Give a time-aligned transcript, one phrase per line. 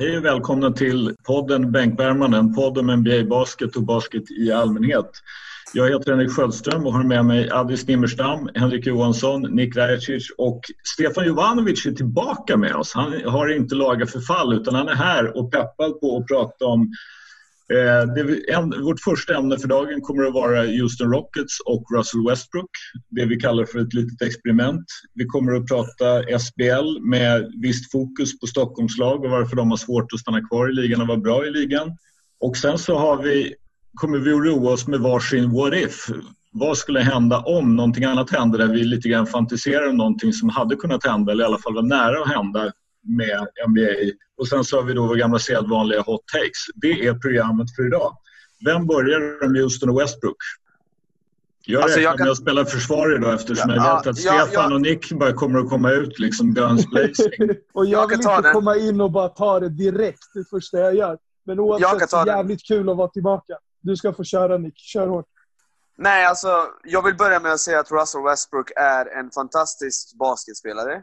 [0.00, 5.10] Hej och välkomna till podden Bänkvärmarna, en podd om NBA-basket och basket i allmänhet.
[5.72, 10.60] Jag heter Henrik Sköldström och har med mig Addis Nimmerstam, Henrik Johansson, Nick Rajacic och
[10.94, 12.94] Stefan Jovanovic är tillbaka med oss.
[12.94, 16.92] Han har inte lagat förfall utan han är här och peppad på att prata om
[17.74, 22.26] Eh, det, en, vårt första ämne för dagen kommer att vara Houston Rockets och Russell
[22.28, 22.70] Westbrook.
[23.10, 24.84] Det vi kallar för ett litet experiment.
[25.14, 30.12] Vi kommer att prata SBL med visst fokus på Stockholmslag och varför de har svårt
[30.12, 31.96] att stanna kvar i ligan och vara bra i ligan.
[32.40, 33.54] Och sen så har vi,
[33.94, 36.06] kommer vi att roa oss med varsin what if.
[36.52, 40.48] Vad skulle hända om någonting annat hände där vi lite grann fantiserar om någonting som
[40.48, 42.72] hade kunnat hända eller i alla fall var nära att hända
[43.02, 44.12] med NBA.
[44.38, 46.66] Och sen så har vi då vår gamla sedvanliga hot takes.
[46.74, 48.16] Det är programmet för idag.
[48.64, 50.36] Vem börjar med Houston och Westbrook?
[51.66, 52.24] Jag alltså, räknar jag kan...
[52.24, 54.74] med att spela försvar idag eftersom ja, jag vet att ja, Stefan ja.
[54.74, 57.50] och Nick bara kommer att komma ut liksom guns blazing.
[57.72, 58.52] och jag, vill inte den.
[58.52, 61.18] komma in och bara ta det direkt det första jag gör.
[61.44, 62.78] Men oavsett, så jävligt den.
[62.78, 63.54] kul att vara tillbaka.
[63.80, 64.78] Du ska få köra Nick.
[64.78, 65.26] Kör hårt.
[65.98, 71.02] Nej, alltså jag vill börja med att säga att Russell Westbrook är en fantastisk basketspelare.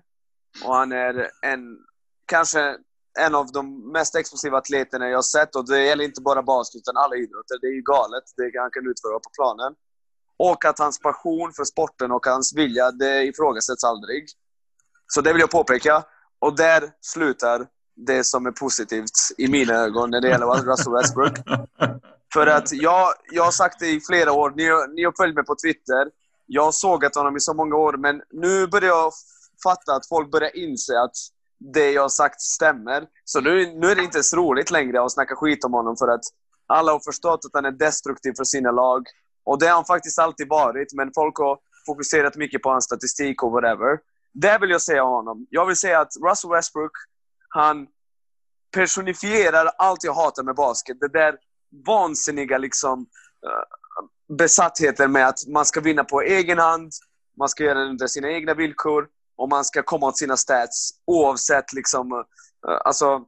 [0.66, 1.78] Och han är en,
[2.28, 2.78] kanske
[3.20, 5.56] en av de mest explosiva atleterna jag sett.
[5.56, 7.58] Och det gäller inte bara basket, utan alla idrotter.
[7.62, 9.76] Det är ju galet, det han kan utföra på planen.
[10.38, 14.26] Och att hans passion för sporten och hans vilja, det ifrågasätts aldrig.
[15.08, 16.04] Så det vill jag påpeka.
[16.40, 21.38] Och där slutar det som är positivt i mina ögon när det gäller Russell Westbrook.
[22.34, 25.46] För att jag, jag har sagt det i flera år, ni, ni har följt mig
[25.46, 26.12] på Twitter.
[26.46, 29.12] Jag har sågat honom i så många år, men nu börjar jag
[29.64, 31.16] fatta att folk börjar inse att
[31.60, 33.08] det jag har sagt stämmer.
[33.26, 36.08] Så nu, nu är det inte så roligt längre att snacka skit om honom för
[36.08, 36.24] att
[36.68, 39.06] alla har förstått att han är destruktiv för sina lag.
[39.44, 43.44] Och det har han faktiskt alltid varit, men folk har fokuserat mycket på hans statistik
[43.44, 44.00] och whatever.
[44.34, 45.48] Det vill jag säga om honom.
[45.50, 46.92] Jag vill säga att Russell Westbrook,
[47.50, 47.88] han
[48.72, 50.98] personifierar allt jag hatar med basket.
[51.00, 51.36] Det där
[51.86, 53.00] vansinniga liksom,
[53.46, 56.92] eh, besattheten med att man ska vinna på egen hand,
[57.38, 60.92] man ska göra det under sina egna villkor om man ska komma åt sina stats
[61.06, 63.22] oavsett liksom, eh, alltså,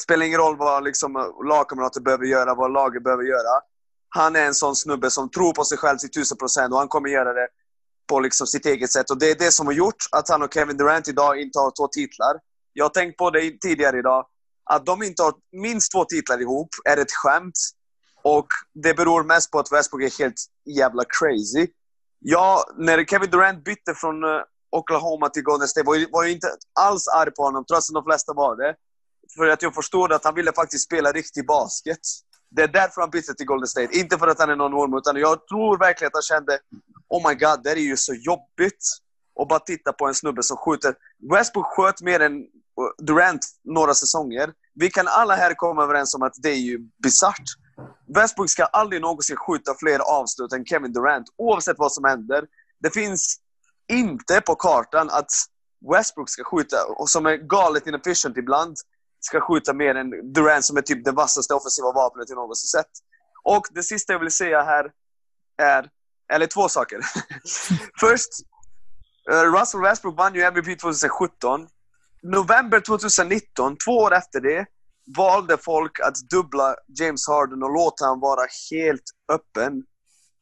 [0.00, 3.60] spelar ingen roll vad liksom, eh, lagkamrater behöver göra, vad laget behöver göra.
[4.08, 6.88] Han är en sån snubbe som tror på sig själv till tusen procent och han
[6.88, 7.48] kommer göra det
[8.08, 9.10] på liksom sitt eget sätt.
[9.10, 11.70] Och det är det som har gjort att han och Kevin Durant idag inte har
[11.70, 12.40] två titlar.
[12.72, 14.26] Jag har tänkt på det tidigare idag.
[14.64, 17.58] Att de inte har minst två titlar ihop är ett skämt.
[18.22, 20.40] Och det beror mest på att Westbrook är helt
[20.78, 21.66] jävla crazy.
[22.18, 24.40] Ja, när Kevin Durant bytte från eh,
[24.72, 26.48] Oklahoma till Golden State var, var ju inte
[26.80, 28.74] alls arg på honom, trots att de flesta var det.
[29.36, 31.98] För att jag förstod att han ville faktiskt spela riktig basket.
[32.50, 33.98] Det är därför han bytte till Golden State.
[33.98, 36.58] Inte för att han är någon orm, utan jag tror verkligen att han kände
[37.08, 38.84] Oh my god, det är ju så jobbigt.
[39.40, 40.94] att bara titta på en snubbe som skjuter.
[41.32, 44.52] Westbrook sköt mer än eh, Durant några säsonger.
[44.74, 47.48] Vi kan alla här komma överens om att det är ju bisarrt.
[48.14, 52.46] Westbrook ska aldrig någonsin skjuta fler avslut än Kevin Durant, oavsett vad som händer.
[52.80, 53.36] Det finns
[53.88, 55.30] inte på kartan att
[55.92, 58.76] Westbrook ska skjuta, och som är galet inefficient ibland,
[59.20, 62.90] ska skjuta mer än Durant som är typ det vassaste offensiva vapnet jag någonsin sett.
[63.42, 64.90] Och det sista jag vill säga här
[65.62, 65.90] är,
[66.32, 67.00] eller två saker.
[68.00, 68.28] Först,
[69.30, 71.68] eh, Russell Westbrook vann ju MVP 2017.
[72.22, 74.66] November 2019, två år efter det,
[75.16, 79.84] valde folk att dubbla James Harden och låta honom vara helt öppen.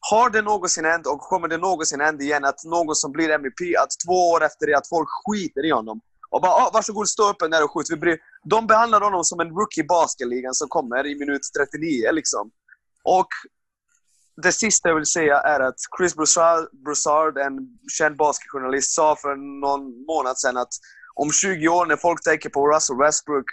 [0.00, 3.60] Har det någonsin hänt och kommer det någonsin hända igen att någon som blir MVP,
[3.82, 6.00] att två år efter det att folk skiter i honom
[6.30, 7.90] och bara ah, “varsågod, stå upp där och skjut”.
[7.90, 8.18] Vi bryr.
[8.44, 12.50] De behandlar honom som en rookie i basketligan som kommer i minut 39 liksom.
[13.04, 13.28] Och
[14.42, 19.36] det sista jag vill säga är att Chris Broussard, Broussard en känd basketjournalist, sa för
[19.60, 20.72] någon månad sedan att
[21.14, 23.46] om 20 år när folk tänker på Russell Westbrook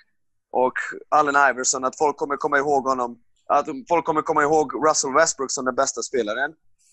[0.52, 0.74] och
[1.10, 3.20] Allen Iverson, att folk kommer komma ihåg honom.
[3.48, 6.52] Att folk kommer komma ihåg Russell Westbrook som den bästa spelaren.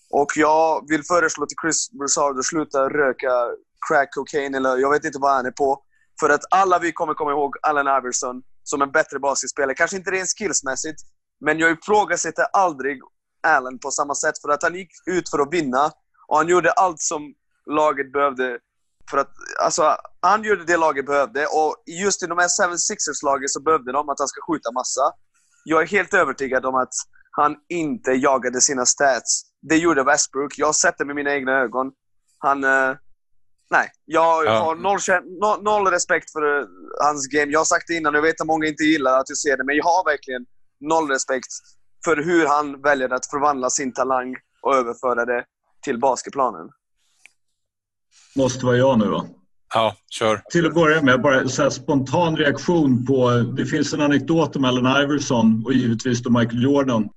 [0.09, 3.31] Och jag vill föreslå till Chris Broussard att sluta röka
[3.87, 5.81] crack cocaine eller jag vet inte vad han är på.
[6.19, 9.75] För att alla vi kommer komma ihåg Allen Iverson som en bättre basketspelare.
[9.75, 11.01] Kanske inte rent skillsmässigt,
[11.39, 13.01] men jag ifrågasätter aldrig
[13.43, 14.41] Allen på samma sätt.
[14.41, 15.91] För att han gick ut för att vinna
[16.27, 17.33] och han gjorde allt som
[17.65, 18.59] laget behövde
[19.09, 19.29] för att,
[19.63, 24.09] alltså, han gjorde det laget behövde och just i de här 76ers-lagen så behövde de
[24.09, 25.13] att han ska skjuta massa.
[25.67, 26.93] Jag är helt övertygad om att
[27.31, 29.41] han inte jagade sina stats.
[29.61, 30.53] Det gjorde Westbrook.
[30.57, 31.91] Jag har sett det med mina egna ögon.
[32.37, 32.63] Han...
[32.63, 32.95] Uh,
[33.69, 34.59] nej, jag ja.
[34.59, 34.99] har noll,
[35.41, 36.67] noll, noll, respekt för uh,
[37.03, 37.51] hans game.
[37.51, 39.63] Jag har sagt det innan, jag vet att många inte gillar att jag ser det,
[39.63, 40.45] men jag har verkligen
[40.79, 41.47] noll respekt
[42.05, 45.45] för hur han väljer att förvandla sin talang och överföra det
[45.83, 46.69] till basketplanen.
[48.35, 49.27] Måste vara jag nu då.
[49.75, 50.41] Ja, kör.
[50.51, 53.31] Till att börja med, bara så spontan reaktion på...
[53.57, 57.09] Det finns en anekdot om Allen Iverson och givetvis då Michael Jordan.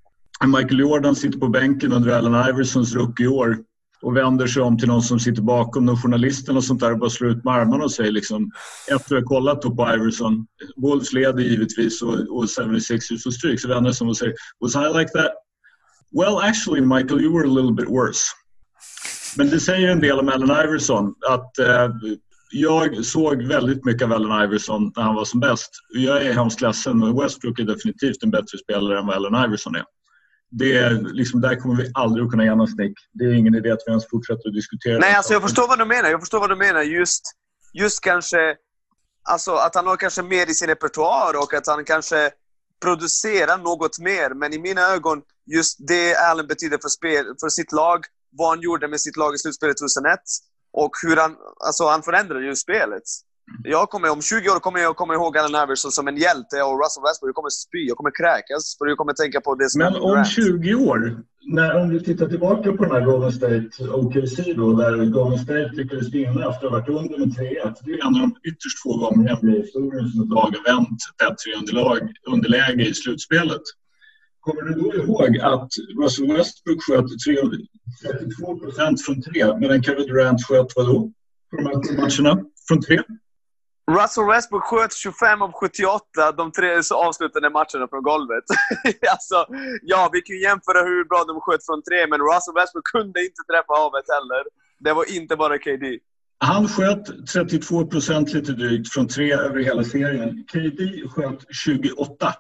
[0.47, 3.59] Michael Jordan sitter på bänken under Allen Iversons rookieår
[4.03, 6.99] och vänder sig om till någon som sitter bakom, någon journalisten och sånt där och
[6.99, 8.51] bara slår ut med armarna och säger liksom
[8.91, 10.47] efter att ha kollat på Iverson,
[10.77, 14.75] Wolves leder givetvis och, och 76ers och stryk, så vänder sig om och säger “Was
[14.75, 15.33] I like that?”
[16.13, 18.23] “Well actually Michael, you were a little bit worse”.
[19.37, 21.89] Men det säger en del om Allen Iverson att eh,
[22.51, 25.71] jag såg väldigt mycket av Allen Iverson när han var som bäst.
[25.95, 29.75] Jag är hemskt ledsen, men Westbrook är definitivt en bättre spelare än vad Allen Iverson
[29.75, 29.85] är
[30.51, 32.99] det är, liksom, där kommer vi aldrig att kunna enas, Nick.
[33.13, 34.99] Det är ingen idé att vi ens fortsätter att diskutera.
[34.99, 36.11] Nej, alltså, jag förstår vad du menar.
[36.11, 36.83] Jag förstår vad du menar.
[36.83, 37.23] Just,
[37.73, 38.57] just kanske
[39.23, 42.31] alltså, att han har kanske mer i sin repertoar och att han kanske
[42.83, 44.35] producerar något mer.
[44.35, 48.61] Men i mina ögon, just det Allen betyder för, spel, för sitt lag, vad han
[48.61, 50.21] gjorde med sitt lag i slutspelet 2001
[50.73, 51.37] och hur han,
[51.67, 53.03] alltså, han förändrade ju spelet.
[53.65, 56.75] Jag kommer, om 20 år kommer jag komma ihåg Allen Iverson som en hjälte och
[56.83, 57.29] Russell Westbrook.
[57.29, 58.77] Jag kommer spy, jag kommer kräkas.
[58.79, 60.99] För jag kommer tänka på det som Men om 20 år,
[61.57, 63.69] när, om du tittar tillbaka på den här Golden State
[64.01, 67.75] OKC då, där Golden State lyckades vinna efter att ha varit under med 3-1.
[67.85, 71.01] Det är en av de ytterst få gånger i NBA-historien som ett lag har vänt
[71.23, 73.63] ett 3 underläge i slutspelet.
[74.41, 75.71] Kommer du då ihåg att
[76.03, 77.07] Russell Westbrook sköt
[78.03, 81.13] 32 procent från tre medan Kevin Durant sköt vadå?
[81.51, 82.45] På de här matcherna?
[82.69, 83.03] Från tre?
[83.91, 88.45] Russell Westbrook sköt 25 av 78 de tre avslutande matcherna från golvet.
[89.15, 89.47] alltså,
[89.83, 93.43] ja, vi kan jämföra hur bra de sköt från tre, men Russell Westbrook kunde inte
[93.51, 94.43] träffa havet heller.
[94.85, 95.99] Det var inte bara KD.
[96.41, 100.45] Han sköt 32 procent lite drygt från tre över hela serien.
[100.53, 102.35] KD sköt 28.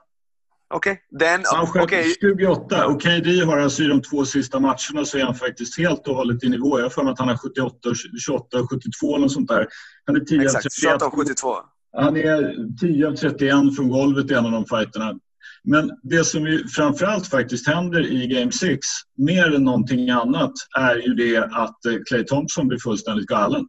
[0.70, 1.00] Okej.
[1.15, 1.38] Okay.
[1.44, 2.15] Han sköt okay.
[2.20, 6.09] 28 och KD har alltså i de två sista matcherna så är han faktiskt helt
[6.09, 6.79] och hållet i nivå.
[6.79, 7.94] Jag har för mig att han har 78,
[8.25, 9.67] 28, 72 eller sånt där.
[10.06, 11.56] Han är 10 Exakt, 28 och 72.
[11.97, 15.19] Han är 10 av 31 från golvet i en av de fighterna.
[15.65, 18.87] Men det som ju framförallt faktiskt händer i Game 6,
[19.17, 21.79] mer än någonting annat, är ju det att
[22.09, 23.69] Clay Thompson blir fullständigt galen.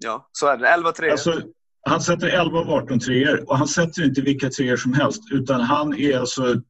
[0.00, 0.66] Ja, så är det.
[0.66, 1.10] 11-3.
[1.10, 1.40] Alltså,
[1.84, 5.60] han sätter 11 av 18 treor och han sätter inte vilka treor som helst utan
[5.60, 6.62] han är alltså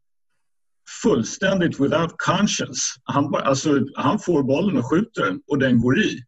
[1.02, 2.80] fullständigt without conscience.
[3.04, 6.22] Han, alltså, han får bollen och skjuter den och den går i.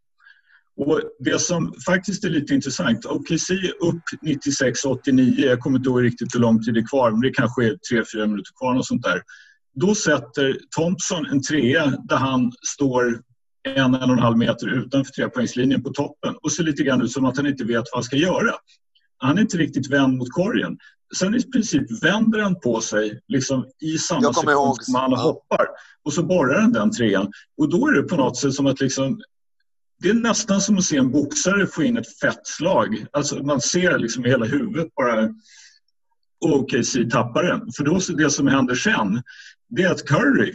[0.76, 6.04] Och Det som faktiskt är lite intressant, OKC är upp 96-89, jag kommer inte ihåg
[6.04, 8.76] riktigt hur lång tid det är kvar, men det kanske är 3-4 minuter kvar.
[8.76, 9.22] Och sånt där.
[9.74, 13.22] Då sätter Thompson en trea där han står
[13.66, 17.12] en, en och en halv meter utanför trepoängslinjen på toppen och ser lite grann ut
[17.12, 18.54] som att han inte vet vad han ska göra.
[19.18, 20.78] Han är inte riktigt vänd mot korgen.
[21.16, 25.66] Sen i princip vänder han på sig liksom, i samma sekund som han hoppar
[26.04, 27.32] och så borrar han den trean.
[27.56, 29.20] Och då är det på något sätt som att liksom,
[30.02, 33.06] det är nästan som att se en boxare få in ett fett slag.
[33.12, 35.28] Alltså man ser liksom hela huvudet bara
[36.40, 37.72] OKC tappar den.
[37.76, 39.22] För då det som händer sen,
[39.68, 40.54] det är att Curry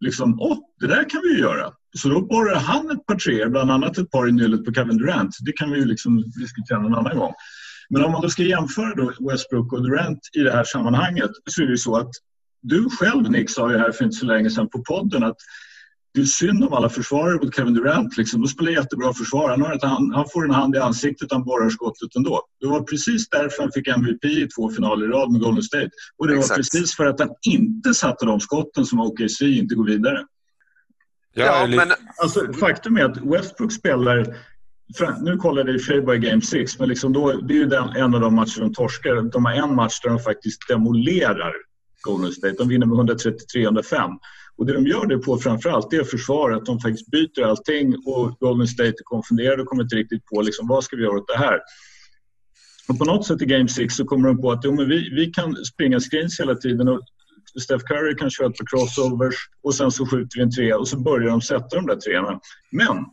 [0.00, 1.72] liksom, åh, det där kan vi ju göra.
[1.96, 4.98] Så då borrar han ett par treor, bland annat ett par i nyllet på Kevin
[4.98, 5.36] Durant.
[5.40, 7.32] Det kan vi ju liksom diskutera en annan gång.
[7.90, 11.62] Men om man då ska jämföra då Westbrook och Durant i det här sammanhanget så
[11.62, 12.10] är det ju så att
[12.62, 15.36] du själv Nick sa ju här för inte så länge sedan på podden att
[16.14, 18.16] det är synd om alla försvarare mot Kevin Durant.
[18.16, 18.40] Liksom.
[18.40, 19.50] De spelar jättebra försvar.
[19.50, 22.42] Han, har han, får en hand i ansiktet han borrar skottet ändå.
[22.60, 25.90] Det var precis därför han fick MVP i två finaler i rad med Golden State.
[26.16, 26.50] Och det Exakt.
[26.50, 30.24] var precis för att han inte satte de skotten som OKC inte går vidare.
[31.38, 31.88] Ja, men...
[32.16, 34.36] alltså, faktum är att Westbrook spelar
[35.20, 38.20] nu kollade jag i Game 6, men liksom då, det är ju den, en av
[38.20, 39.30] de matcher de torskar.
[39.32, 41.52] De har en match där de faktiskt demolerar
[42.02, 42.54] Golden State.
[42.58, 44.18] De vinner med 133-105.
[44.56, 48.36] Och det de gör det på framförallt det är att de faktiskt byter allting och
[48.40, 51.28] Golden State är konfunderade och kommer inte riktigt på liksom, vad ska vi göra åt
[51.28, 51.60] det här.
[52.88, 55.10] Och på något sätt i Game 6 så kommer de på att jo, men vi,
[55.10, 57.00] vi kan springa screens hela tiden och
[57.60, 60.98] Steph Curry kan köra på crossovers och sen så skjuter vi en trea och så
[60.98, 62.40] börjar de sätta de där treorna.
[62.70, 63.04] Men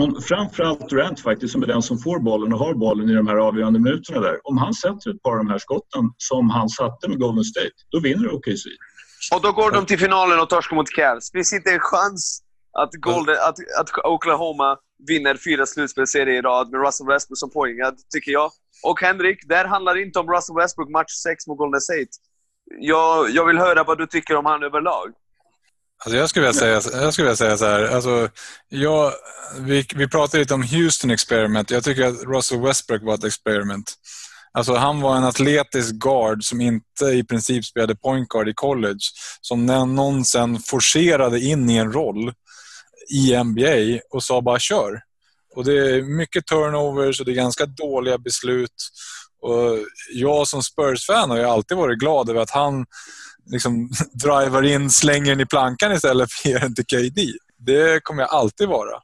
[0.00, 3.26] om, framförallt Durant faktiskt, som är den som får bollen och har bollen i de
[3.26, 4.40] här avgörande minuterna där.
[4.44, 7.76] Om han sätter ett par av de här skotten som han satte med Golden State,
[7.90, 8.64] då vinner OKC.
[9.34, 11.32] Och då går de till finalen och torskar mot Cavs.
[11.32, 14.76] Finns inte en chans att, Golden, att, att Oklahoma
[15.08, 18.50] vinner fyra slutspelsserier i rad med Russell Westbrook som poängad, tycker jag.
[18.82, 22.12] Och Henrik, där handlar det inte om Russell Westbrook match 6 mot Golden State.
[22.80, 25.12] Jag, jag vill höra vad du tycker om han överlag.
[26.04, 27.82] Alltså jag, skulle vilja säga, jag skulle vilja säga så här.
[27.82, 28.28] Alltså,
[28.68, 29.12] jag,
[29.60, 31.70] vi, vi pratade lite om Houston Experiment.
[31.70, 33.94] Jag tycker att Russell Westbrook var ett experiment.
[34.52, 39.00] Alltså han var en atletisk guard som inte i princip spelade point guard i college.
[39.40, 42.32] Som någon sen forcerade in i en roll
[43.10, 45.00] i NBA och sa bara kör.
[45.54, 48.74] Och det är mycket turnovers och det är ganska dåliga beslut.
[49.44, 49.78] Och
[50.12, 52.86] jag som Spurs-fan har ju alltid varit glad över att han
[53.46, 53.90] liksom
[54.24, 57.32] driver in, slänger den i plankan istället för att ge den till KD.
[57.58, 59.00] Det kommer jag alltid vara.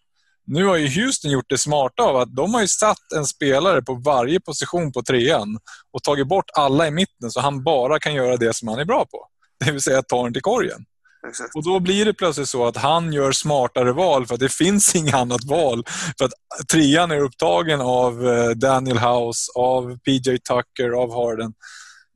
[0.47, 3.83] Nu har ju Houston gjort det smarta av att de har ju satt en spelare
[3.83, 5.59] på varje position på trean
[5.93, 8.85] och tagit bort alla i mitten så han bara kan göra det som han är
[8.85, 9.27] bra på.
[9.65, 10.85] Det vill säga ta den till korgen.
[11.29, 11.55] Exakt.
[11.55, 14.95] Och då blir det plötsligt så att han gör smartare val för att det finns
[14.95, 15.85] inget annat val.
[16.19, 16.33] För att
[16.73, 21.53] trean är upptagen av eh, Daniel House, av PJ Tucker, av Harden.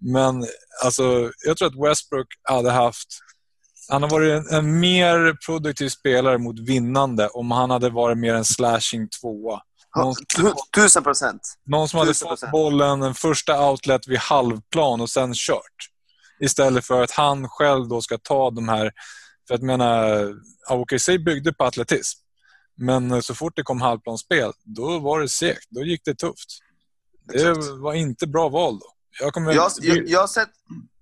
[0.00, 0.46] Men
[0.84, 3.08] alltså, jag tror att Westbrook hade haft...
[3.88, 8.34] Han har varit en, en mer produktiv spelare mot vinnande om han hade varit mer
[8.34, 9.60] en slashing tvåa.
[10.76, 11.40] Tusen procent.
[11.66, 15.93] Någon som hade fått bollen, en första outlet vid halvplan och sen kört.
[16.40, 18.92] Istället för att han själv då ska ta de här...
[19.48, 20.32] För att menar,
[20.70, 22.20] OKC byggde på atletism.
[22.76, 25.66] Men så fort det kom halvplansspel, då var det segt.
[25.70, 26.58] Då gick det tufft.
[27.32, 28.86] Det var inte bra val då.
[29.20, 29.52] Jag, kommer...
[29.52, 30.50] jag, jag, jag har sett...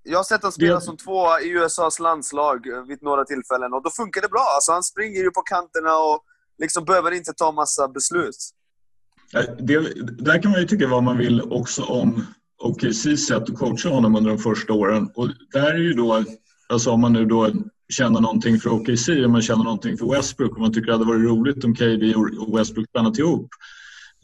[0.04, 3.90] Jag har sett honom spela som tvåa i USAs landslag vid några tillfällen och då
[3.90, 4.46] funkar det bra.
[4.54, 6.24] Alltså, han springer ju på kanterna och
[6.58, 8.36] liksom behöver inte ta massa beslut.
[9.58, 9.78] Det,
[10.24, 12.26] där kan man ju tycka vad man vill också om
[12.62, 15.11] OKCs sätt att coacha honom under de första åren.
[15.14, 16.25] Och där är ju då,
[16.69, 17.50] alltså om man nu då
[17.92, 21.04] känner någonting för OKC, om man känner någonting för Westbrook, om man tycker det hade
[21.04, 23.49] varit roligt om KD och Westbrook spännat ihop,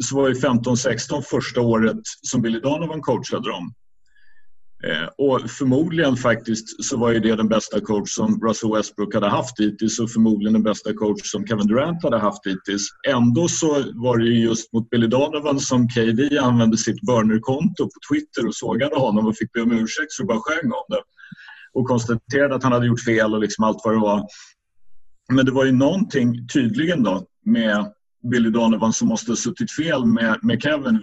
[0.04, 3.72] så var ju 15-16 första året som Billy Donovan coachade dem.
[4.84, 9.28] Eh, och förmodligen faktiskt så var ju det den bästa coach som Russell Westbrook hade
[9.28, 12.88] haft hittills och förmodligen den bästa coach som Kevin Durant hade haft hittills.
[13.08, 18.14] Ändå så var det ju just mot Billy Donovan som KD använde sitt burnerkonto på
[18.14, 21.02] Twitter och sågade honom och fick be om ursäkt så bara sjöng om det.
[21.72, 24.26] Och konstaterade att han hade gjort fel och liksom allt vad det var.
[25.32, 27.92] Men det var ju någonting tydligen då med
[28.30, 31.00] Billy Donovan som måste ha suttit fel med, med Kevin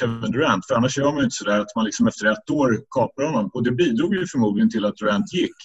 [0.00, 0.66] Kevin Durant.
[0.66, 3.50] För annars gör man ju inte sådär att man liksom efter ett år kapar honom.
[3.54, 5.56] Och det bidrog ju förmodligen till att Durant gick.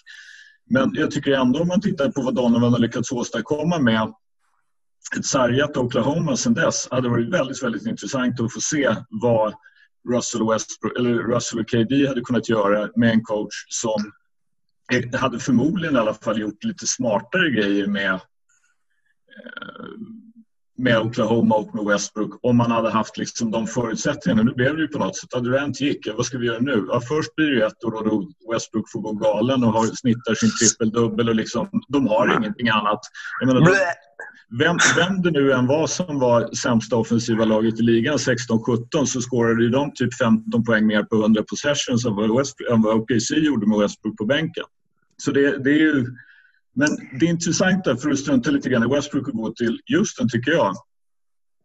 [0.69, 4.13] Men jag tycker ändå om man tittar på vad Donovan har lyckats åstadkomma med
[5.17, 9.53] ett sargat Oklahoma sedan dess hade varit väldigt, väldigt intressant att få se vad
[10.09, 14.11] Russell, Westbrook, eller Russell och KD hade kunnat göra med en coach som
[15.13, 18.19] hade förmodligen i alla fall gjort lite smartare grejer med eh,
[20.77, 24.43] med Oklahoma och med Westbrook om man hade haft liksom de förutsättningarna.
[24.43, 26.07] Nu blev det ju på något sätt att Durant gick.
[26.15, 26.85] Vad ska vi göra nu?
[26.87, 30.49] Ja, först blir det ett år då Westbrook får gå galen och har, snittar sin
[30.59, 32.99] trippeldubbel och liksom, de har ingenting annat.
[33.45, 33.75] Menar, de,
[34.59, 39.21] vem, vem det nu än var som var sämsta offensiva laget i ligan 16-17 så
[39.21, 43.31] scorade de typ 15 poäng mer på 100 possessions än vad, West, än vad OKC
[43.31, 44.63] gjorde med Westbrook på bänken.
[45.17, 46.05] Så det, det är ju
[46.73, 46.89] men
[47.19, 50.75] det intressanta, för att strunta lite grann i Westbrook och gå till Houston, tycker jag,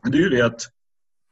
[0.02, 0.60] det är ju det att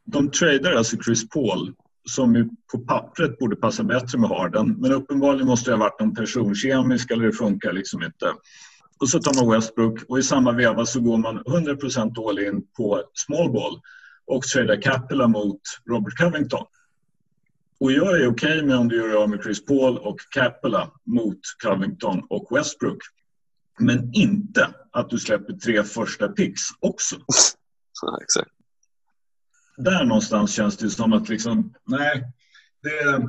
[0.05, 1.75] de tradar alltså Chris Paul
[2.09, 4.77] som på pappret borde passa bättre med Harden.
[4.79, 8.33] Men uppenbarligen måste det ha varit någon personkemisk eller det funkar liksom inte.
[8.99, 12.67] Och så tar man Westbrook och i samma veva så går man 100% all in
[12.77, 13.81] på small ball
[14.27, 16.65] och tradar Capella mot Robert Covington.
[17.81, 20.91] Och jag är okej okay med om du gör av med Chris Paul och Capella
[21.05, 22.99] mot Covington och Westbrook.
[23.79, 27.17] Men inte att du släpper tre första picks också.
[28.03, 28.51] Ja, exakt.
[29.77, 32.33] Där någonstans känns det som att liksom, nej,
[32.83, 33.29] det...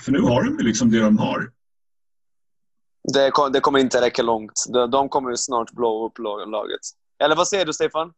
[0.00, 1.52] För nu har de ju liksom det de har.
[3.12, 4.64] Det, det kommer inte räcka långt.
[4.72, 6.80] De, de kommer snart blå upp laget.
[7.18, 8.12] Eller vad säger du, Stefan?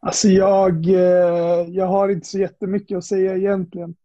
[0.00, 3.96] Alltså jag, eh, jag har inte så jättemycket att säga egentligen.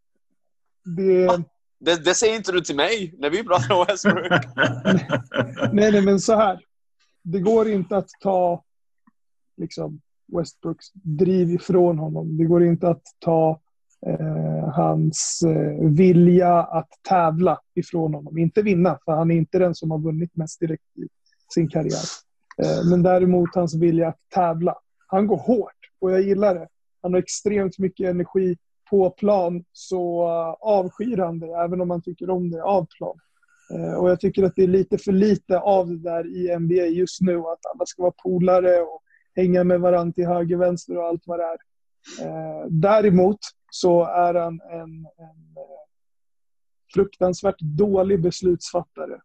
[0.97, 1.43] Det,
[1.85, 4.31] det, det, säger inte du till mig när vi pratar om Westbrook.
[5.73, 6.59] nej, nej, men så här.
[7.23, 8.63] Det går inte att ta
[9.57, 10.01] liksom,
[10.37, 12.37] Westbrooks driv ifrån honom.
[12.37, 13.59] Det går inte att ta
[14.05, 18.37] eh, hans eh, vilja att tävla ifrån honom.
[18.37, 21.07] Inte vinna, för han är inte den som har vunnit mest direkt i
[21.53, 22.05] sin karriär.
[22.63, 24.75] Eh, men däremot hans vilja att tävla.
[25.07, 26.67] Han går hårt och jag gillar det.
[27.01, 28.57] Han har extremt mycket energi
[28.89, 33.19] på plan så eh, avskyr han det, även om man tycker om det av plan.
[33.73, 36.85] Eh, och jag tycker att det är lite för lite av det där i NBA
[36.85, 39.01] just nu, att alla ska vara polare och
[39.35, 41.57] hänga med varandra till höger, vänster och allt vad det är.
[42.21, 43.39] Eh, däremot
[43.71, 44.81] så är han en,
[45.17, 45.55] en
[46.93, 49.19] fruktansvärt dålig beslutsfattare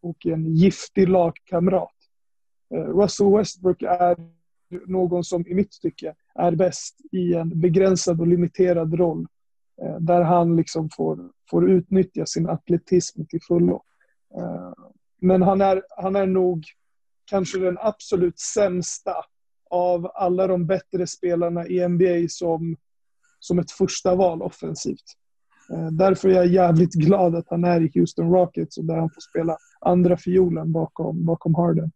[0.00, 1.94] och en giftig lagkamrat.
[2.70, 4.16] Russell Westbrook är
[4.86, 9.26] någon som i mitt tycke är bäst i en begränsad och limiterad roll.
[9.82, 11.18] Eh, där han liksom får,
[11.50, 13.82] får utnyttja sin atletism till fullo.
[14.36, 14.72] Eh,
[15.20, 16.64] men han är, han är nog
[17.24, 19.14] kanske den absolut sämsta
[19.70, 22.76] av alla de bättre spelarna i NBA som,
[23.40, 25.04] som ett första val offensivt.
[25.72, 29.10] Eh, därför är jag jävligt glad att han är i Houston Rockets och där han
[29.10, 31.92] får spela andra fiolen bakom, bakom Harden.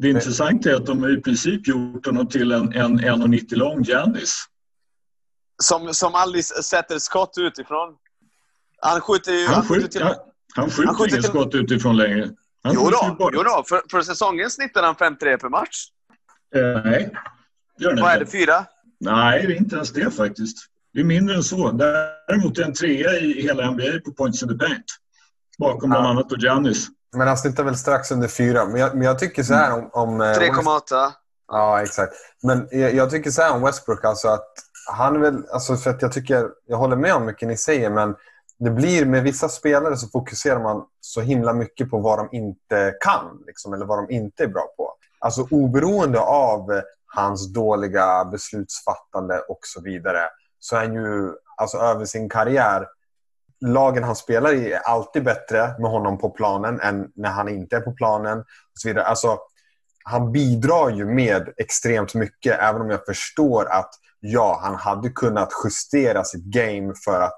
[0.00, 4.44] Det intressanta är att de i princip gjort honom till en, en 1,90 lång Giannis.
[5.62, 7.96] Som, som aldrig sätter skott utifrån.
[8.82, 9.46] Han skjuter ju...
[9.46, 10.14] Han skjuter, till, han,
[10.54, 12.30] han skjuter, han skjuter inga till, skott utifrån längre.
[12.62, 13.64] Han jo då, jo då.
[13.68, 15.86] För, för säsongen snittar han 5-3 per match.
[16.54, 17.12] Eh, nej,
[17.78, 18.26] gör Vad är det?
[18.26, 18.66] Fyra?
[19.00, 20.56] Nej, det är inte ens det faktiskt.
[20.92, 21.70] Det är mindre än så.
[21.70, 24.84] Däremot är en trea i hela NBA på points in the paint.
[25.58, 26.88] Bakom bland annat Giannis.
[27.16, 28.64] Men han snittar väl strax under fyra.
[28.64, 29.90] Men jag, men jag tycker så här om...
[29.92, 31.06] om 3,8.
[31.06, 31.12] Eh,
[31.48, 32.12] ja, exakt.
[32.42, 34.04] Men jag, jag, tycker så här om Westbrook.
[34.04, 34.52] Alltså att
[34.92, 35.44] han väl...
[35.52, 36.48] Alltså för att jag tycker...
[36.66, 38.16] Jag håller med om mycket ni säger, men
[38.58, 42.94] det blir med vissa spelare så fokuserar man så himla mycket på vad de inte
[43.00, 43.42] kan.
[43.46, 44.94] Liksom, eller vad de inte är bra på.
[45.18, 50.20] Alltså oberoende av hans dåliga beslutsfattande och så vidare
[50.60, 52.86] så är han ju alltså, över sin karriär
[53.66, 57.76] lagen han spelar i är alltid bättre med honom på planen än när han inte
[57.76, 58.38] är på planen.
[58.38, 59.04] Och så vidare.
[59.04, 59.38] Alltså,
[60.04, 63.90] han bidrar ju med extremt mycket, även om jag förstår att
[64.20, 67.36] ja, han hade kunnat justera sitt game för att...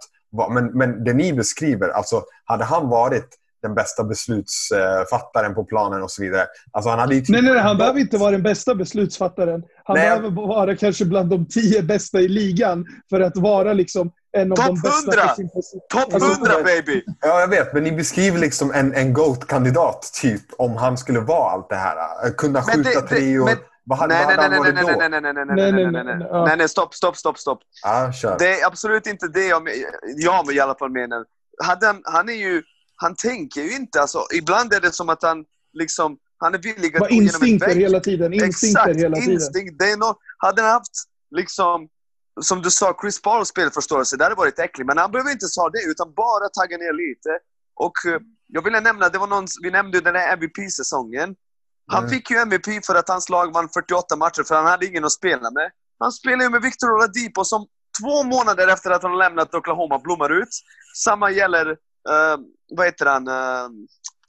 [0.50, 6.10] Men, men det ni beskriver, alltså hade han varit den bästa beslutsfattaren på planen och
[6.10, 6.46] så vidare.
[6.70, 9.62] Alltså han hade typ nej, nej, han behöver inte vara den bästa beslutsfattaren.
[9.84, 10.08] Han nej.
[10.08, 14.56] behöver vara kanske bland de tio bästa i ligan för att vara liksom en av
[14.56, 15.12] Top de bästa.
[15.12, 15.34] 100!
[15.88, 17.04] Topp 100 alltså, baby!
[17.20, 17.74] Ja, jag vet.
[17.74, 20.42] Men ni beskriver liksom en, en GOAT-kandidat, typ.
[20.58, 22.30] Om han skulle vara allt det här.
[22.30, 23.50] Kunna skjuta treor.
[23.84, 26.28] Vad hade, nej, nej, nej, nej, nej, nej, nej, nej, nej, nej, nej, nej, nej,
[26.46, 27.58] nej, nej, stopp, stopp, stopp, stopp.
[27.84, 28.38] Ah, kör.
[28.38, 29.68] Det är absolut inte det jag,
[30.16, 31.24] jag i alla fall menar.
[31.64, 32.62] Han, han är ju
[33.02, 34.00] han tänker ju inte.
[34.00, 36.18] Alltså, ibland är det som att han liksom...
[36.38, 38.32] Han är villig att gå instinkter en hela tiden.
[38.32, 39.32] Instinkter Exakt, hela tiden.
[39.32, 39.78] Instinkt.
[39.78, 40.92] Det är hade han haft,
[41.30, 41.88] liksom,
[42.40, 44.86] som du sa, Chris Pauls spelförståelse, det hade varit äckligt.
[44.86, 47.38] Men han behöver inte ha det, utan bara tagga ner lite.
[47.74, 51.34] Och uh, jag vill nämna, det var någon, vi nämnde den här MVP-säsongen.
[51.86, 52.10] Han mm.
[52.10, 55.12] fick ju MVP för att hans lag vann 48 matcher, för han hade ingen att
[55.12, 55.70] spela med.
[55.98, 57.66] Han spelade ju med Victor Oladipo som
[58.00, 60.48] två månader efter att han lämnat Oklahoma blommar ut.
[61.04, 62.36] Samma gäller uh,
[62.76, 63.70] vad heter han, uh,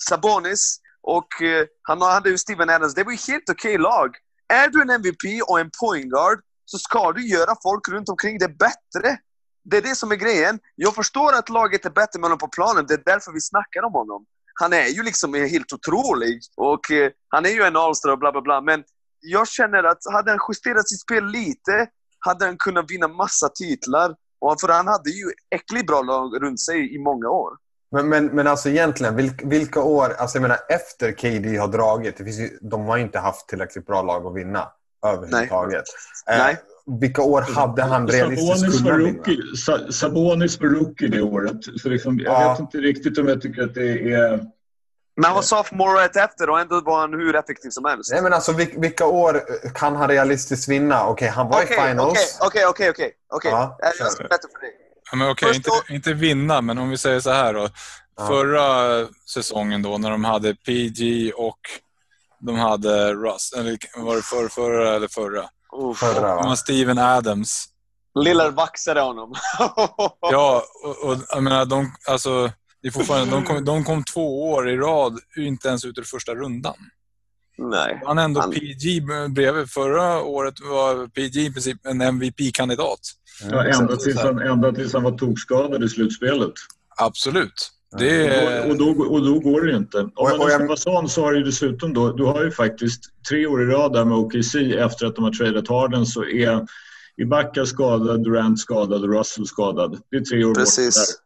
[0.10, 2.96] Sabonis och uh, han hade ju Steven Adams.
[2.96, 4.16] Det var ju helt okej okay lag.
[4.54, 6.40] Är du en MVP och en point guard
[6.74, 9.18] så ska du göra folk runt omkring dig bättre.
[9.64, 10.60] Det är det som är grejen.
[10.76, 12.86] Jag förstår att laget är bättre med honom på planen.
[12.88, 14.26] Det är därför vi snackar om honom.
[14.62, 18.32] Han är ju liksom helt otrolig och eh, han är ju en Allstar och bla
[18.32, 18.62] bla bla.
[18.62, 18.84] Men
[19.20, 21.88] jag känner att hade han justerat sitt spel lite
[22.20, 24.16] hade han kunnat vinna massa titlar.
[24.40, 27.52] Och för han hade ju äckligt bra lag runt sig i många år.
[27.92, 30.10] Men, men, men alltså egentligen, vilka, vilka år...
[30.18, 33.86] Alltså jag menar, efter KD har dragit, det finns ju, de har inte haft tillräckligt
[33.86, 34.72] bra lag att vinna
[35.10, 35.84] överhuvudtaget.
[36.28, 36.40] Nej.
[36.40, 36.58] Eh, Nej.
[37.00, 39.92] Vilka år hade han realistiskt kunnat vinna?
[39.92, 41.58] Sabonis var rookie det året.
[41.82, 42.52] Så liksom, jag ja.
[42.52, 44.30] vet inte riktigt om jag tycker att det är...
[45.16, 48.12] Men han var sophomore rätt efter och ändå var han hur effektiv som helst.
[48.12, 49.42] Nej, men alltså vilka år
[49.74, 51.04] kan han realistiskt vinna?
[51.04, 52.38] Okej, okay, han var okay, i finals.
[52.42, 53.14] Okej, okej, okej.
[53.30, 54.72] Jag är bättre för dig.
[55.12, 57.70] Ja, men okej, inte, inte vinna, men om vi säger så här då.
[58.18, 58.28] Ja.
[58.28, 61.60] Förra säsongen då när de hade PG och
[62.46, 63.54] de hade Russ.
[63.58, 65.46] Eller var det för, förra eller förra?
[65.72, 66.56] Oh, förra va?
[66.56, 67.66] Steven Adams.
[68.20, 69.34] Lillard vaxade honom.
[70.22, 72.52] ja, och, och jag menar, de, alltså,
[72.82, 76.04] det är fortfarande, de, kom, de kom två år i rad inte ens ut ur
[76.04, 76.76] första rundan.
[77.58, 78.02] Nej.
[78.06, 78.52] Han ändå han...
[78.52, 79.70] PG bredvid.
[79.70, 83.00] Förra året var PG i princip en MVP-kandidat.
[83.52, 86.54] Ja, ända, tills han, ända tills han var tokskadad i slutspelet.
[86.98, 87.72] Absolut.
[88.00, 88.70] Det...
[88.70, 89.98] Och, då, och då går det inte.
[89.98, 93.48] Om man ska vara sån så har du dessutom då, du har ju faktiskt tre
[93.48, 96.68] år i rad där med OKC efter att de har tradat Harden så är
[97.18, 100.02] Ibaka skadad, Durant skadad och Russell skadad.
[100.12, 100.98] Det är tre år Precis.
[100.98, 101.24] bort där.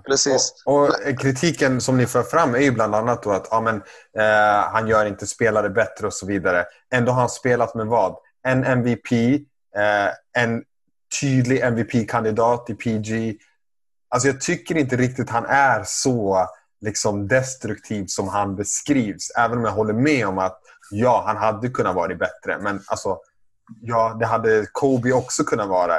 [0.00, 0.62] Precis.
[0.64, 3.76] Och, och, kritiken som ni för fram är ju bland annat då att ja, men,
[4.18, 6.64] eh, han gör inte spelare bättre och så vidare.
[6.92, 8.16] Ändå har han spelat med vad?
[8.46, 9.12] En MVP,
[9.76, 10.62] eh, en
[11.20, 13.38] tydlig MVP-kandidat i PG.
[14.14, 16.48] Alltså jag tycker inte riktigt han är så
[16.80, 19.30] liksom destruktiv som han beskrivs.
[19.38, 22.58] Även om jag håller med om att ja, han hade kunnat vara bättre.
[22.58, 23.18] Men alltså,
[23.80, 25.96] ja, det hade Kobe också kunnat vara.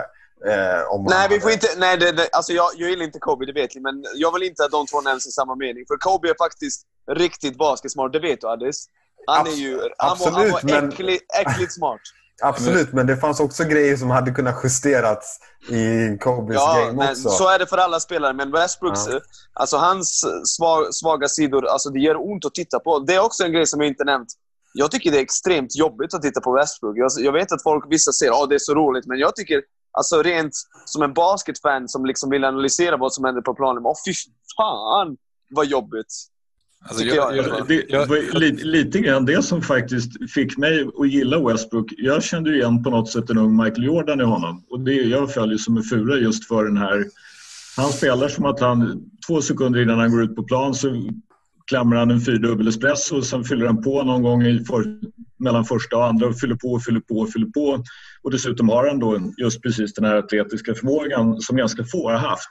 [0.47, 3.53] Eh, nej, vi får inte, nej det, det, alltså jag, jag gillar inte Kobe, det
[3.53, 3.81] vet ni.
[3.81, 5.85] Men jag vill inte att de två nämns i samma mening.
[5.87, 8.85] För Kobe är faktiskt riktigt basketsmart, det vet du Addis.
[9.27, 11.47] Han är ju han var, han var äckligt, men...
[11.47, 12.01] äckligt smart.
[12.43, 17.29] Absolut, men det fanns också grejer som hade kunnat justerats i Kobes ja, game också.
[17.29, 19.19] Så är det för alla spelare, men Westbrooks, ja.
[19.53, 22.99] alltså hans svag, svaga sidor, alltså det gör ont att titta på.
[22.99, 24.27] Det är också en grej som jag inte nämnt.
[24.73, 26.97] jag tycker det är extremt jobbigt att titta på Westbrook.
[26.97, 29.35] Jag, jag vet att folk, vissa säger att oh, det är så roligt, men jag
[29.35, 30.53] tycker alltså rent
[30.85, 33.85] som en basketfan som liksom vill analysera vad som händer på planen.
[33.85, 34.13] Åh, oh, fy
[34.57, 35.17] fan
[35.49, 36.13] vad jobbigt.
[36.87, 41.09] Alltså, jag, jag, det, det var lite, lite grann det som faktiskt fick mig att
[41.09, 41.93] gilla Westbrook.
[41.97, 44.63] Jag kände igen på något sätt en ung Michael Jordan i honom.
[44.69, 47.05] Och det jag följer som en fura just för den här...
[47.77, 51.09] Han spelar som att han två sekunder innan han går ut på plan så
[51.67, 54.99] klamrar han en fyrdubbel espresso och sen fyller han på någon gång i för,
[55.39, 57.83] mellan första och andra och fyller på och fyller på och fyller på.
[58.23, 62.17] Och dessutom har han då just precis den här atletiska förmågan som ganska få har
[62.17, 62.49] haft.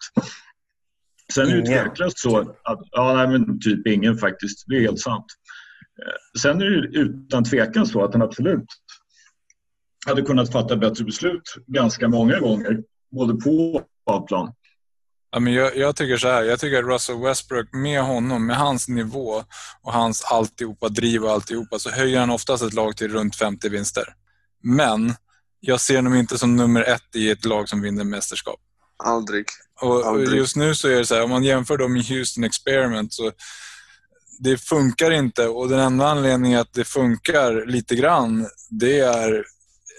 [1.33, 5.01] Sen är det tveklöst så att, ja nej men typ ingen faktiskt, det är helt
[5.01, 5.27] sant.
[6.03, 8.67] Eh, sen är det utan tvekan så att han absolut
[10.07, 14.53] hade kunnat fatta bättre beslut ganska många gånger, både på och av plan.
[15.31, 18.57] Ja, men jag, jag, tycker så här, jag tycker att Russell Westbrook med honom, med
[18.57, 19.43] hans nivå
[19.83, 23.69] och hans alltihopa, driv och alltihopa, så höjer han oftast ett lag till runt 50
[23.69, 24.05] vinster.
[24.63, 25.15] Men
[25.61, 28.61] jag ser honom inte som nummer ett i ett lag som vinner mästerskap.
[29.05, 29.45] Aldrig.
[29.81, 32.45] Och, och just nu så är det så här, om man jämför dem med Houston
[32.45, 33.33] Experiment så
[34.39, 39.45] det funkar inte och den enda anledningen att det funkar lite grann, det är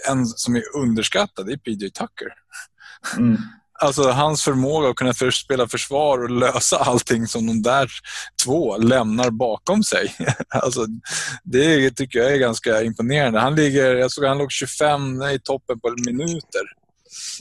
[0.09, 2.33] en som är underskattad, det är PJ Tucker.
[3.17, 3.37] Mm.
[3.81, 7.89] Alltså hans förmåga att kunna för, spela försvar och lösa allting som de där
[8.43, 10.15] två lämnar bakom sig.
[10.49, 10.85] alltså,
[11.43, 13.39] det tycker jag är ganska imponerande.
[13.39, 16.61] Han ligger, jag såg han låg 25 i toppen på minuter.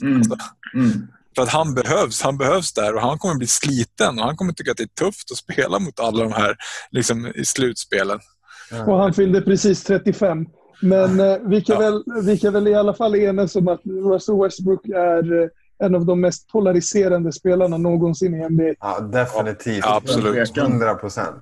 [0.01, 0.17] Mm.
[0.17, 0.37] Alltså,
[0.73, 1.07] mm.
[1.35, 4.53] För att han behövs, han behövs där och han kommer bli sliten och han kommer
[4.53, 6.55] tycka att det är tufft att spela mot alla de här
[6.91, 8.19] liksom, i slutspelen.
[8.87, 10.45] Och han fyllde precis 35.
[10.81, 11.81] Men eh, vi, kan ja.
[11.81, 15.47] väl, vi kan väl i alla fall enas om att Russell Westbrook är eh,
[15.83, 18.73] en av de mest polariserande spelarna någonsin i NBA.
[18.79, 19.83] Ja, definitivt.
[19.85, 20.57] Ja, absolut.
[20.57, 21.41] 100 procent.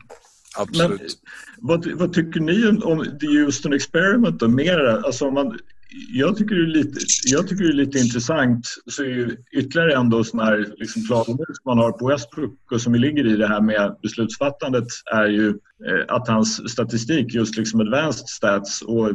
[0.58, 1.02] Absolut.
[1.02, 1.10] Men,
[1.58, 4.48] vad, vad, tycker ni om The Houston Experiment då?
[4.48, 5.60] Mer, alltså om man,
[6.10, 8.68] jag, tycker det är lite, jag tycker det är lite intressant.
[8.86, 12.96] Så är ytterligare en sån här liksom klagomål som man har på Westbrook och som
[12.96, 18.28] ligger i det här med beslutsfattandet är ju eh, att hans statistik, just liksom advanced
[18.28, 19.12] stats och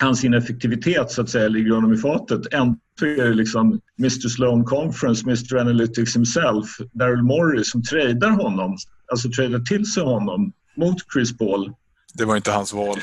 [0.00, 2.40] hans ineffektivitet så att säga ligger honom i fatet.
[2.52, 8.76] Ändå är det liksom Mr Sloan Conference, Mr Analytics himself, Daryl Morey som tradar honom,
[9.12, 11.72] alltså tradar till sig honom mot Chris Paul.
[12.14, 12.98] Det var inte hans val.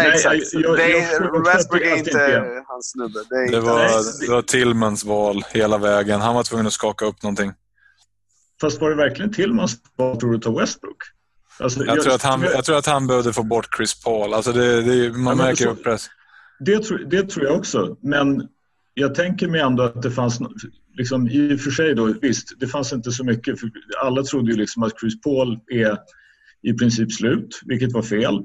[0.00, 0.54] Nej, Exakt.
[1.54, 3.18] Westbrook är inte hans snubbe.
[3.30, 6.20] Det, det, var, det var Tillmans val hela vägen.
[6.20, 7.52] Han var tvungen att skaka upp någonting.
[8.60, 10.96] Fast var det verkligen Tillmans val, tror du, ta Westbrook?
[11.58, 14.34] Alltså, jag, jag, tror att han, jag tror att han behövde få bort Chris Paul.
[14.34, 16.08] Alltså det, det, man ja, märker upp press.
[16.60, 17.96] Det, det tror jag också.
[18.02, 18.48] Men
[18.94, 20.40] jag tänker mig ändå att det fanns,
[20.98, 23.60] liksom, i och för sig då, visst, det fanns inte så mycket.
[23.60, 23.70] För
[24.02, 25.98] alla trodde ju liksom att Chris Paul är
[26.62, 28.44] i princip slut, vilket var fel.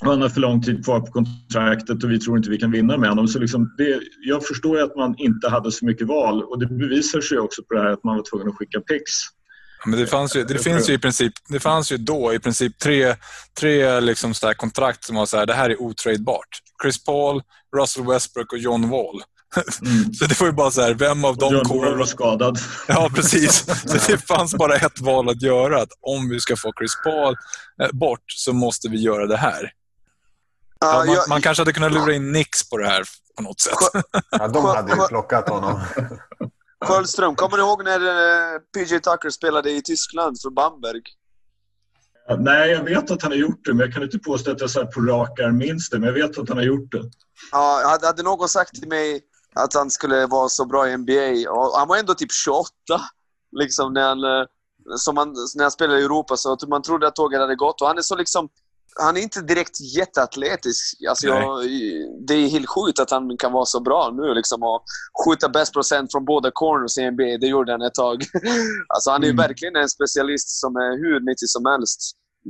[0.00, 2.96] Han har för lång tid kvar på kontraktet och vi tror inte vi kan vinna
[2.96, 3.28] med honom.
[3.28, 7.20] Så liksom det, jag förstår att man inte hade så mycket val och det bevisar
[7.20, 9.04] sig också på det här att man var tvungen att skicka pix.
[9.86, 12.78] Men det fanns ju, det finns ju i princip, det fanns ju då i princip
[12.78, 13.16] tre,
[13.60, 16.48] tre liksom så kontrakt som var så här, det här är otradebart.
[16.82, 17.42] Chris Paul,
[17.76, 19.22] Russell Westbrook och John Wall.
[19.82, 20.14] Mm.
[20.14, 21.96] Så det var ju bara så här, vem av dem kommer...
[21.96, 22.58] var skadad.
[22.88, 23.66] Ja, precis.
[23.86, 25.82] Så det fanns bara ett val att göra.
[25.82, 27.36] Att om vi ska få Chris Paul
[27.82, 29.70] eh, bort så måste vi göra det här.
[30.84, 33.04] Ja, man, man, kanske hade kunnat lura in Nix på det här
[33.36, 33.78] på något sätt.
[34.30, 35.80] Ja, de hade ju plockat honom.
[36.84, 41.02] Sköldström, kommer du ihåg när eh, PJ Tucker spelade i Tyskland för Bamberg?
[42.38, 44.70] Nej, jag vet att han har gjort det, men jag kan inte påstå att jag
[44.70, 45.98] så på rak arm minns det.
[45.98, 47.10] Men jag vet att han har gjort det.
[47.52, 49.20] Ja, hade någon sagt till mig
[49.54, 52.70] att han skulle vara så bra i NBA, och han var ändå typ 28,
[53.60, 54.46] liksom när han, eh,
[54.96, 57.80] som han, när han spelade i Europa, så man trodde att tåget hade gått.
[57.80, 58.48] Och han är så liksom
[59.00, 60.96] han är inte direkt jätteatletisk.
[61.08, 61.64] Alltså jag,
[62.26, 64.34] det är helt sjukt att han kan vara så bra nu.
[64.34, 64.84] Liksom, och
[65.24, 67.38] skjuta bäst procent från båda corners i NBA.
[67.40, 68.24] Det gjorde han ett tag.
[68.94, 69.36] alltså, han är mm.
[69.36, 72.00] verkligen en specialist som är hur nyttig som helst.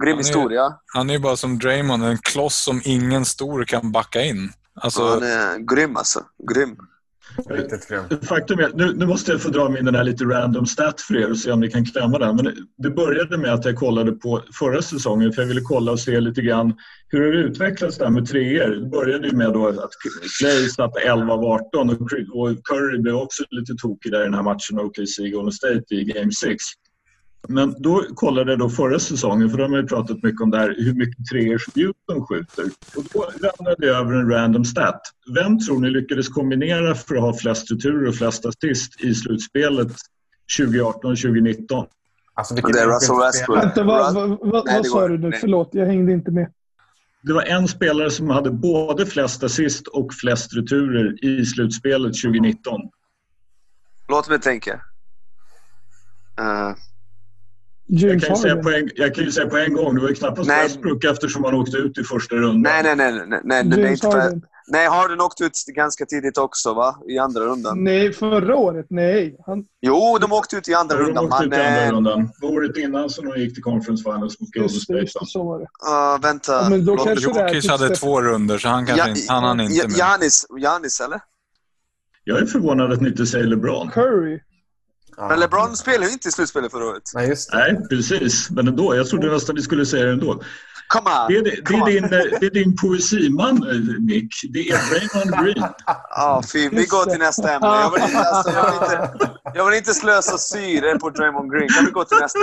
[0.02, 0.72] Grym han är, historia.
[0.94, 4.52] Han är bara som Draymond, en kloss som ingen stor kan backa in.
[4.80, 5.08] Alltså...
[5.08, 6.22] Han är grym alltså.
[6.52, 6.76] Grym.
[7.50, 8.20] Riktigt grym.
[8.22, 11.16] Faktum är, nu, nu måste jag få dra min den här lite random stat för
[11.16, 12.36] er och se om ni kan klämma den.
[12.36, 16.00] Men det började med att jag kollade på förra säsongen för jag ville kolla och
[16.00, 16.74] se lite grann
[17.08, 18.68] hur har det utvecklats där med treor.
[18.68, 19.90] Det började med då att
[20.40, 22.08] Clay satte 11 av 18 och
[22.64, 26.32] Curry blev också lite tokig där i den här matchen OKC Golden State i Game
[26.32, 26.64] 6.
[27.48, 30.50] Men då kollade jag då förra säsongen, för då har man ju pratat mycket om
[30.50, 32.64] det här, hur mycket treor Houston skjuter.
[32.96, 35.00] Och då ramlade jag över en random stat.
[35.34, 39.92] Vem tror ni lyckades kombinera för att ha flest returer och flest assist i slutspelet
[40.58, 41.86] 2018-2019?
[42.34, 43.62] Alltså, det är Russell Westbrook.
[43.62, 45.32] Vänta, vad, vad, vad, vad sa du nu?
[45.32, 46.52] Förlåt, jag hängde inte med.
[47.22, 52.80] det var en spelare som hade både flest assist och flest returer i slutspelet 2019.
[54.08, 54.74] Låt mig tänka.
[56.40, 56.76] Uh,
[57.86, 60.14] jag kan, säga på en, jag kan ju säga på en gång, det var ju
[60.14, 60.62] knappast nej.
[60.62, 62.62] Westbrook eftersom han åkte ut i första rundan.
[62.62, 63.26] Nej, nej, nej.
[63.26, 66.96] nej, nej, nej, inte för, nej Harden åkte ut ganska tidigt också, va?
[67.08, 67.84] I andra rundan.
[67.84, 68.86] Nej, förra året?
[68.90, 69.36] Nej.
[69.46, 69.64] Han...
[69.80, 71.24] Jo, de åkte ut i andra ja, rundan.
[71.24, 72.30] De åkte ut i andra rundan.
[72.42, 75.00] Året innan som de gick till Conference Finals mot Golden State.
[75.00, 75.64] Just det, så var det.
[75.64, 76.52] Uh, vänta.
[76.52, 79.60] Ja, men då kanske Jokic hade två runder så han kanske ja, inte, han hann
[79.60, 79.96] inte med.
[79.98, 81.20] Janis, Janis, eller?
[82.24, 83.90] Jag är förvånad att ni inte säger LeBron.
[83.90, 84.40] Curry.
[85.18, 87.02] Men LeBron spelade ju inte i slutspelet förra året.
[87.14, 87.56] Nej, just det.
[87.56, 88.50] Nej, precis.
[88.50, 88.96] Men ändå.
[88.96, 90.42] Jag trodde nästan ni skulle säga det ändå.
[90.88, 91.26] Come on.
[91.28, 93.66] Det, är, det, är din, det är din poesiman,
[94.00, 94.34] Nick.
[94.52, 95.68] Det är Raymond Green.
[96.10, 96.68] Ja, fy.
[96.68, 97.66] Vi går till nästa ämne.
[97.66, 101.68] Jag vill, inte, alltså, jag, vill inte, jag vill inte slösa syre på Draymond Green.
[101.68, 102.38] Kan vi gå till nästa?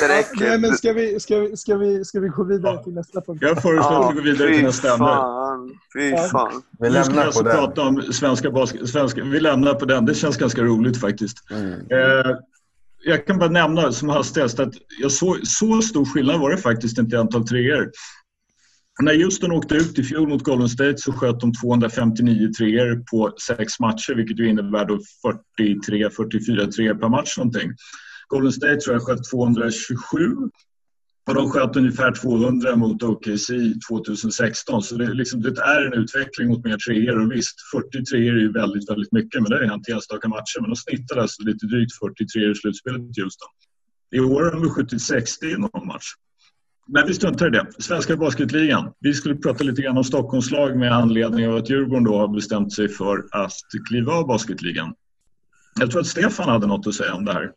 [0.00, 0.48] Det räcker.
[0.48, 3.38] Nej, men ska, vi, ska, vi, ska, vi, ska vi gå vidare till nästa punkt?
[3.42, 5.74] Jag föreslår att vi går vidare till nästa ämne.
[5.94, 6.62] Fy fan.
[6.78, 7.56] Vi lämnar alltså på den.
[7.56, 10.04] Prata om svenska basket, svenska, vi lämnar på den.
[10.04, 11.50] Det känns ganska roligt faktiskt.
[11.50, 11.72] Mm.
[11.72, 12.36] Eh,
[13.04, 16.98] jag kan bara nämna som hastigast att jag så, så stor skillnad var det faktiskt
[16.98, 17.90] inte i antal treor.
[19.02, 23.34] När Houston åkte ut i fjol mot Golden State så sköt de 259 treor på
[23.46, 24.98] sex matcher vilket ju innebär då
[25.58, 27.70] 43-44 treor per match någonting.
[28.28, 30.36] Golden State tror jag sköt 227
[31.28, 33.50] och de sköt ungefär 200 mot OKC
[33.90, 34.82] 2016.
[34.82, 37.20] Så det, liksom, det är en utveckling mot mer treor.
[37.20, 40.28] Och visst, 40 treor är ju väldigt, väldigt mycket, men det har hänt i enstaka
[40.28, 40.60] matcher.
[40.60, 43.48] Men de snittar alltså lite drygt 40 treor i slutspelet i Houston.
[44.10, 46.06] I år har de skjutit 60 i någon match.
[46.86, 47.66] Men vi struntar i det.
[47.78, 48.92] Svenska basketligan.
[49.00, 52.72] Vi skulle prata lite grann om Stockholmslag med anledning av att Djurgården då har bestämt
[52.72, 53.52] sig för att
[53.88, 54.94] kliva av basketligan.
[55.80, 57.52] Jag tror att Stefan hade något att säga om det här.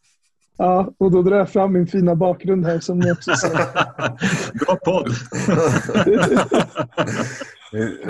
[0.61, 3.49] Ja, och då drar jag fram min fina bakgrund här som ni också ser.
[4.65, 5.11] Bra podd!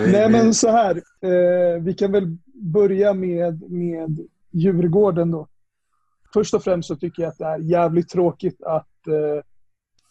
[0.12, 0.96] Nej, men så här.
[1.22, 4.20] Eh, vi kan väl börja med, med
[4.52, 5.48] Djurgården då.
[6.34, 9.38] Först och främst så tycker jag att det är jävligt tråkigt att eh,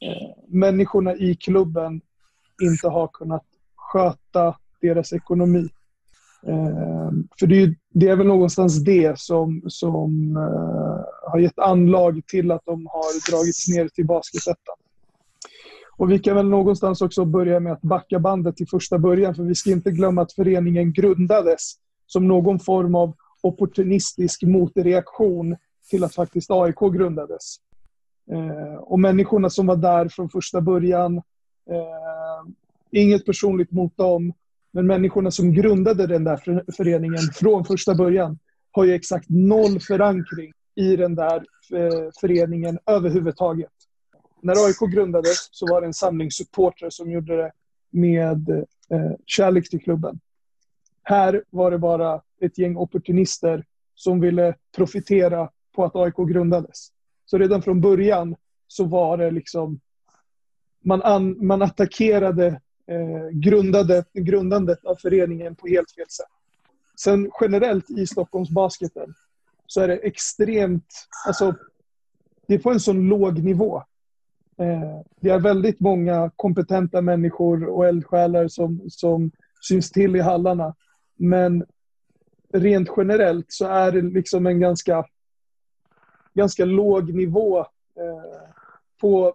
[0.08, 2.00] eh människorna i klubben
[2.62, 3.44] inte har kunnat
[3.76, 5.68] sköta deras ekonomi.
[6.46, 12.26] Ehm, för det är, det är väl någonstans det som, som eh, har gett anlag
[12.26, 14.76] till att de har dragits ner till basketettan.
[15.96, 19.42] Och vi kan väl någonstans också börja med att backa bandet till första början för
[19.42, 21.72] vi ska inte glömma att föreningen grundades
[22.06, 25.56] som någon form av opportunistisk motreaktion
[25.90, 27.56] till att faktiskt AIK grundades.
[28.32, 31.16] Eh, och människorna som var där från första början,
[31.70, 32.52] eh,
[32.90, 34.32] inget personligt mot dem,
[34.72, 38.38] men människorna som grundade den där föreningen från första början
[38.70, 41.36] har ju exakt noll förankring i den där
[41.74, 43.70] eh, föreningen överhuvudtaget.
[44.42, 47.52] När AIK grundades så var det en samling supportrar som gjorde det
[47.90, 48.50] med
[48.90, 50.20] eh, kärlek till klubben.
[51.02, 56.88] Här var det bara ett gäng opportunister som ville profitera på att AIK grundades.
[57.24, 59.80] Så redan från början så var det liksom...
[60.84, 66.26] Man, an, man attackerade Eh, grundade, grundandet av föreningen på helt fel sätt.
[67.00, 69.14] Sen generellt i Stockholmsbasketen
[69.66, 71.08] så är det extremt...
[71.26, 71.54] Alltså,
[72.46, 73.76] det är på en sån låg nivå.
[74.58, 80.74] Eh, det är väldigt många kompetenta människor och eldsjälar som, som syns till i hallarna.
[81.16, 81.64] Men
[82.52, 85.04] rent generellt så är det liksom en ganska,
[86.34, 88.50] ganska låg nivå eh,
[89.00, 89.34] på,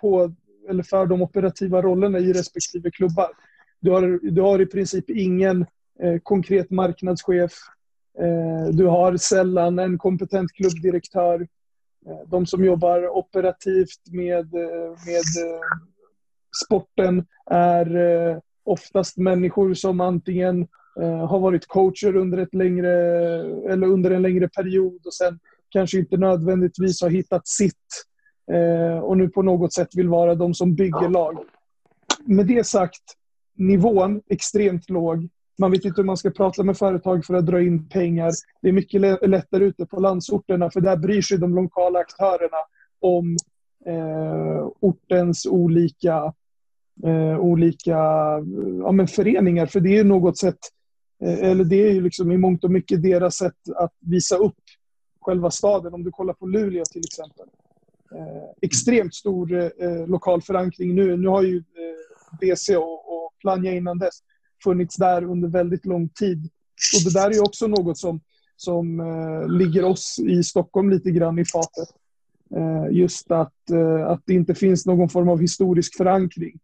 [0.00, 0.32] på
[0.68, 3.28] eller för de operativa rollerna i respektive klubbar.
[3.80, 5.66] Du har, du har i princip ingen
[6.02, 7.52] eh, konkret marknadschef.
[8.18, 11.40] Eh, du har sällan en kompetent klubbdirektör.
[12.06, 15.60] Eh, de som jobbar operativt med, eh, med eh,
[16.64, 20.68] sporten är eh, oftast människor som antingen
[21.00, 22.90] eh, har varit coacher under, ett längre,
[23.72, 28.13] eller under en längre period och sen kanske inte nödvändigtvis har hittat sitt eh,
[29.02, 31.38] och nu på något sätt vill vara de som bygger lag.
[32.24, 33.02] Med det sagt,
[33.54, 35.28] nivån extremt låg.
[35.58, 38.32] Man vet inte hur man ska prata med företag för att dra in pengar.
[38.62, 42.56] Det är mycket lättare ute på landsorterna för där bryr sig de lokala aktörerna
[43.00, 43.36] om
[43.86, 46.32] eh, ortens olika,
[47.04, 47.98] eh, olika
[48.82, 49.66] ja, men föreningar.
[49.66, 50.58] För det är något sätt,
[51.22, 54.62] eh, eller det är ju liksom i mångt och mycket deras sätt att visa upp
[55.20, 55.94] själva staden.
[55.94, 57.63] Om du kollar på Luleå till exempel eh,
[58.14, 61.16] Eh, extremt stor eh, lokal förankring nu.
[61.16, 64.14] Nu har ju eh, BC och, och Plannja innan dess
[64.64, 66.50] funnits där under väldigt lång tid.
[66.96, 68.20] Och det där är ju också något som,
[68.56, 71.88] som eh, ligger oss i Stockholm lite grann i fatet.
[72.56, 76.58] Eh, just att, eh, att det inte finns någon form av historisk förankring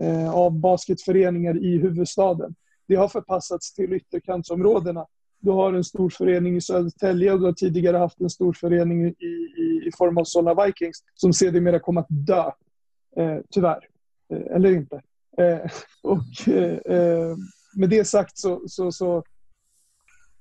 [0.00, 2.54] eh, av basketföreningar i huvudstaden.
[2.88, 5.06] Det har förpassats till ytterkantsområdena.
[5.44, 9.06] Du har en stor förening i Södertälje och du har tidigare haft en stor förening
[9.06, 12.50] i, i, i form av Solna Vikings som sedermera kom att dö.
[13.16, 13.88] Eh, tyvärr.
[14.32, 15.02] Eh, eller inte.
[15.38, 15.70] Eh,
[16.02, 17.36] och eh, eh,
[17.76, 19.24] med det sagt så, så, så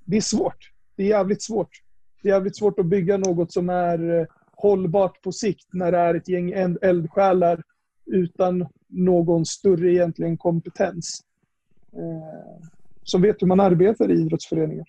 [0.06, 0.72] det är svårt.
[0.96, 1.82] Det är jävligt svårt.
[2.22, 5.98] Det är jävligt svårt att bygga något som är eh, hållbart på sikt när det
[5.98, 7.64] är ett gäng eldsjälar
[8.06, 11.22] utan någon större egentligen kompetens.
[11.94, 12.68] Eh,
[13.04, 14.86] som vet hur man arbetar i idrottsföreningar.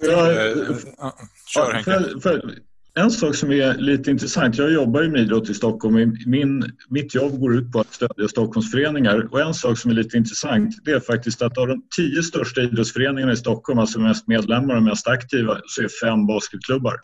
[0.00, 2.54] Ja, ja, för, för,
[2.94, 6.16] en sak som är lite intressant, jag jobbar ju med idrott i Stockholm.
[6.26, 10.16] Min, mitt jobb går ut på att stödja Stockholmsföreningar och en sak som är lite
[10.16, 14.76] intressant det är faktiskt att av de tio största idrottsföreningarna i Stockholm, alltså mest medlemmar
[14.76, 17.00] och mest aktiva, så är fem basketklubbar.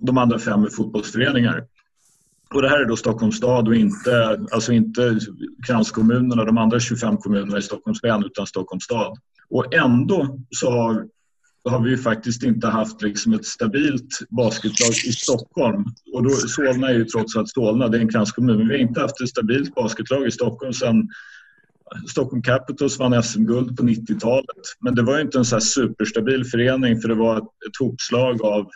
[0.00, 1.64] De andra fem är fotbollsföreningar.
[2.54, 5.18] Och det här är då Stockholms stad och inte, alltså inte
[5.66, 9.18] kranskommunerna, de andra 25 kommunerna i Stockholms län, utan Stockholms stad.
[9.50, 11.06] Och ändå så har,
[11.64, 15.84] har vi faktiskt inte haft liksom ett stabilt basketlag i Stockholm.
[16.14, 18.80] Och då, Solna är ju trots allt Solna, det är en kranskommun, men vi har
[18.80, 21.08] inte haft ett stabilt basketlag i Stockholm sedan
[22.08, 24.46] Stockholm Capitals vann SM-guld på 90-talet.
[24.80, 28.42] Men det var ju inte en så superstabil förening för det var ett, ett hopslag
[28.42, 28.68] av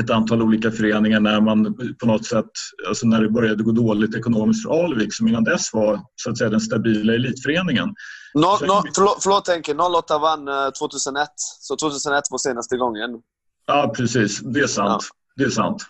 [0.00, 2.50] ett antal olika föreningar när man på något sätt,
[2.88, 6.38] alltså när det började gå dåligt ekonomiskt för Alvik som innan dess var så att
[6.38, 7.88] säga den stabila elitföreningen.
[8.34, 13.10] No, no, förlåt, förlåt Henke, 08 vann 2001, eh, så 2001 var senaste gången.
[13.66, 14.40] Ja, precis.
[14.40, 15.02] Det är sant.
[15.02, 15.16] Ja.
[15.36, 15.86] Det är sant.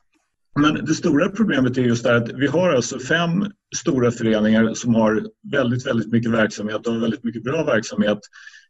[0.60, 4.94] Men det stora problemet är just det att vi har alltså fem stora föreningar som
[4.94, 8.18] har väldigt, väldigt mycket verksamhet och väldigt mycket bra verksamhet.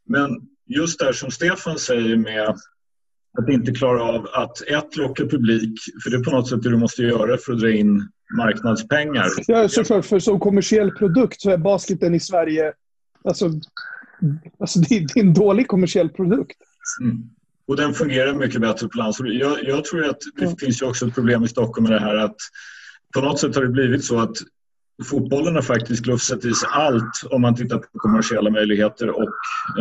[0.06, 0.30] Men
[0.66, 2.56] just det som Stefan säger med
[3.38, 6.70] att inte klara av att ett, locka publik, för det är på något sätt det
[6.70, 9.26] du måste göra för att dra in marknadspengar.
[9.46, 10.06] Ja, såklart.
[10.06, 12.72] För som kommersiell produkt så är basketen i Sverige...
[13.24, 13.50] Alltså,
[14.58, 16.56] alltså det, är en dålig kommersiell produkt.
[17.02, 17.22] Mm.
[17.66, 19.38] Och den fungerar mycket bättre på landsbygden.
[19.38, 20.56] Jag, jag, tror att det mm.
[20.56, 22.36] finns ju också ett problem i Stockholm med det här att
[23.14, 24.36] på något sätt har det blivit så att
[25.04, 29.34] fotbollen har faktiskt lufsat i sig allt om man tittar på kommersiella möjligheter och,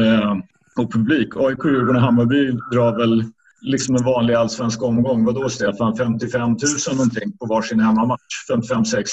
[0.03, 0.35] eh,
[0.77, 1.35] och publik.
[1.35, 3.23] AIK, Djurgården och Hammarby drar väl
[3.61, 5.25] liksom en vanlig allsvensk omgång.
[5.25, 5.95] Vad då Stefan?
[5.95, 6.57] 55 000
[6.91, 8.21] någonting på varsin hemmamatch?
[8.51, 9.03] 55-60?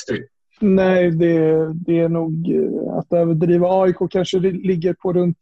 [0.60, 3.82] Nej, det, det är nog eh, att överdriva.
[3.82, 5.38] AIK kanske ligger på runt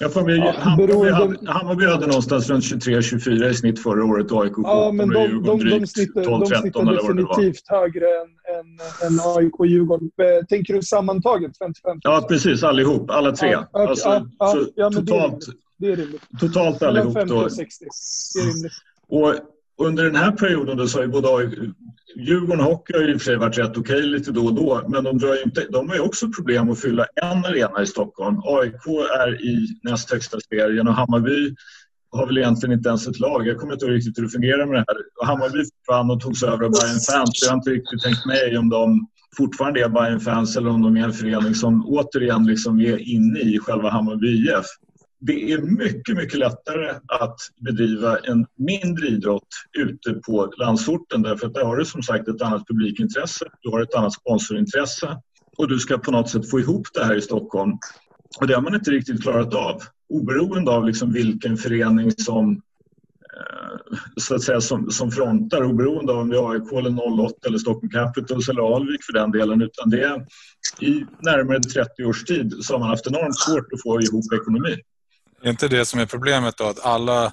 [0.00, 4.44] Ja, Hammarby, ja, Hammarby, hade, Hammarby hade någonstans runt 23-24 i snitt förra året och
[4.44, 8.66] AIK ja, men de, de, de, de snittar, 12, de snittar definitivt högre än, än,
[9.06, 10.10] än AIK och Djurgården.
[10.22, 11.98] Eh, tänker du sammantaget 55 000?
[12.02, 12.62] Ja, precis.
[12.62, 13.10] Allihop.
[13.10, 13.50] Alla tre.
[13.50, 15.46] Ja, okay, alltså, ja, ja, totalt,
[15.84, 16.22] det är rimligt.
[16.40, 17.14] Totalt allihop.
[17.14, 17.84] 50 och 60.
[18.34, 18.72] Det är rimligt.
[19.08, 19.34] Och
[19.86, 21.50] under den här perioden då så har ju både
[22.16, 24.82] Djurgården Hockey har ju i och för sig varit rätt okej lite då och då
[24.88, 28.40] men de, drar inte, de har ju också problem att fylla en arena i Stockholm.
[28.44, 28.86] AIK
[29.18, 31.54] är i näst högsta serien och Hammarby
[32.10, 33.46] har väl egentligen inte ens ett lag.
[33.46, 35.26] Jag kommer inte riktigt hur det fungerar med det här.
[35.26, 37.42] Hammarby försvann och togs över av Bayern fans.
[37.42, 40.96] Jag har inte riktigt tänkt mig om de fortfarande är Bayern fans eller om de
[40.96, 44.66] är en förening som återigen liksom är inne i själva Hammarby IF
[45.26, 51.54] det är mycket, mycket lättare att bedriva en mindre idrott ute på landsorten därför att
[51.54, 55.16] där har du som sagt ett annat publikintresse, du har ett annat sponsorintresse
[55.56, 57.72] och du ska på något sätt få ihop det här i Stockholm.
[58.40, 62.50] Och det har man inte riktigt klarat av oberoende av liksom vilken förening som
[63.36, 67.34] eh, så att säga som, som frontar oberoende av om det är AIK eller 08
[67.46, 70.26] eller Stockholm Capitals eller Alvik för den delen utan det är
[70.80, 74.78] i närmare 30 års tid så har man haft enormt svårt att få ihop ekonomin.
[75.44, 76.64] Är inte det som är problemet då?
[76.64, 77.32] Att alla...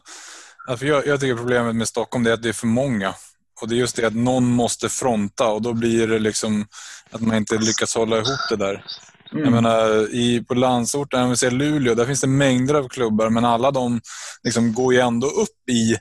[0.67, 3.13] Alltså jag, jag tycker problemet med Stockholm är att det är för många.
[3.61, 6.67] Och det är just det att någon måste fronta och då blir det liksom
[7.11, 8.85] att man inte lyckas hålla ihop det där.
[9.31, 9.43] Mm.
[9.43, 13.29] Jag menar, i, på landsorten, om vi ser Luleå, där finns det mängder av klubbar
[13.29, 14.01] men alla de
[14.43, 15.97] liksom går ju ändå upp i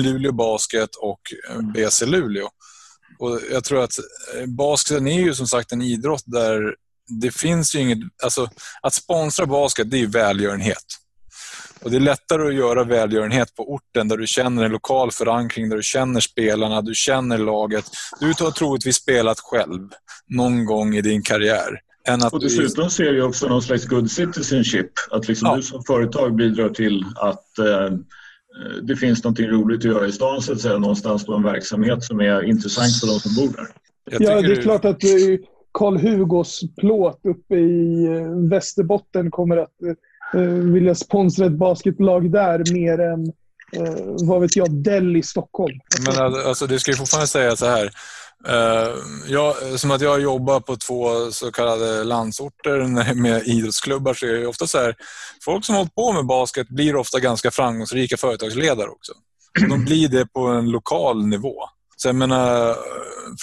[0.00, 1.20] Luleå Basket och
[1.74, 2.48] BC Luleå.
[3.18, 3.98] Och jag tror att
[4.34, 6.74] eh, basketen är ju som sagt en idrott där
[7.20, 7.98] det finns ju inget...
[8.22, 8.50] Alltså,
[8.82, 10.84] att sponsra basket, det är välgörenhet.
[11.84, 15.68] Och Det är lättare att göra välgörenhet på orten där du känner en lokal förankring,
[15.68, 17.84] där du känner spelarna, du känner laget.
[18.20, 19.80] Du har troligtvis spelat själv
[20.26, 21.80] någon gång i din karriär.
[22.08, 22.90] Än att och dessutom du...
[22.90, 24.90] ser jag också någon slags good citizenship.
[25.10, 25.56] Att liksom ja.
[25.56, 27.98] du som företag bidrar till att eh,
[28.82, 32.04] det finns något roligt att göra i stan, så att säga, någonstans på en verksamhet
[32.04, 33.66] som är intressant för de som bor där.
[34.24, 35.00] Ja, det är klart att
[35.72, 39.94] Karl-Hugos plåt uppe i eh, Västerbotten kommer att eh, Eh,
[40.34, 43.26] Eh, vilja sponsra ett basketlag där mer än
[43.76, 45.78] eh, vad vet jag, Dell i Stockholm.
[46.00, 47.90] Men alltså, alltså det ska ju fortfarande säga så här.
[48.48, 48.94] Uh,
[49.28, 54.46] jag, som att jag jobbar på två så kallade landsorter med idrottsklubbar så är det
[54.46, 54.96] ofta så här,
[55.44, 59.12] folk som har hållit på med basket blir ofta ganska framgångsrika företagsledare också.
[59.68, 61.54] De blir det på en lokal nivå.
[61.96, 62.76] Så jag menar,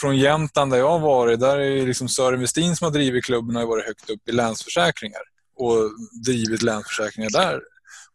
[0.01, 3.55] från Jämtland där jag har varit, där är liksom Sören Westin som har drivit klubben
[3.55, 5.30] har varit högt upp i Länsförsäkringar
[5.61, 5.91] och
[6.25, 7.59] drivit Länsförsäkringar där.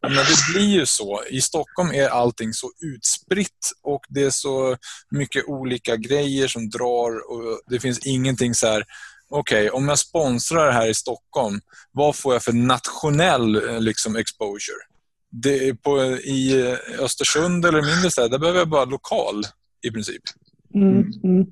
[0.02, 1.22] Men det blir ju så.
[1.30, 4.76] I Stockholm är allting så utspritt och det är så
[5.10, 8.84] mycket olika grejer som drar och det finns ingenting så här
[9.28, 11.60] okej, okay, om jag sponsrar det här i Stockholm,
[11.92, 14.76] vad får jag för nationell eh, liksom, exposure?
[15.30, 19.44] Det är på, I Östersund eller mindre städer, där behöver jag bara lokal
[19.82, 20.22] i princip.
[20.74, 21.46] Mm, mm.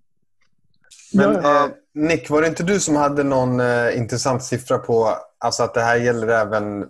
[1.13, 5.63] Men eh, Nick, var det inte du som hade någon eh, intressant siffra på alltså
[5.63, 6.87] att det här gäller även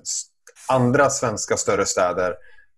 [0.69, 2.35] andra svenska större städer?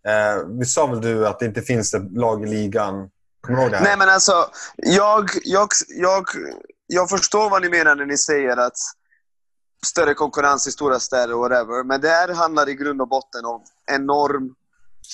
[0.09, 3.11] Eh, vi sa väl du att det inte finns ett lag i ligan?
[3.41, 3.85] Kommer du ihåg det här?
[3.85, 6.25] Nej, men alltså, jag, jag, jag,
[6.87, 8.79] jag förstår vad ni menar när ni säger att
[9.87, 11.85] större konkurrens i stora städer och whatever.
[11.85, 14.55] Men det här handlar i grund och botten om enorm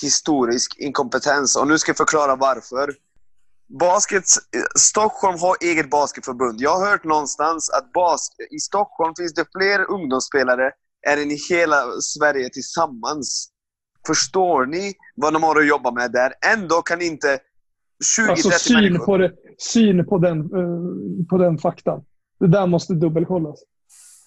[0.01, 1.55] historisk inkompetens.
[1.55, 2.95] Och nu ska jag förklara varför.
[3.67, 4.23] Basket,
[4.77, 6.61] Stockholm har eget basketförbund.
[6.61, 10.71] Jag har hört någonstans att bas, i Stockholm finns det fler ungdomsspelare
[11.07, 13.49] än i hela Sverige tillsammans.
[14.07, 16.33] Förstår ni vad de har att jobba med där?
[16.53, 17.39] Ändå kan inte
[18.19, 19.05] 20-30 alltså, syn människor...
[19.05, 22.01] På det, syn på den, uh, på den faktan.
[22.39, 23.59] Det där måste dubbelkollas.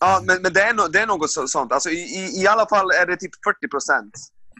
[0.00, 1.72] Ja, men, men det, är no, det är något sånt.
[1.72, 4.12] Alltså, i, i, I alla fall är det typ 40 procent.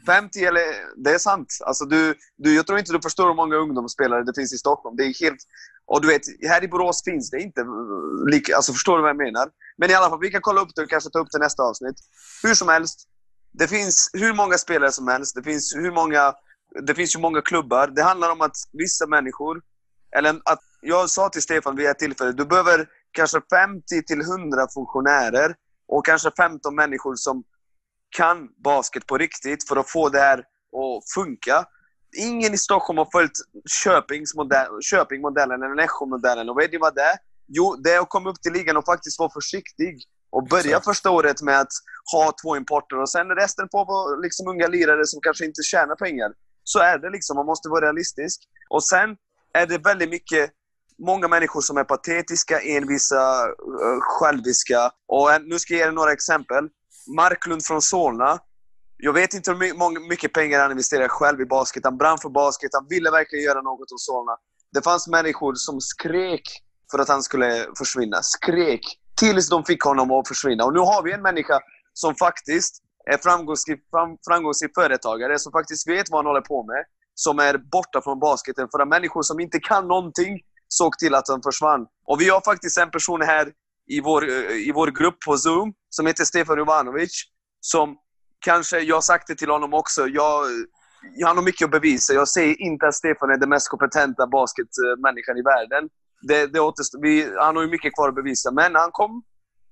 [0.06, 0.62] 50 eller...
[1.04, 1.58] Det är sant.
[1.60, 4.96] Alltså, du, du, jag tror inte du förstår hur många ungdomsspelare det finns i Stockholm.
[4.96, 5.38] Det är helt...
[5.86, 7.66] Och du vet, här i Borås finns det inte
[8.30, 8.56] lika...
[8.56, 9.48] Alltså, förstår du vad jag menar?
[9.78, 11.62] Men i alla fall, vi kan kolla upp det och kanske ta upp det nästa
[11.62, 11.96] avsnitt.
[12.42, 13.08] Hur som helst.
[13.52, 15.34] Det finns hur många spelare som helst.
[15.34, 16.34] Det finns hur många...
[16.82, 17.86] Det finns ju många klubbar.
[17.86, 19.62] Det handlar om att vissa människor...
[20.16, 20.60] Eller att...
[20.80, 25.54] Jag sa till Stefan vid ett tillfälle, du behöver kanske 50 till 100 funktionärer
[25.88, 27.44] och kanske 15 människor som
[28.10, 31.64] kan basket på riktigt för att få det här att funka.
[32.16, 33.38] Ingen i Stockholm har följt
[34.90, 36.48] Köping-modellen eller Nässjö-modellen.
[36.48, 37.16] Och vet ni vad det är?
[37.48, 40.02] Jo, det är att komma upp till ligan och faktiskt vara försiktig.
[40.30, 40.84] Och börja Exakt.
[40.84, 41.72] första året med att
[42.12, 46.32] ha två importer och sen resten på liksom unga lirare som kanske inte tjänar pengar.
[46.64, 47.36] Så är det liksom.
[47.36, 48.40] Man måste vara realistisk.
[48.70, 49.16] Och sen
[49.54, 50.50] är det väldigt mycket
[50.98, 53.48] många människor som är patetiska, envisa,
[54.00, 54.90] själviska.
[55.06, 56.68] Och nu ska jag ge er några exempel.
[57.06, 58.38] Marklund från Solna.
[58.96, 61.84] Jag vet inte hur mycket pengar han investerade själv i basket.
[61.84, 62.70] Han brann för basket.
[62.72, 64.32] Han ville verkligen göra något åt Solna.
[64.72, 66.42] Det fanns människor som skrek
[66.90, 68.22] för att han skulle försvinna.
[68.22, 68.80] Skrek
[69.16, 70.64] tills de fick honom att försvinna.
[70.64, 71.60] Och nu har vi en människa
[71.92, 76.84] som faktiskt är framgångsrik, fram, framgångsrik företagare, som faktiskt vet vad han håller på med.
[77.14, 78.68] Som är borta från basketen.
[78.72, 81.86] För att människor som inte kan någonting såg till att han försvann.
[82.06, 83.52] Och vi har faktiskt en person här
[83.86, 87.22] i vår, eh, i vår grupp på Zoom som heter Stefan Jovanovic.
[87.60, 87.96] Som
[88.40, 90.44] kanske, jag har sagt det till honom också, jag,
[91.16, 92.12] jag har nog mycket att bevisa.
[92.12, 95.88] Jag säger inte att Stefan är den mest kompetenta basketmänniskan i världen.
[96.28, 98.50] Det, det återstår, vi, han har ju mycket kvar att bevisa.
[98.50, 99.22] Men han kom,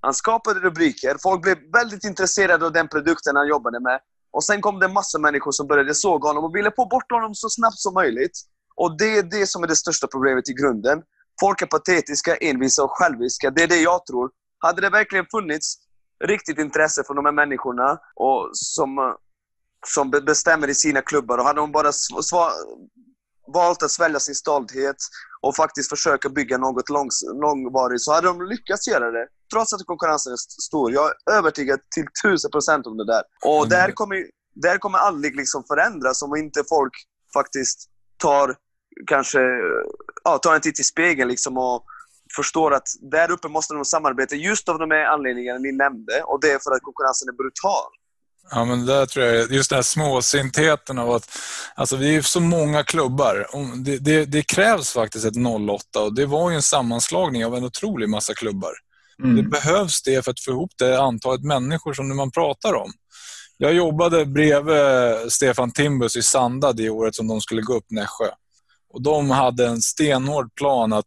[0.00, 1.16] han skapade rubriker.
[1.22, 4.00] Folk blev väldigt intresserade av den produkten han jobbade med.
[4.32, 7.12] Och sen kom det massor av människor som började såga honom och ville få bort
[7.12, 8.38] honom så snabbt som möjligt.
[8.76, 11.02] Och det är det som är det största problemet i grunden.
[11.40, 13.50] Folk är patetiska, envisa och själviska.
[13.50, 14.30] Det är det jag tror.
[14.58, 15.76] Hade det verkligen funnits
[16.24, 19.16] riktigt intresse från de här människorna och som,
[19.86, 21.92] som bestämmer i sina klubbar och hade de bara
[23.46, 24.96] valt att svälja sin stolthet
[25.40, 29.28] och faktiskt försöka bygga något långs långvarigt så hade de lyckats göra det.
[29.52, 30.92] Trots att konkurrensen är stor.
[30.92, 33.22] Jag är övertygad till tusen procent om det där.
[33.44, 33.68] Och mm.
[33.68, 36.92] där kommer, där kommer aldrig liksom förändras om inte folk
[37.34, 38.56] faktiskt tar
[39.06, 39.38] kanske
[40.24, 41.84] ja, tar en titt i spegeln liksom och
[42.36, 46.22] förstår att där uppe måste de samarbeta just av de här anledningarna ni nämnde.
[46.22, 47.90] Och det är för att konkurrensen är brutal.
[48.50, 51.38] Ja, men där tror jag, just den här småsintheten av att
[51.74, 53.46] alltså vi är så många klubbar.
[53.84, 55.36] Det, det, det, krävs faktiskt ett
[55.68, 58.72] 08 och det var ju en sammanslagning av en otrolig massa klubbar.
[59.22, 59.36] Mm.
[59.36, 62.92] Det behövs det för att få ihop det antalet människor som man pratar om.
[63.56, 68.26] Jag jobbade bredvid Stefan Timbus i Sanda det året som de skulle gå upp Nässjö.
[68.94, 71.06] Och de hade en stenhård plan att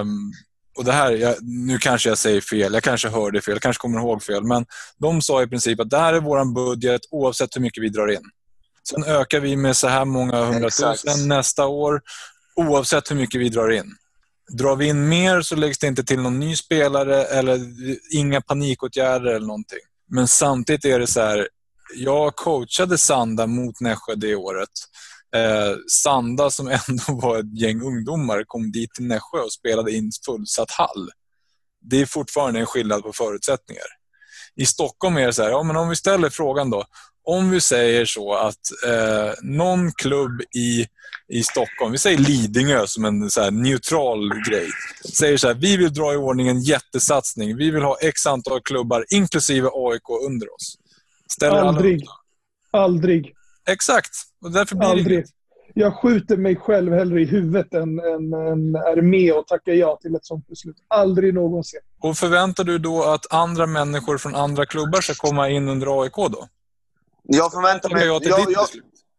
[0.00, 0.32] um,
[0.76, 3.80] och det här, jag, nu kanske jag säger fel, jag kanske hörde fel, jag kanske
[3.80, 4.66] kommer ihåg fel, men
[4.98, 8.08] de sa i princip att det här är vår budget oavsett hur mycket vi drar
[8.12, 8.22] in.
[8.88, 12.00] Sen ökar vi med så här många hundratusen nästa år
[12.56, 13.96] oavsett hur mycket vi drar in.
[14.58, 17.60] Drar vi in mer så läggs det inte till någon ny spelare eller
[18.14, 19.78] inga panikåtgärder eller någonting.
[20.10, 21.48] Men samtidigt är det så här,
[21.94, 24.68] jag coachade Sanda mot Nässjö det året.
[25.34, 30.10] Eh, Sanda som ändå var ett gäng ungdomar kom dit till Nässjö och spelade in
[30.26, 31.10] fullsatt hall.
[31.80, 33.84] Det är fortfarande en skillnad på förutsättningar.
[34.56, 36.84] I Stockholm är det så här, ja, men om vi ställer frågan då.
[37.26, 40.86] Om vi säger så att eh, någon klubb i,
[41.28, 44.68] i Stockholm, vi säger Lidingö som en så neutral grej,
[45.18, 47.56] säger så här, vi vill dra i ordning en jättesatsning.
[47.56, 50.78] Vi vill ha x antal klubbar, inklusive AIK, under oss.
[51.32, 52.04] Ställer Aldrig.
[52.70, 53.34] Aldrig.
[53.68, 54.10] Exakt.
[54.44, 55.18] Och därför blir det Aldrig.
[55.18, 55.30] inget.
[55.76, 59.98] Jag skjuter mig själv hellre i huvudet än, än, än är med och tackar ja
[60.02, 60.76] till ett sånt beslut.
[60.88, 61.80] Aldrig någonsin.
[62.00, 66.14] Och förväntar du då att andra människor från andra klubbar ska komma in under AIK
[66.16, 66.48] då?
[67.22, 68.06] Jag förväntar mig...
[68.06, 68.68] Jag Jag,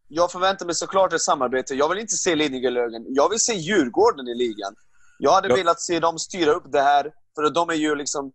[0.08, 1.76] jag, förväntar mig såklart ett samarbete.
[1.76, 3.06] Jag vill inte se Lidingö-Lögen.
[3.10, 4.76] Jag vill se Djurgården i ligan.
[5.20, 5.56] Jag hade Ja.
[5.56, 7.12] velat se dem styra upp det här.
[7.36, 8.32] För de är ju liksom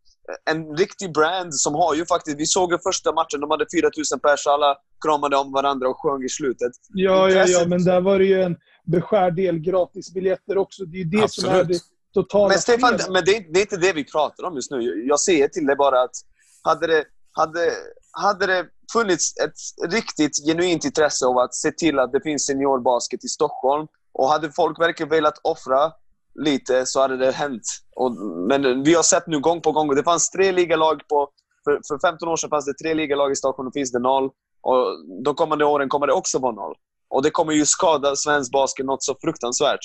[0.50, 2.38] en riktig brand som har ju faktiskt...
[2.38, 4.46] Vi såg ju första matchen, de hade 4000 pers.
[4.46, 6.72] Alla kramade om varandra och sjöng i slutet.
[6.88, 8.56] Ja, ja, ja, men där var det ju en
[8.86, 10.84] beskärd del gratisbiljetter också.
[10.84, 11.68] Det är ju det som är Absolut.
[11.68, 14.70] det totala Men Stefan, men det, är- det är inte det vi pratar om just
[14.70, 15.04] nu.
[15.08, 16.16] Jag säger till dig bara att
[16.62, 17.72] hade det, hade,
[18.12, 23.24] hade det funnits ett riktigt genuint intresse av att se till att det finns seniorbasket
[23.24, 25.92] i Stockholm och hade folk verkligen velat offra
[26.34, 27.62] lite så hade det hänt.
[27.96, 28.12] Och,
[28.48, 29.94] men vi har sett nu gång på gång.
[29.94, 31.28] Det fanns tre ligalag på...
[31.64, 33.66] För, för 15 år sedan fanns det tre ligalag i Stockholm.
[33.66, 34.30] Nu finns det noll.
[34.62, 34.86] Och
[35.24, 36.74] de kommande åren kommer det också vara noll.
[37.10, 39.80] Och det kommer ju skada svensk basket något så fruktansvärt.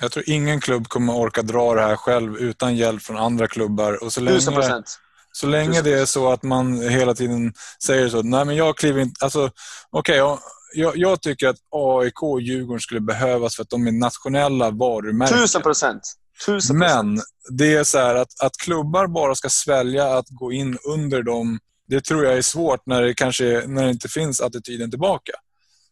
[0.00, 4.04] Jag tror ingen klubb kommer orka dra det här själv utan hjälp från andra klubbar.
[4.04, 4.98] Och så länge, Tusen procent.
[5.32, 7.52] så länge det är så att man hela tiden
[7.84, 9.24] säger så, nej men jag kliver inte...
[9.24, 9.50] Alltså,
[9.90, 10.38] okej, jag,
[10.74, 15.38] jag, jag tycker att AIK och Djurgården skulle behövas för att de är nationella varumärken.
[15.38, 16.02] Tusen procent.
[16.46, 17.04] Tusen procent.
[17.04, 17.20] Men
[17.58, 21.58] det är så här att, att klubbar bara ska svälja att gå in under dem.
[21.88, 25.32] Det tror jag är svårt när det, kanske, när det inte finns attityden tillbaka.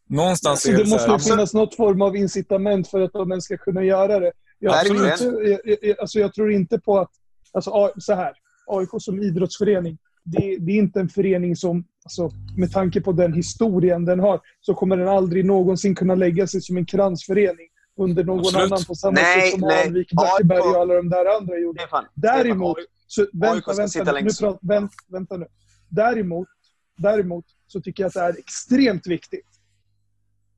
[0.09, 3.01] Någonstans Så är det det så måste här, ju finnas något form av incitament för
[3.01, 4.33] att de ens ska kunna göra det.
[4.59, 5.55] Jag, tror Verkligen.
[5.55, 7.11] inte, jag, alltså jag tror inte på att...
[7.53, 8.33] Alltså, så här.
[8.67, 9.99] AIK som idrottsförening.
[10.25, 14.41] Det, det är inte en förening som, alltså, med tanke på den historien den har,
[14.61, 17.69] så kommer den aldrig någonsin kunna lägga sig som en kransförening
[17.99, 18.73] under någon Absolut.
[18.73, 19.71] annan på samma Nej, sätt som.
[19.87, 21.81] Alvik, Blackeberg AIK och alla de där andra gjorde.
[21.81, 22.77] Stefan, Däremot,
[23.07, 25.47] så, vänta, vänta, nu, nu längst prat, vänt, vänta nu.
[25.89, 26.49] Däremot,
[26.99, 29.47] däremot så tycker jag att det är extremt viktigt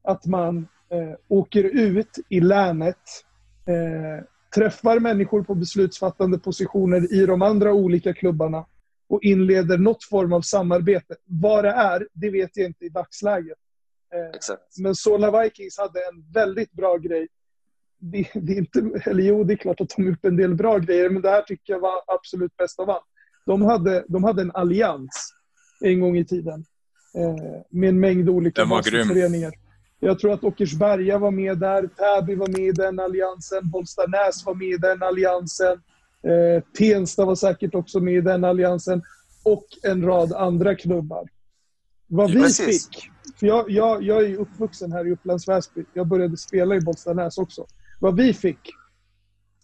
[0.03, 0.59] att man
[0.93, 2.97] eh, åker ut i länet,
[3.67, 4.25] eh,
[4.55, 8.67] träffar människor på beslutsfattande positioner i de andra olika klubbarna
[9.11, 11.17] och inleder något form av samarbete.
[11.25, 13.59] Vad det är, det vet jag inte i dagsläget.
[14.15, 14.79] Eh, Exakt.
[14.79, 17.29] men Solna Vikings hade en väldigt bra grej.
[17.99, 20.55] Det, det är inte, eller jo, det är klart att de har gjort en del
[20.55, 23.05] bra grejer, men det här tycker jag var absolut bäst av allt.
[23.47, 25.35] De hade, de hade en allians
[25.81, 26.65] en gång i tiden
[27.15, 29.53] eh, med en mängd olika basketföreningar.
[30.01, 34.55] Jag tror att Åkersberga var med där, Täby var med i den alliansen, Bollstanäs var
[34.55, 35.83] med i den alliansen,
[36.23, 39.03] eh, Tensta var säkert också med i den alliansen
[39.45, 41.29] och en rad andra klubbar.
[42.07, 42.89] Vad vi Precis.
[42.89, 45.85] fick, för jag, jag, jag är uppvuxen här i Upplands Väsby.
[45.95, 47.67] Jag började spela i Bollstanäs också.
[48.01, 48.59] Vad vi fick,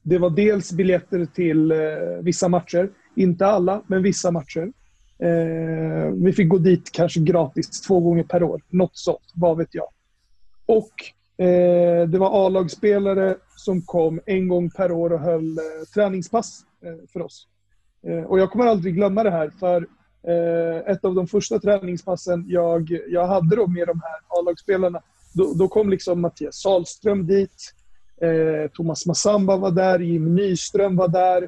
[0.02, 1.78] det var dels biljetter till eh,
[2.22, 2.90] vissa matcher.
[3.16, 4.72] Inte alla, men vissa matcher.
[5.18, 8.62] Eh, vi fick gå dit kanske gratis två gånger per år.
[8.68, 9.88] Något sånt, vad vet jag.
[10.66, 10.92] Och
[11.38, 15.64] eh, det var A-lagsspelare som kom en gång per år och höll eh,
[15.94, 17.46] träningspass eh, för oss.
[18.06, 19.86] Eh, och jag kommer aldrig glömma det här, för
[20.26, 25.02] eh, ett av de första träningspassen jag, jag hade då med de här A-lagsspelarna,
[25.34, 27.72] då, då kom liksom Mattias Salström dit.
[28.20, 31.42] Eh, Thomas Massamba var där, Jim Nyström var där,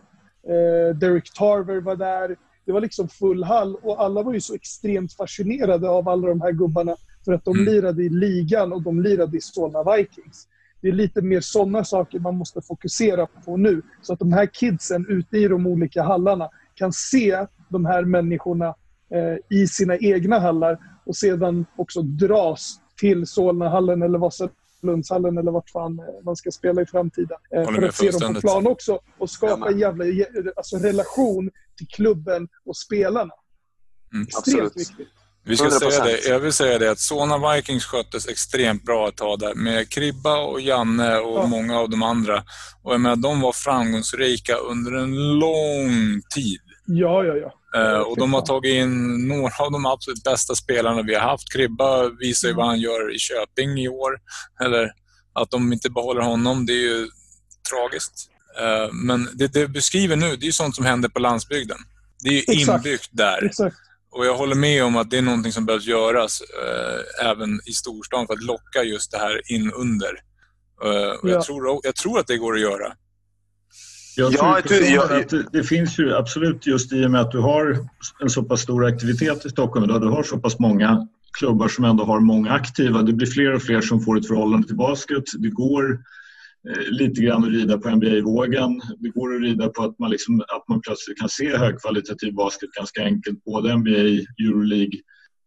[0.48, 2.36] eh, Derek Tarver var där.
[2.66, 6.40] Det var liksom full hall och alla var ju så extremt fascinerade av alla de
[6.40, 6.96] här gubbarna
[7.28, 7.64] för att de Mm.
[7.74, 10.48] lirade i ligan och de lirade i Solna Vikings.
[10.80, 13.82] Det är lite mer sådana saker man måste fokusera på nu.
[14.02, 18.66] Så att de här kidsen ute i de olika hallarna kan se de här människorna
[19.10, 25.70] eh, i sina egna hallar och sedan också dras till Solnahallen eller Vasalundshallen eller vart
[25.70, 27.38] fan eh, man ska spela i framtiden.
[27.54, 30.26] Eh, för att se dem på plan också och skapa en jävla ge-
[30.56, 33.32] alltså, relation till klubben och spelarna.
[34.12, 34.22] Mm.
[34.26, 34.76] Extremt Absolut.
[34.76, 35.08] viktigt.
[35.48, 35.90] Vi ska 100%.
[35.90, 36.28] säga det.
[36.28, 40.36] Jag vill säga det att Solna Vikings sköttes extremt bra ett tag där med Kribba
[40.38, 41.46] och Janne och Ja.
[41.46, 42.42] många av de andra.
[42.82, 46.60] Och jag menar, de var framgångsrika under en lång tid.
[46.86, 47.52] Ja, ja, ja.
[47.80, 51.52] Eh, och de har tagit in några av de absolut bästa spelarna vi har haft.
[51.52, 54.10] Kribba visar ju vad han gör i Köping i år.
[54.64, 54.92] Eller
[55.32, 57.08] att de inte behåller honom, det är ju
[57.70, 58.30] tragiskt.
[58.60, 61.78] Eh, men det det beskriver nu, det är ju sånt som händer på landsbygden.
[62.22, 62.86] Det är ju Exakt.
[62.86, 63.44] inbyggt där.
[63.46, 63.76] Exakt.
[64.18, 67.72] Och jag håller med om att det är någonting som behövs göras eh, även i
[67.72, 70.12] storstan för att locka just det här in under.
[70.84, 71.34] Eh, och Ja.
[71.34, 72.92] jag, tror, jag tror att det går att göra.
[74.16, 77.06] Jag Ja, tror jag tror- personligen jag- att det, det finns ju absolut just i
[77.06, 77.78] och med att du har
[78.22, 80.00] en så pass stor aktivitet i Stockholm idag.
[80.00, 81.08] Du har så pass många
[81.38, 83.02] klubbar som ändå har många aktiva.
[83.02, 85.24] Det blir fler och fler som får ett förhållande till basket.
[85.38, 85.98] Det går
[86.68, 88.80] Eh, lite grann att rida på NBA-vågen.
[88.98, 92.70] Det går att rida på att man, liksom, att man plötsligt kan se högkvalitativ basket
[92.70, 93.44] ganska enkelt.
[93.44, 95.00] Både NBA, Euroleague.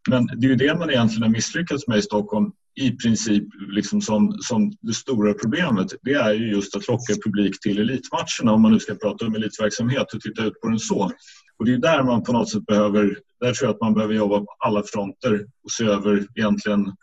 [0.09, 4.01] Men det är ju det man egentligen har misslyckats med i Stockholm i princip liksom
[4.01, 5.88] som, som det stora problemet.
[6.01, 9.36] Det är ju just att locka publik till elitmatcherna om man nu ska prata om
[9.36, 11.11] elitverksamhet och titta ut på den så.
[11.59, 14.13] Och det är där man på något sätt behöver, där tror jag att man behöver
[14.13, 16.93] jobba på alla fronter och se över egentligen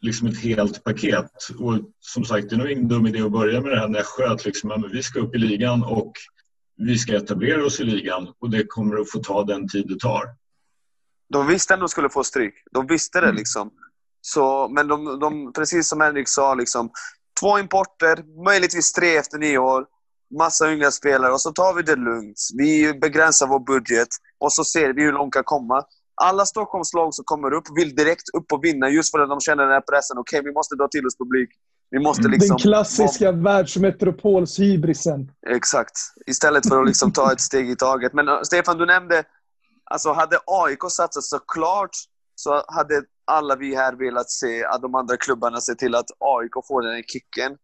[0.00, 1.30] liksom ett helt paket.
[1.58, 4.32] Och som sagt, det är nog ingen dum idé att börja med det här Nässjö,
[4.32, 6.12] att liksom, vi ska upp i ligan och
[6.76, 10.00] vi ska etablera oss i ligan och det kommer att få ta den tid det
[10.00, 10.24] tar.
[11.28, 12.54] De visste att de skulle få stryk.
[12.72, 13.36] De visste det Mm.
[13.36, 13.70] liksom.
[14.20, 16.90] Så, men de, de, precis som Henrik sa, liksom,
[17.40, 19.86] två importer, möjligtvis tre efter nio år.
[20.38, 22.38] Massa unga spelare och så tar vi det lugnt.
[22.58, 25.84] Vi begränsar vår budget och så ser vi hur långt kan komma.
[26.22, 29.62] Alla Stockholmslag som kommer upp vill direkt upp och vinna just för att de känner
[29.62, 30.18] den här pressen.
[30.18, 31.50] Okej, vi måste dra till oss publik.
[31.90, 32.48] Vi måste liksom...
[32.48, 35.30] Den klassiska världsmetropolshybrisen.
[35.48, 35.92] Exakt.
[36.26, 38.12] Istället för att liksom ta ett steg i taget.
[38.12, 39.24] Men uh, Stefan, du nämnde...
[39.84, 41.90] Alltså hade AIK satsat såklart
[42.34, 46.52] så hade alla vi här velat se att de andra klubbarna ser till att AIK
[46.68, 47.56] får den här kicken.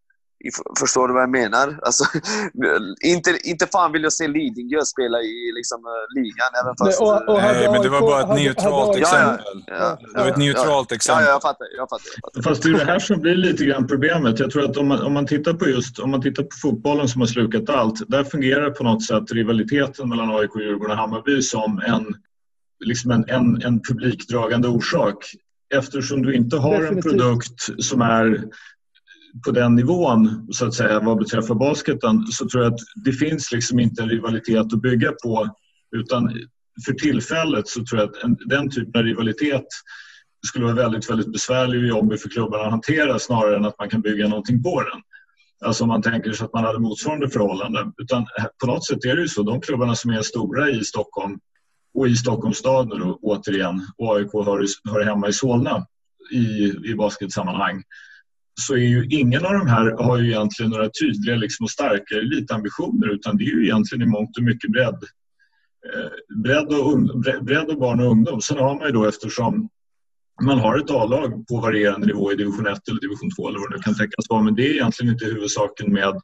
[0.79, 1.79] Förstår du vad jag menar?
[1.81, 2.03] Alltså,
[3.05, 6.51] inte, inte fan vill jag se Lidingö spela i liksom, uh, ligan.
[6.63, 8.99] Även fast, Nej, och- och- hade Nej, men det var bara ett hade- neutralt hade-
[8.99, 9.63] exempel.
[9.67, 11.25] ja, Det var ett neutralt ja, exempel.
[11.25, 11.67] ja, jag fattar.
[11.77, 12.49] Jag fattar, jag fattar.
[12.49, 14.39] Fast det är det här som blir lite grann problemet.
[14.39, 17.07] Jag tror att om man, om man tittar på just om man tittar på fotbollen
[17.07, 17.95] som har slukat allt.
[18.09, 22.05] Där fungerar på något sätt rivaliteten mellan AIK, Djurgården och Hammarby som en,
[22.85, 25.17] liksom en, en, en publikdragande orsak.
[25.75, 27.05] Eftersom du inte har Definitivt.
[27.13, 28.43] en produkt som är
[29.45, 33.51] på den nivån så att säga vad beträffar basketen så tror jag att det finns
[33.51, 35.49] liksom inte en rivalitet att bygga på
[35.95, 36.33] utan
[36.85, 39.65] för tillfället så tror jag att en, den typen av rivalitet
[40.47, 43.89] skulle vara väldigt, väldigt besvärlig och jobbig för klubbarna att hantera snarare än att man
[43.89, 45.01] kan bygga någonting på den.
[45.65, 47.93] Alltså om man tänker sig att man hade motsvarande förhållanden.
[47.97, 49.43] Utan eh, på något sätt är det ju så.
[49.43, 51.39] De klubbarna som är stora i Stockholm
[51.93, 55.85] och i Stockholms stad nu då, återigen och AIK hör, hör hemma i Solna
[56.31, 57.83] i, i basketsammanhang
[58.61, 62.15] så är ju ingen av de här har ju egentligen några tydliga liksom, och starka
[62.15, 65.03] elitambitioner utan det är ju egentligen i mångt och mycket bredd.
[65.93, 68.41] Eh, bredd, och, bredd och barn och ungdom.
[68.41, 69.69] Sen har man ju då eftersom
[70.41, 73.71] man har ett A-lag på varierande nivå i division 1 eller division 2 eller vad
[73.71, 76.21] det kan tänkas vara men det är egentligen inte huvudsaken med,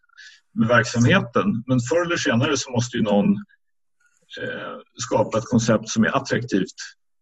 [0.53, 1.63] med verksamheten.
[1.67, 3.27] Men förr eller senare så måste ju någon
[4.41, 6.75] eh, skapa ett koncept som är attraktivt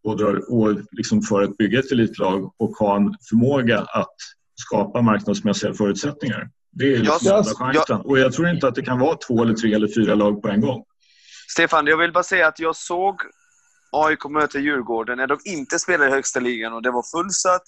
[0.04, 4.16] och, drar, och liksom för att bygga ett elitlag och ha en förmåga att
[4.62, 6.50] skapa marknadsmässiga förutsättningar.
[6.72, 8.02] Det är liksom Jag- chansen.
[8.02, 10.48] Och jag tror inte att det kan vara två eller tre eller fyra lag på
[10.50, 10.84] en gång.
[11.50, 13.16] Stefan, jag vill bara säga att jag såg
[13.92, 17.64] AIK möta Djurgården när de inte spelade i högsta ligan och det var fullsatt.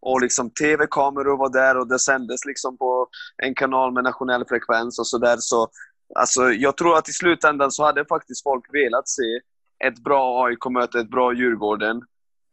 [0.00, 3.06] Och liksom tv-kameror var där och det sändes liksom på
[3.42, 5.36] en kanal med nationell frekvens och sådär.
[5.38, 5.68] Så,
[6.14, 9.40] alltså, jag tror att i slutändan så hade faktiskt folk velat se
[9.84, 12.02] ett bra AIK möta ett bra Djurgården.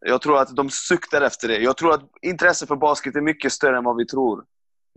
[0.06, 1.58] Jag tror att de suktar efter det.
[1.58, 4.44] Jag tror att intresset för basket är mycket större än vad vi tror.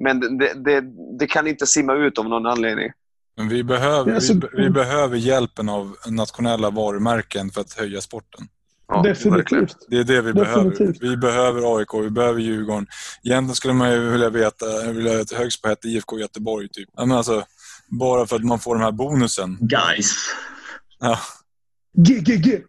[0.04, 0.84] Men det, det,
[1.20, 2.92] det kan inte simma ut av någon anledning.
[3.38, 8.02] Men vi behöver, Ja, så- vi, vi behöver hjälpen av nationella varumärken för att höja
[8.02, 8.48] sporten.
[8.88, 9.02] Ja.
[9.02, 9.76] Definitivt.
[9.88, 10.78] Det är det vi Definitivt.
[11.00, 11.10] behöver.
[11.10, 12.88] Vi behöver AIK, vi behöver Djurgården.
[13.24, 16.70] Egentligen skulle man ju vilja veta, vilja att Högsbo hette IFK Göteborg.
[16.70, 16.90] Typ.
[16.98, 17.44] Men alltså,
[17.88, 19.58] bara för att man får den här bonusen.
[19.62, 20.14] Guys.
[21.00, 21.20] Ja.
[21.98, 22.62] G, G, G.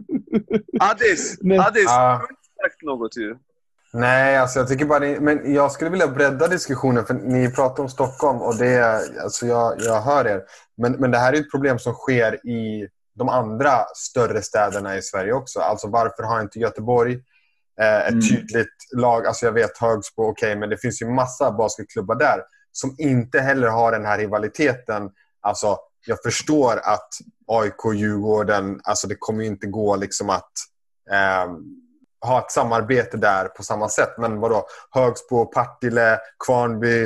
[0.80, 1.38] Addis!
[1.60, 1.84] Addis!
[1.84, 2.00] Ja.
[2.00, 3.36] Du har inte sagt något ju.
[3.92, 7.82] Nej, alltså jag tycker bara det, Men jag skulle vilja bredda diskussionen, för ni pratar
[7.82, 10.42] om Stockholm och det är, alltså jag, jag hör er.
[10.76, 15.02] Men, men det här är ett problem som sker i de andra större städerna i
[15.02, 15.60] Sverige också.
[15.60, 17.12] Alltså varför har inte Göteborg
[17.80, 18.20] eh, ett Mm.
[18.20, 19.26] tydligt lag?
[19.26, 22.42] Alltså jag vet Högsbo, okej, men det finns ju massa basketklubbar där
[22.72, 25.10] som inte heller har den här rivaliteten.
[25.40, 27.08] Alltså jag förstår att
[27.46, 30.52] AIK, Djurgården, alltså det kommer ju inte gå liksom att
[31.10, 31.52] eh,
[32.28, 34.14] ha ett samarbete där på samma sätt.
[34.18, 34.66] Men vadå?
[34.90, 37.02] Högsbo, Partille, Kvarnby.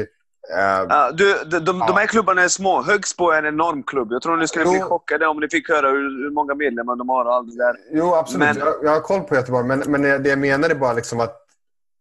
[0.56, 1.86] Eh, Ja, du, de, de, Ja.
[1.86, 2.82] de här klubbarna är små.
[2.82, 4.08] Högsbo är en enorm klubb.
[4.12, 4.86] Jag tror ni skulle bli Jo.
[4.86, 7.76] chockade om ni fick höra hur, hur många medlemmar de har och allt det där.
[7.92, 8.40] jo, absolut.
[8.48, 9.66] Men- Jag, jag har koll på Göteborg.
[9.66, 11.36] Men, men det jag menar är bara liksom att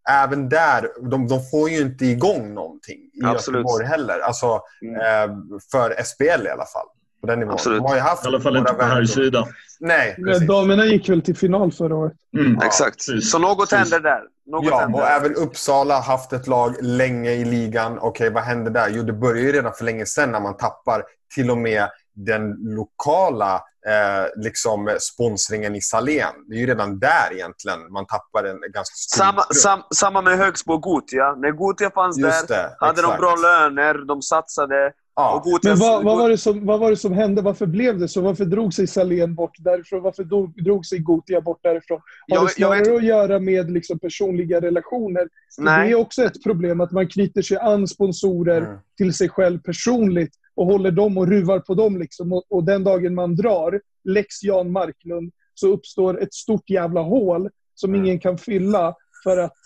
[0.09, 3.57] även där, de, de får ju inte igång någonting i Absolut.
[3.57, 4.19] Göteborg heller.
[4.19, 4.95] Alltså, Mm.
[5.29, 5.35] eh,
[5.71, 6.85] för SBL i alla fall.
[7.21, 7.53] på den nivån.
[7.53, 7.77] Absolut.
[7.79, 9.45] De har ju haft I alla fall inte på här sidan.
[9.79, 10.47] Nej, precis.
[10.47, 12.13] Damerna gick väl till final förra året.
[12.37, 12.57] Mm.
[12.59, 12.97] Ja, Exakt.
[12.97, 13.31] precis.
[13.31, 13.77] Så något Precis.
[13.93, 14.21] händer där.
[14.45, 14.99] Något Ja, händer.
[14.99, 17.99] och även Uppsala har haft ett lag länge i ligan.
[18.01, 18.89] Okej, vad händer där?
[18.89, 21.03] Jo, det börjar ju redan för länge sedan när man tappar
[21.35, 26.33] till och med den lokala eh, liksom, sponsringen i Salén.
[26.47, 30.37] Det är ju redan där egentligen man tappar en ganska stor Samma, sam, samma med
[30.37, 31.35] Högsbo och Gotia.
[31.35, 33.19] När Gotia fanns Just där det, hade de exakt.
[33.19, 34.87] bra löner, de satsade.
[34.87, 35.41] Och Ja.
[35.45, 37.41] Gotia, Men vad, vad, var det som, vad var det som hände?
[37.41, 38.21] Varför blev det så?
[38.21, 40.01] Varför drog sig Salén bort därifrån?
[40.03, 41.99] Varför drog, drog sig Gotia bort därifrån?
[42.27, 45.27] Har Jag- det jag vet- snarare att göra med liksom personliga relationer?
[45.57, 45.87] Nej.
[45.87, 48.77] Det är också ett problem att man knyter sig an sponsorer Mm.
[48.97, 51.97] till sig själv personligt och håller dem och ruvar på dem.
[51.99, 52.33] Liksom.
[52.33, 57.49] Och, och den dagen man drar, lex Jan Marklund, så uppstår ett stort jävla hål
[57.75, 58.05] som Mm.
[58.05, 59.57] ingen kan fylla för att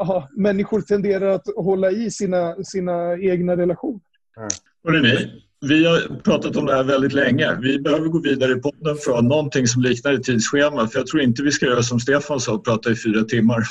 [0.00, 4.00] aha, människor tenderar att hålla i sina, sina egna relationer.
[4.84, 7.58] Hörrni, vi har pratat om det här väldigt länge.
[7.60, 10.88] Vi behöver gå vidare i podden från någonting som liknar ett tidsschema.
[10.88, 13.62] För jag tror inte vi ska göra som Stefan sa och prata i fyra timmar.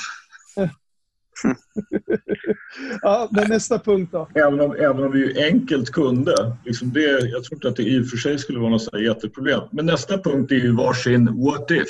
[3.02, 4.28] Ja, men nästa punkt då.
[4.34, 6.56] Även om, även om vi enkelt kunde.
[6.64, 9.60] Liksom det, jag tror inte att det i och för sig skulle vara något jätteproblem.
[9.72, 11.88] Men nästa punkt är ju varsin what if.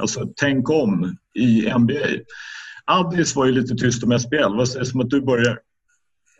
[0.00, 2.06] Alltså tänk om i NBA.
[2.84, 4.56] Addis var ju lite tyst om SBL.
[4.56, 5.60] Vad sägs om att du börjar?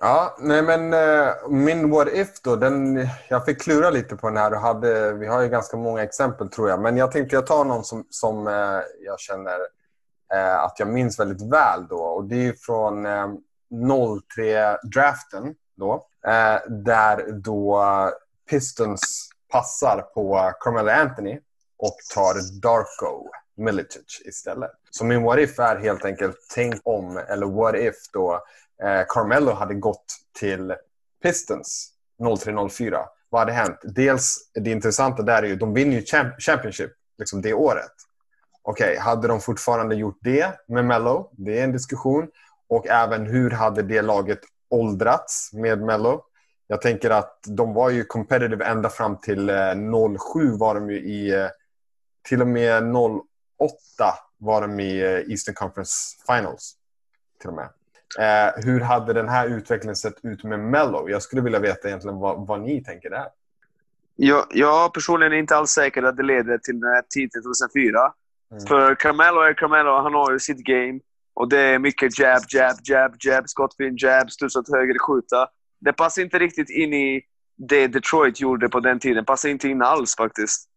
[0.01, 4.37] Ja, nej men eh, min what if då, den, jag fick klura lite på den
[4.37, 6.83] här och hade, vi har ju ganska många exempel tror jag.
[6.83, 9.59] Men jag tänkte jag tar någon som, som eh, jag känner
[10.35, 11.99] Eh, att jag minns väldigt väl då.
[11.99, 13.29] Och det är från eh,
[13.71, 16.07] 03-draften då.
[16.27, 17.83] Eh, där då
[18.51, 21.41] Pistons passar på Carmelo Anthony
[21.79, 24.71] och tar Darko Milicic istället.
[24.91, 28.35] Så min what if är helt enkelt tänk om, eller what if då
[28.83, 30.05] eh, Carmelo hade gått
[30.39, 30.75] till
[31.23, 33.05] Pistons 03-04.
[33.31, 33.79] Vad hade hänt?
[33.83, 36.05] Dels, det intressanta där är ju de vinner ju
[36.39, 37.93] Championship liksom det året.
[38.71, 41.31] Okej, hade de fortfarande gjort det med Mello?
[41.33, 42.29] Det är en diskussion.
[42.69, 44.41] Och även hur hade det laget
[44.71, 46.25] åldrats med Mello?
[46.67, 49.75] Jag tänker att de var ju competitive ända fram till eh,
[50.35, 51.35] 07 var de ju i...
[51.35, 51.49] Eh,
[52.29, 53.23] till och med 08
[54.39, 55.95] var de i eh, Eastern Conference
[56.27, 56.75] Finals.
[57.41, 57.69] Till och med.
[58.19, 61.09] Eh, hur hade den här utvecklingen sett ut med Mello?
[61.09, 63.29] Jag skulle vilja veta egentligen vad, vad ni tänker där.
[64.17, 68.13] Jag, jag personligen är inte alls säker att det leder till den här titeln 2004.
[68.53, 68.67] Mm.
[68.67, 71.01] För Carmelo är Carmelo, han har ju sitt game.
[71.35, 75.49] Och det är mycket jab, jab, jab, jab, skottfin, jab, studsa åt höger, skjuta.
[75.81, 77.23] Det passar inte riktigt in i
[77.69, 79.25] det Detroit gjorde på den tiden.
[79.25, 80.69] Passar inte in alls faktiskt.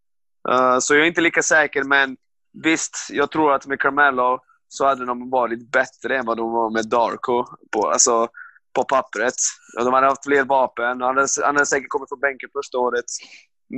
[0.50, 2.18] Uh, så jag är inte lika säker, men
[2.64, 6.70] visst, jag tror att med Carmelo så hade de varit bättre än vad de var
[6.70, 7.46] med Darko.
[7.72, 8.28] På, alltså,
[8.74, 9.34] på pappret.
[9.78, 11.02] De hade haft fler vapen.
[11.02, 13.06] Han hade, han hade säkert kommit från bänken första året.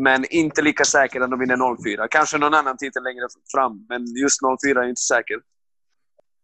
[0.01, 2.07] Men inte lika säker att de vinner 04.
[2.07, 5.37] Kanske någon annan titel längre fram, men just 04 är inte säker.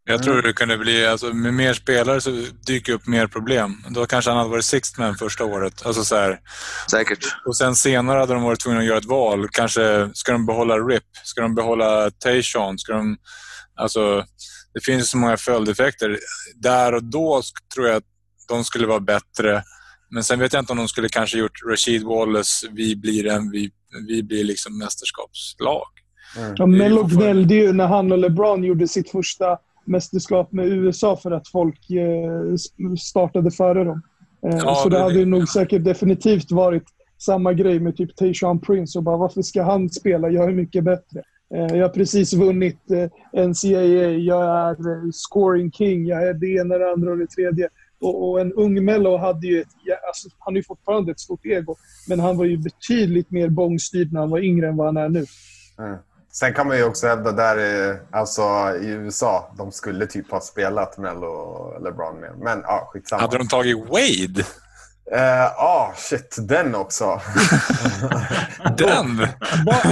[0.03, 2.29] Jag tror det kunde bli, alltså, med mer spelare så
[2.67, 3.83] dyker upp mer problem.
[3.89, 5.85] Då kanske han hade varit sixth man första året.
[5.85, 6.39] Alltså så här.
[6.91, 7.35] Säkert.
[7.45, 9.47] Och sen senare hade de varit tvungna att göra ett val.
[9.51, 11.03] Kanske ska de behålla RIP?
[11.23, 12.77] Ska de behålla Tayshaun?
[12.77, 13.17] Ska de...
[13.75, 14.25] Alltså,
[14.73, 16.19] det finns så många följdeffekter.
[16.55, 17.41] Där och då
[17.73, 18.03] tror jag att
[18.47, 19.63] de skulle vara bättre.
[20.11, 23.51] Men sen vet jag inte om de skulle kanske gjort Rashid Wallace, vi blir en,
[23.51, 23.71] vi,
[24.07, 25.87] vi blir liksom mästerskapslag.
[26.37, 26.53] Mm.
[26.57, 31.31] Ja, Melo gnällde ju när han och LeBron gjorde sitt första mästerskap med USA för
[31.31, 32.55] att folk eh,
[32.99, 34.01] startade före dem.
[34.47, 36.83] Eh, Ja, så det det- hade ju nog säkert definitivt varit
[37.17, 40.29] samma grej med typ Tayshaun Prince och bara varför ska han spela?
[40.29, 41.23] Jag är mycket bättre.
[41.55, 42.79] Eh, jag har precis vunnit
[43.33, 47.69] NCAA, jag är scoring king, jag är det ena, det andra och det tredje.
[48.01, 49.67] Och, och en ung Mello hade ju ett,
[50.07, 51.75] alltså, han har ju fortfarande ett stort ego,
[52.07, 55.09] men han var ju betydligt mer bångstyrd när han var yngre än vad han är
[55.09, 55.25] nu.
[55.79, 55.97] Mm.
[56.31, 58.41] Sen kan man ju också hävda där i, alltså,
[58.81, 62.31] i USA, de skulle typ ha spelat Mello och LeBron med.
[62.37, 63.21] Men ja, skitsamma.
[63.21, 64.45] Hade de tagit Wade?
[65.11, 67.03] Ja, uh, ah, shit, den också.
[68.77, 69.27] Den?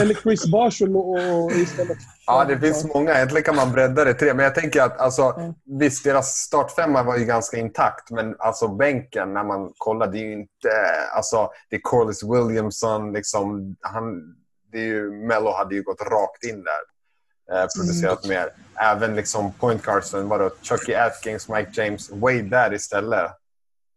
[0.01, 1.97] Eller Chris Barshall och, istället.
[2.27, 3.15] ja, det finns många.
[3.15, 4.33] Egentligen kan man bredda det till det.
[4.33, 5.53] Men jag tänker att alltså, Mm.
[5.79, 8.11] visst, deras startfemma var ju ganska intakt.
[8.11, 10.69] Men alltså bänken, när man kollar, det är ju inte...
[11.15, 14.35] Alltså, det är Corliss Williamson, liksom, han,
[14.71, 16.97] det är ju, Mello hade ju gått rakt in där.
[17.51, 18.49] Eh, producerat mer.
[18.75, 23.31] Även liksom point guardsen, vadå, Chucky Atkins, Mike James, Wade där istället.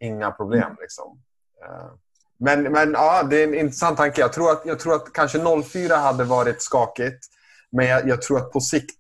[0.00, 1.20] Inga problem liksom.
[1.64, 1.92] Eh,
[2.38, 4.20] men, men ja, det är en intressant tanke.
[4.20, 7.26] Jag tror att, jag tror att kanske 04 hade varit skakigt.
[7.72, 8.98] Men jag, jag tror att på sikt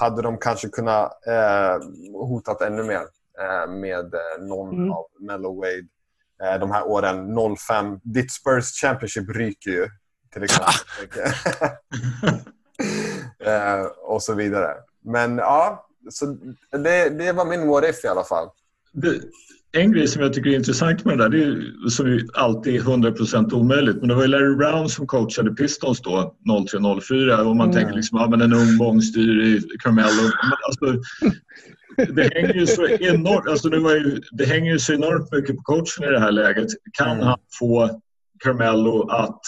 [0.00, 1.78] hade de kanske kunnat eh,
[2.12, 3.00] hotat ännu mer
[3.40, 4.92] eh, med eh, någon Mm.
[4.92, 5.86] av Mello Wade.
[6.54, 7.98] eh, de här åren 05.
[8.02, 9.88] Ditt Spurs Championship ryker ju
[10.32, 10.72] till exempel.
[13.44, 14.74] eh, och så vidare.
[15.04, 16.26] Men ja, så
[16.70, 18.48] det, det var min what if i alla fall.
[19.72, 22.76] En grej som jag tycker är intressant med det där, det är, som ju alltid
[22.76, 27.56] är 100% omöjligt, men det var ju Larry Brown som coachade Pistons då 03-04 och
[27.56, 27.80] man mm.
[27.80, 30.30] tänker liksom, ja men en ung bångstyr i Carmelo.
[30.68, 31.02] Alltså,
[32.14, 35.56] det hänger ju så enormt, alltså det, var ju, det hänger ju så enormt mycket
[35.56, 36.68] på coachen i det här läget.
[36.92, 37.26] Kan mm.
[37.26, 38.00] han få
[38.44, 39.40] Carmelo att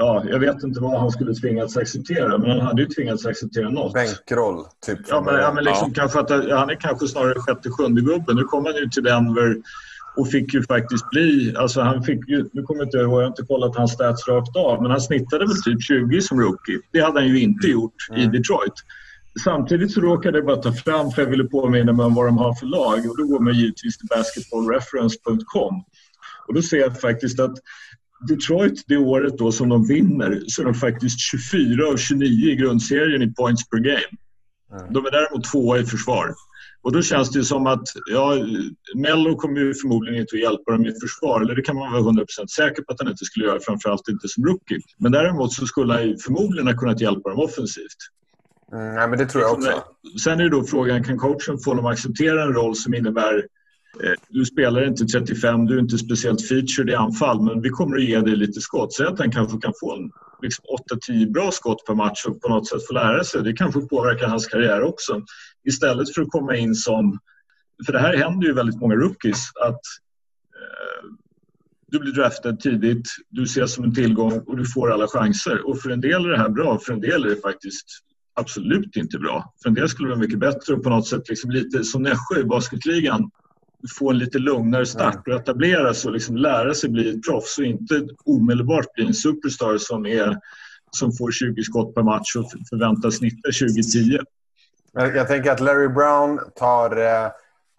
[0.00, 3.70] ja, jag vet inte vad han skulle tvingats acceptera, men han hade ju tvingats acceptera
[3.70, 3.92] något.
[3.92, 4.98] Bänkroll, typ.
[5.08, 6.00] Ja, men, ja, men liksom ja.
[6.00, 8.36] kanske att han är kanske snarare sjätte, sjunde gubben.
[8.36, 9.56] Nu kom han ju till Denver
[10.16, 11.54] och fick ju faktiskt bli...
[11.56, 14.28] Alltså han fick ju, nu kommer jag inte ihåg, jag har inte kollat hans stats
[14.28, 16.80] rakt av, men han snittade väl typ 20 som rookie.
[16.92, 17.72] Det hade han ju inte mm.
[17.80, 18.20] gjort mm.
[18.20, 18.74] i Detroit.
[19.44, 22.38] Samtidigt så råkade jag bara ta fram, för jag ville påminna mig om vad de
[22.38, 22.98] har för lag.
[23.10, 25.84] Och då går man givetvis till basketballreference.com.
[26.48, 27.54] Och då ser jag faktiskt att
[28.28, 32.56] Detroit det året då som de vinner så är de faktiskt 24 av 29 i
[32.56, 34.16] grundserien i points per game.
[34.90, 36.34] De är däremot tvåa i försvar.
[36.82, 38.34] Och då känns det som att ja,
[38.94, 41.40] Mello kommer ju förmodligen inte att hjälpa dem i försvar.
[41.40, 44.28] Eller det kan man vara 100% säker på att han inte skulle göra, framförallt inte
[44.28, 44.80] som rookie.
[44.98, 48.00] Men däremot så skulle han förmodligen ha kunnat hjälpa dem offensivt.
[48.72, 49.82] Mm, nej, men det tror jag också.
[50.24, 53.46] Sen är då frågan, kan coachen få dem att acceptera en roll som innebär
[53.98, 57.96] Eh, du spelar inte 35, du är inte speciellt featured i anfall men vi kommer
[57.96, 58.94] att ge dig lite skott.
[58.94, 60.10] Säg att han kanske kan få en,
[60.42, 60.64] liksom
[61.10, 63.42] 8-10 bra skott per match och på något sätt få lära sig.
[63.42, 65.22] Det kanske påverkar hans karriär också.
[65.68, 67.18] Istället för att komma in som...
[67.86, 69.50] För det här händer ju väldigt många rookies.
[69.66, 69.80] att
[70.56, 71.08] eh,
[71.86, 75.68] Du blir draftad tidigt, du ses som en tillgång och du får alla chanser.
[75.68, 77.86] Och för en del är det här bra, för en del är det faktiskt
[78.34, 79.54] absolut inte bra.
[79.62, 82.02] För en del skulle det vara mycket bättre och på något sätt liksom lite som
[82.02, 83.30] Nässjö i basketligan
[83.98, 87.58] få en lite lugnare start och etablera sig och liksom lära sig bli ett proffs
[87.58, 90.38] och inte omedelbart bli en superstar som, är,
[90.90, 94.18] som får 20 skott per match och förväntas snitta 2010.
[94.92, 97.30] Jag tänker att Larry Brown tar eh,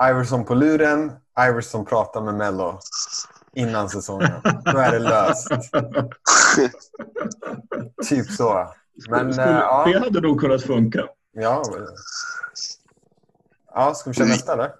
[0.10, 1.12] Iverson på luren,
[1.50, 2.80] Iverson pratar med Mello
[3.56, 4.32] innan säsongen.
[4.66, 5.50] Då är det löst.
[8.10, 8.74] typ så.
[9.10, 9.84] Men, Skulle, ja.
[9.88, 11.08] Det hade nog kunnat funka.
[11.34, 11.64] Ja.
[13.74, 14.72] Ja, ska vi köra nästa eller?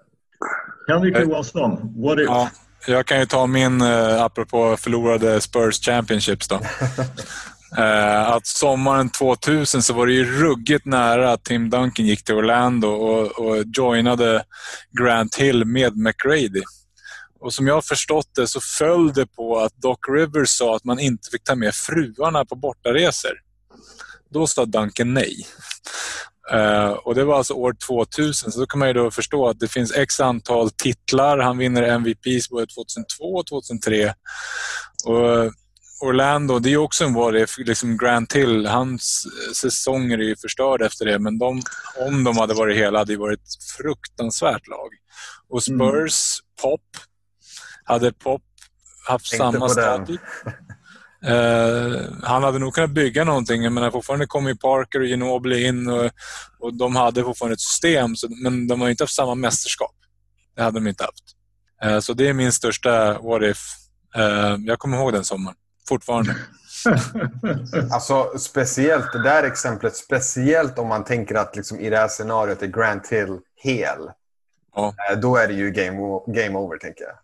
[0.88, 2.24] Henrik Johansson, what if?
[2.26, 2.50] Ja,
[2.86, 6.60] jag kan ju ta min, eh, apropå förlorade Spurs Championships då.
[7.78, 12.34] Eh, att sommaren 2000 så var det ju ruggigt nära att Tim Duncan gick till
[12.34, 14.44] Orlando och, och joinade
[15.00, 16.62] Grant Hill med McGrady.
[17.40, 20.84] Och som jag har förstått det så föll det på att Doc Rivers sa att
[20.84, 23.32] man inte fick ta med fruarna på bortaresor.
[24.30, 25.46] Då sa Duncan nej.
[26.54, 29.60] Uh, och Det var alltså år 2000, så då kan man ju då förstå att
[29.60, 31.38] det finns x antal titlar.
[31.38, 34.14] Han vinner MVPs både 2002 och 2003.
[35.04, 35.52] Och
[36.02, 40.86] Orlando, det är också en vad det liksom Grant Hill, hans säsonger är ju förstörda
[40.86, 41.62] efter det, men de,
[42.08, 44.88] om de hade varit hela hade det varit ett fruktansvärt lag.
[45.48, 45.62] Och.
[45.62, 46.62] Spurs, mm.
[46.62, 46.80] Pop,
[47.84, 48.42] hade Pop
[49.08, 50.18] haft Tänkte samma status...
[51.28, 53.62] Uh, han hade nog kunnat bygga någonting.
[53.62, 56.10] Jag menar, fortfarande kom ju Parker och Ginobili in och,
[56.58, 59.94] och de hade fortfarande ett system, så, men de har inte haft samma mästerskap.
[60.56, 61.24] Det hade de inte haft.
[61.84, 63.58] Uh, så det är min största what if.
[64.18, 65.56] Uh, jag kommer ihåg den sommaren,
[65.88, 66.36] fortfarande.
[67.92, 72.62] alltså speciellt det där exemplet, speciellt om man tänker att liksom, i det här scenariot
[72.62, 74.10] är Grant Hill hel.
[74.74, 74.94] Ja.
[75.22, 77.14] Då är det ju game, game over, tänker jag.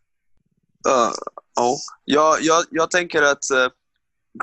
[0.92, 1.12] Uh,
[1.60, 1.78] oh.
[2.04, 3.44] jag, jag, jag tänker att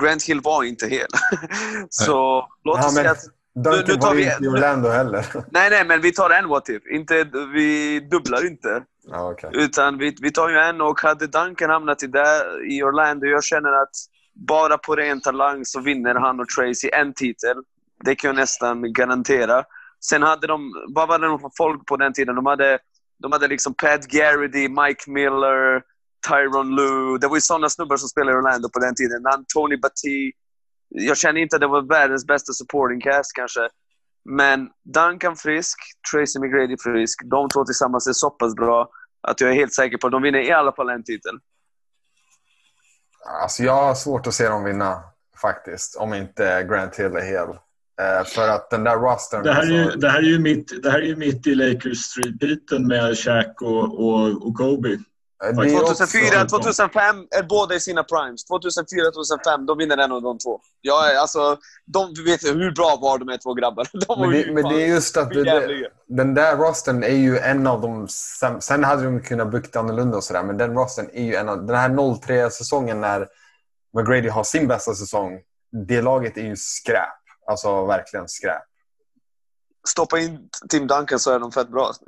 [0.02, 1.06] Grant Hill var inte hel.
[1.90, 3.24] så låt oss säga att...
[3.54, 5.26] Duncan nu, nu tar var vi, inte i Orlando heller.
[5.50, 6.86] nej, nej, men vi tar en what if.
[6.86, 7.24] Inte,
[7.54, 8.82] vi dubblar inte.
[9.12, 9.50] Ah, okay.
[9.52, 13.44] Utan vi, vi tar ju en och hade Duncan hamnat i, där, i Orlando, jag
[13.44, 13.90] känner att
[14.34, 17.56] bara på ren talang så vinner han och Tracy en titel.
[18.04, 19.64] Det kan jag nästan garantera.
[20.04, 22.34] Sen hade de, vad var det för folk på den tiden?
[22.34, 22.78] De hade,
[23.18, 25.82] de hade liksom Pat Garrity, Mike Miller,
[26.28, 27.18] Tyron Lue.
[27.18, 29.22] Det var ju sådana snubbar som spelade i Orlando på den tiden.
[29.54, 30.32] Tony Batty.
[30.88, 33.68] Jag känner inte att det var världens bästa supporting cast kanske.
[34.24, 35.78] Men Duncan frisk,
[36.12, 37.22] Tracy McGrady frisk.
[37.24, 38.90] De två tillsammans är så pass bra
[39.28, 41.38] att jag är helt säker på att de vinner i alla fall en titel.
[43.42, 45.02] Alltså jag har svårt att se dem vinna
[45.40, 45.96] faktiskt.
[45.96, 47.48] Om inte Grant Hill är hel.
[48.00, 49.42] Eh, för att den där rostern...
[49.42, 49.98] Det här, är ju, alltså...
[49.98, 54.06] det här är ju mitt, det här är mitt i Lakers street med Shaq och,
[54.06, 54.98] och, och Kobe.
[55.40, 58.44] Det är också- 2004, 2005 är båda i sina primes.
[58.44, 60.60] 2004, 2005, då vinner en av de två.
[60.80, 63.88] Jag är, alltså, de, du vet hur bra var de här två grabbarna?
[64.06, 67.08] De Men ju det, men fan det är just att det, den där rosten är
[67.08, 68.08] ju en av de
[68.60, 71.66] Sen hade de kunnat byggt annorlunda och sådär, men den rosten är ju en av...
[71.66, 73.28] Den här 0-3-säsongen när
[73.96, 75.40] McGrady har sin bästa säsong,
[75.86, 77.08] det laget är ju skräp.
[77.46, 78.62] Alltså verkligen skräp.
[79.88, 81.92] Stoppa in Tim Duncan så är de fett bra.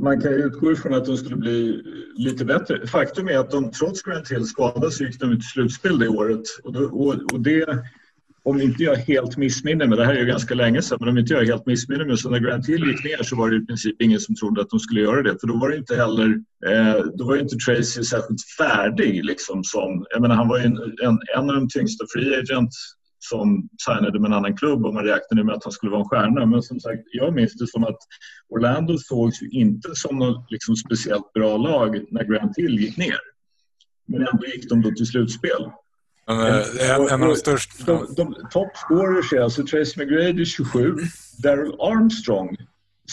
[0.00, 1.82] Man kan ju utgå ifrån att de skulle bli
[2.16, 2.86] lite bättre.
[2.86, 6.08] Faktum är att de trots Grant Hill skadades så gick de ut i slutspel det
[6.08, 6.42] året.
[6.64, 7.82] Och, då, och, och det,
[8.42, 11.18] om inte jag helt missminner mig, det här är ju ganska länge sedan, men om
[11.18, 13.66] inte jag helt missminner mig så när Grant Hill gick ner så var det i
[13.66, 15.40] princip ingen som trodde att de skulle göra det.
[15.40, 16.26] För då var det inte heller,
[16.66, 20.64] eh, då var ju inte Tracy särskilt färdig liksom som, jag menar han var ju
[20.64, 22.76] en, en, en av de tyngsta free agents
[23.24, 26.08] som signade med en annan klubb och man räknade med att han skulle vara en
[26.08, 26.46] stjärna.
[26.46, 27.98] Men som sagt, jag minns det som att
[28.48, 33.18] Orlando sågs ju inte som något liksom speciellt bra lag när Grant Hill gick ner.
[34.06, 35.70] Men ändå gick de då till slutspel.
[36.26, 37.84] Men, en, en av de största...
[37.86, 40.96] De, de, Toppscorers är alltså Tracy McGrady 27,
[41.42, 42.56] Daryl Armstrong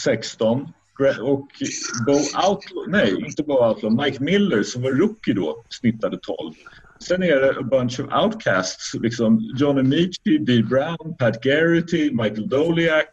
[0.04, 0.68] 16
[1.00, 1.48] Gra- och
[2.06, 2.12] Bo
[2.48, 6.54] Outlaw, nej inte Bo Outlaw, Mike Miller som var rookie då snittade 12.
[7.02, 12.48] Sen är det a bunch of outcasts, liksom Johnny Michi, Dee Brown, Pat Garrity, Michael
[12.48, 13.12] Doliak,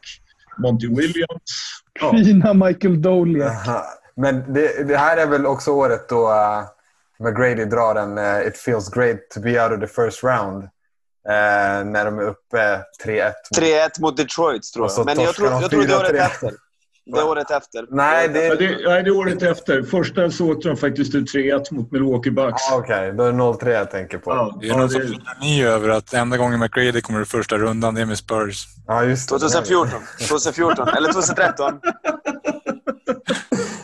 [0.57, 1.81] Monty Williams.
[1.99, 3.67] Ja, Fina Michael Doliak.
[3.67, 3.85] Aha.
[4.15, 6.63] Men det, det här är väl också året då uh,
[7.19, 10.63] McGrady drar en uh, It feels great to be out of the first round.
[10.63, 13.33] Uh, när de är uppe 3-1.
[13.59, 15.05] 3-1 mot Detroit tror jag.
[15.05, 16.15] Men jag tror, jag tror det året 4-3.
[16.15, 16.51] efter.
[17.13, 17.85] Det är året efter.
[17.89, 18.57] Nej, det Ja, är...
[18.57, 19.83] det, nej, det är året efter.
[19.83, 22.61] Första så åkte de faktiskt ut 3-1 mot Milwaukee Bucks.
[22.71, 24.31] Ah, Okej, då är det 0-3 jag tänker på.
[24.31, 27.01] Ja, Ja, Det är ja, någon som det- fyller ny över att enda gången McGrady
[27.01, 28.65] kommer i första rundan, det är med Spurs.
[29.07, 29.39] just det.
[29.39, 29.99] 2014.
[30.29, 30.87] 2014.
[30.87, 31.79] Eller 2013.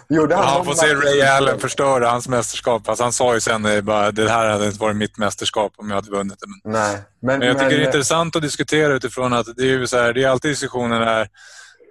[0.10, 0.94] Gjorde han Han får se?
[0.94, 2.90] Ray Allen förstöra hans mästerskap.
[2.90, 5.90] Alltså han sa ju sen eh, bara det här hade inte varit mitt mästerskap om
[5.90, 6.46] jag hade vunnit det.
[6.64, 6.98] Men, Nej.
[7.22, 9.98] Men, men jag tycker det är intressant att diskutera utifrån att det är, ju så
[9.98, 11.22] här, det är alltid diskussioner där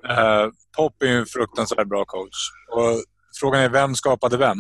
[0.08, 2.50] eh, Pop är ju en fruktansvärt bra coach.
[2.70, 3.04] Och
[3.40, 4.58] frågan är vem skapade vem?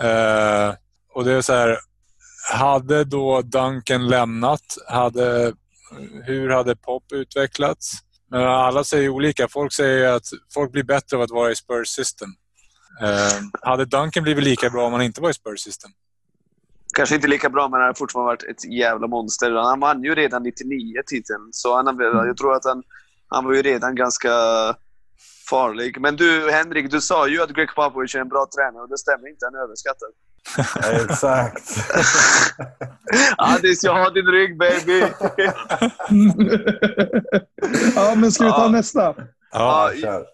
[0.00, 0.74] Eh,
[1.14, 1.78] och det är så här,
[2.52, 4.62] hade då Duncan lämnat?
[4.88, 5.52] Hade,
[6.24, 7.92] hur hade Pop utvecklats?
[8.30, 9.48] Men alla säger olika.
[9.48, 12.28] Folk säger att folk blir bättre av att vara i Spurs system.
[13.00, 15.90] Eh, hade Duncan blivit lika bra om han inte var i Spurs system?
[16.94, 19.50] Kanske inte lika bra, men han har fortfarande varit ett jävla monster.
[19.50, 22.82] Han vann ju redan 99 titeln, så han, jag tror att han,
[23.28, 24.30] han var ju redan ganska
[25.52, 26.00] farlig.
[26.00, 28.98] Men du, Henrik, du sa ju att Greg Popovich är en bra tränare och det
[28.98, 29.46] stämmer inte.
[29.46, 30.12] Han är överskattad.
[31.10, 31.70] Exakt.
[33.36, 35.00] Addis, jag har din rygg baby!
[37.96, 38.68] ja, men ska vi ta Ja.
[38.68, 39.14] nästa?
[39.52, 40.24] Ja, kör.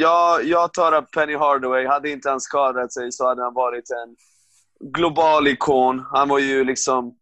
[0.00, 1.86] jag, jag tar upp Penny Hardaway.
[1.86, 4.16] Hade inte han skadat sig så hade han varit en
[4.92, 6.04] global ikon.
[6.12, 7.14] Han var ju liksom...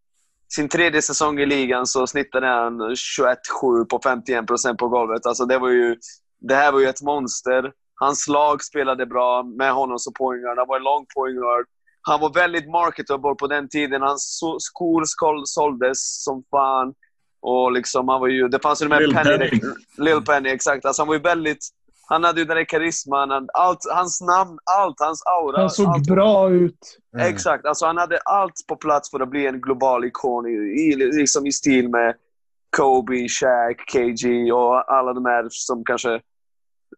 [0.49, 2.97] Sin tredje säsong i ligan så snittade han 21-7
[3.91, 5.27] på 51% på golvet.
[5.27, 5.97] Alltså det, var ju,
[6.49, 7.73] det här var ju ett monster.
[7.95, 10.59] Hans lag spelade bra med honom som point guard.
[10.59, 11.67] Han var en lång point guard.
[12.03, 14.03] Han var väldigt marketable på den tiden.
[14.03, 16.95] Hans skor skol- såldes som fan.
[17.41, 19.61] Och liksom, han var ju, det fanns ju de här Lil Penny, Penny.
[19.99, 20.85] Lil Penny, exakt.
[20.85, 21.69] Alltså han var ju väldigt...
[22.09, 25.61] Han hade ju den där karisman, han, allt, hans namn, allt, hans aura.
[25.61, 26.99] Han såg allt, bra ut.
[27.15, 27.27] Mm.
[27.27, 27.67] Exakt.
[27.67, 31.47] Alltså han hade allt på plats för att bli en global ikon i, i, liksom
[31.47, 32.15] i stil med
[32.77, 36.21] Kobe, Shaq, KG och alla de här som kanske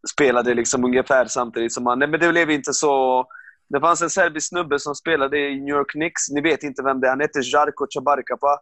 [0.08, 1.98] spelade liksom ungefär samtidigt som han.
[1.98, 3.24] Nej, men det blev inte så...
[3.68, 6.28] Det fanns en serbisk snubbe som spelade i New York Knicks.
[6.30, 7.10] Ni vet inte vem det är.
[7.10, 8.60] Han heter Jarko Chabarkapa.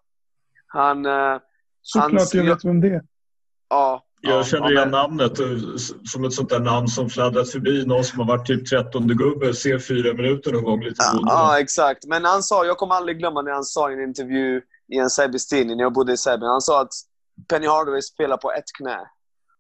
[0.67, 1.07] Han...
[1.07, 1.37] eh,
[1.83, 3.03] Såklart jag vet vem det är.
[3.69, 4.03] Ja.
[4.21, 5.33] Jag ja, känner ja, igen men- namnet
[6.11, 9.55] som ett sånt där namn som fladdrat förbi någon som har varit typ 13 gubbe,
[9.55, 12.07] ser fyra minuter någon gång lite Ja, ja, exakt.
[12.07, 15.11] Men han sa, jag kommer aldrig glömma när han sa i en intervju i en
[15.11, 16.51] serbisk tidning när jag bodde i Serbien.
[16.51, 16.93] Han sa att
[17.49, 18.99] Penny Hardaway spelar på ett knä.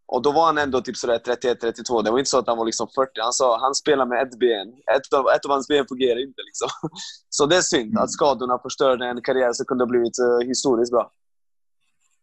[0.09, 2.03] Och då var han ändå typ sådär 31-32.
[2.03, 3.11] Det var inte så att han var liksom 40.
[3.23, 4.69] Han sa han spelar med ett ben.
[4.69, 6.43] Ett av, ett av hans ben fungerar inte.
[6.47, 6.69] Liksom.
[7.29, 10.93] Så det är synd att skadorna förstörde en karriär som kunde ha blivit uh, historiskt
[10.93, 11.13] bra.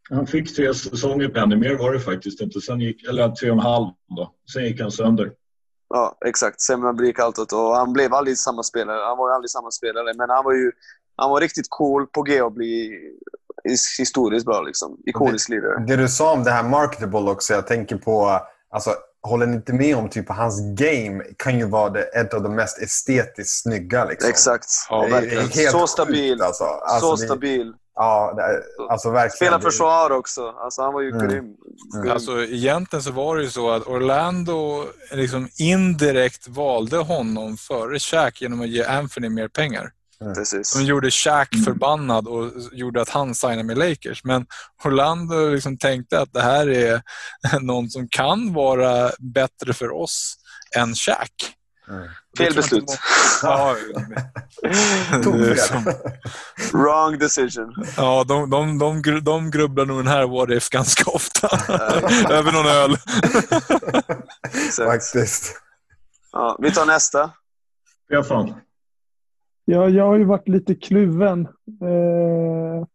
[0.10, 2.62] Han fick tre säsonger Penny, mer var det faktiskt inte.
[2.62, 4.34] Sen gick, eller tre och en halv då.
[4.54, 5.32] Sen gick han sönder.
[5.90, 6.62] Ja, exakt.
[6.62, 9.00] Sämre gick allt Och han blev aldrig samma spelare.
[9.06, 10.14] Han var aldrig samma spelare.
[10.18, 10.72] Men han var ju
[11.16, 13.00] han var riktigt cool på G att bli
[14.00, 14.62] historiskt bra.
[14.62, 14.98] Liksom.
[15.06, 15.86] Ikonisk lirare.
[15.88, 18.40] Det du sa om det här marketable också, jag tänker på...
[18.72, 18.94] Alltså,
[19.28, 22.56] håller ni inte med om typ hans game kan ju vara det, ett av de
[22.56, 24.06] mest estetiskt snygga.
[24.06, 24.30] Liksom.
[24.30, 24.66] Exakt.
[24.90, 25.72] Ja, verkligen.
[25.72, 26.42] Så sjukt, stabil.
[26.42, 26.64] Alltså.
[26.64, 27.74] Alltså, så det- stabil.
[27.96, 29.52] Ja, det alltså verkligen.
[29.52, 30.48] Spela försvar också.
[30.58, 31.28] Alltså, han var ju Mm.
[31.28, 31.46] grym.
[31.96, 32.12] Mm.
[32.12, 38.42] Alltså, egentligen så var det ju så att Orlando liksom indirekt valde honom före Shaq
[38.42, 39.92] genom att ge Anthony mer pengar.
[40.36, 40.68] Precis.
[40.68, 44.24] Som gjorde Shaq förbannad och gjorde att han signade med Lakers.
[44.24, 44.46] Men
[44.84, 47.02] Orlando liksom tänkte att det här är
[47.62, 50.36] någon som kan vara bättre för oss
[50.78, 51.30] än Shaq.
[51.90, 52.10] Mm.
[52.38, 52.84] Fel beslut.
[52.88, 52.96] må-
[53.44, 53.76] Ja,
[55.68, 55.94] som-
[56.74, 57.74] Wrong decision.
[57.98, 61.48] ja de, de, de, de grubblar nog den här what if ganska ofta.
[62.34, 62.98] Över någon öl.
[64.86, 65.56] Faktiskt.
[66.32, 67.32] Ja, vi tar nästa.
[68.06, 68.54] Stefan.
[69.66, 71.48] Ja, jag har ju varit lite kluven.
[71.82, 72.88] Eh,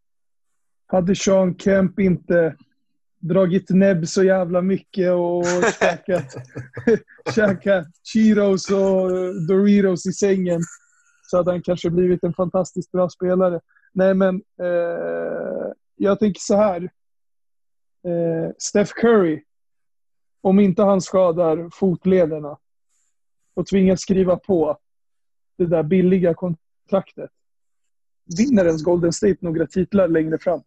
[0.87, 2.57] hade Sean Kemp inte
[3.19, 5.45] dragit näbb så jävla mycket och
[5.81, 6.35] käkat,
[7.35, 9.11] käkat Cheetos och
[9.49, 10.61] Doritos i sängen
[11.23, 13.61] så hade han kanske blivit en fantastiskt bra spelare.
[13.93, 16.83] Nej, men eh, jag tänker så här.
[18.05, 19.43] Eh, Steph Curry,
[20.41, 22.59] om inte han skadar fotlederna
[23.55, 24.79] och tvingas skriva på
[25.59, 27.31] det där billiga kontraktet.
[28.39, 30.61] Vinner ens Golden State några titlar längre fram?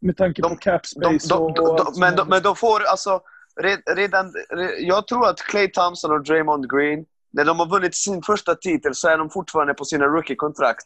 [0.00, 2.56] Med tanke på De- cap space de, och, de, och som men, de, men de
[2.56, 3.20] får alltså...
[3.60, 7.94] red- Redan, re- jag tror att Clay Thompson och Draymond Green, när de har vunnit
[7.94, 10.84] sin första titel så är de fortfarande på sina rookie-kontrakt.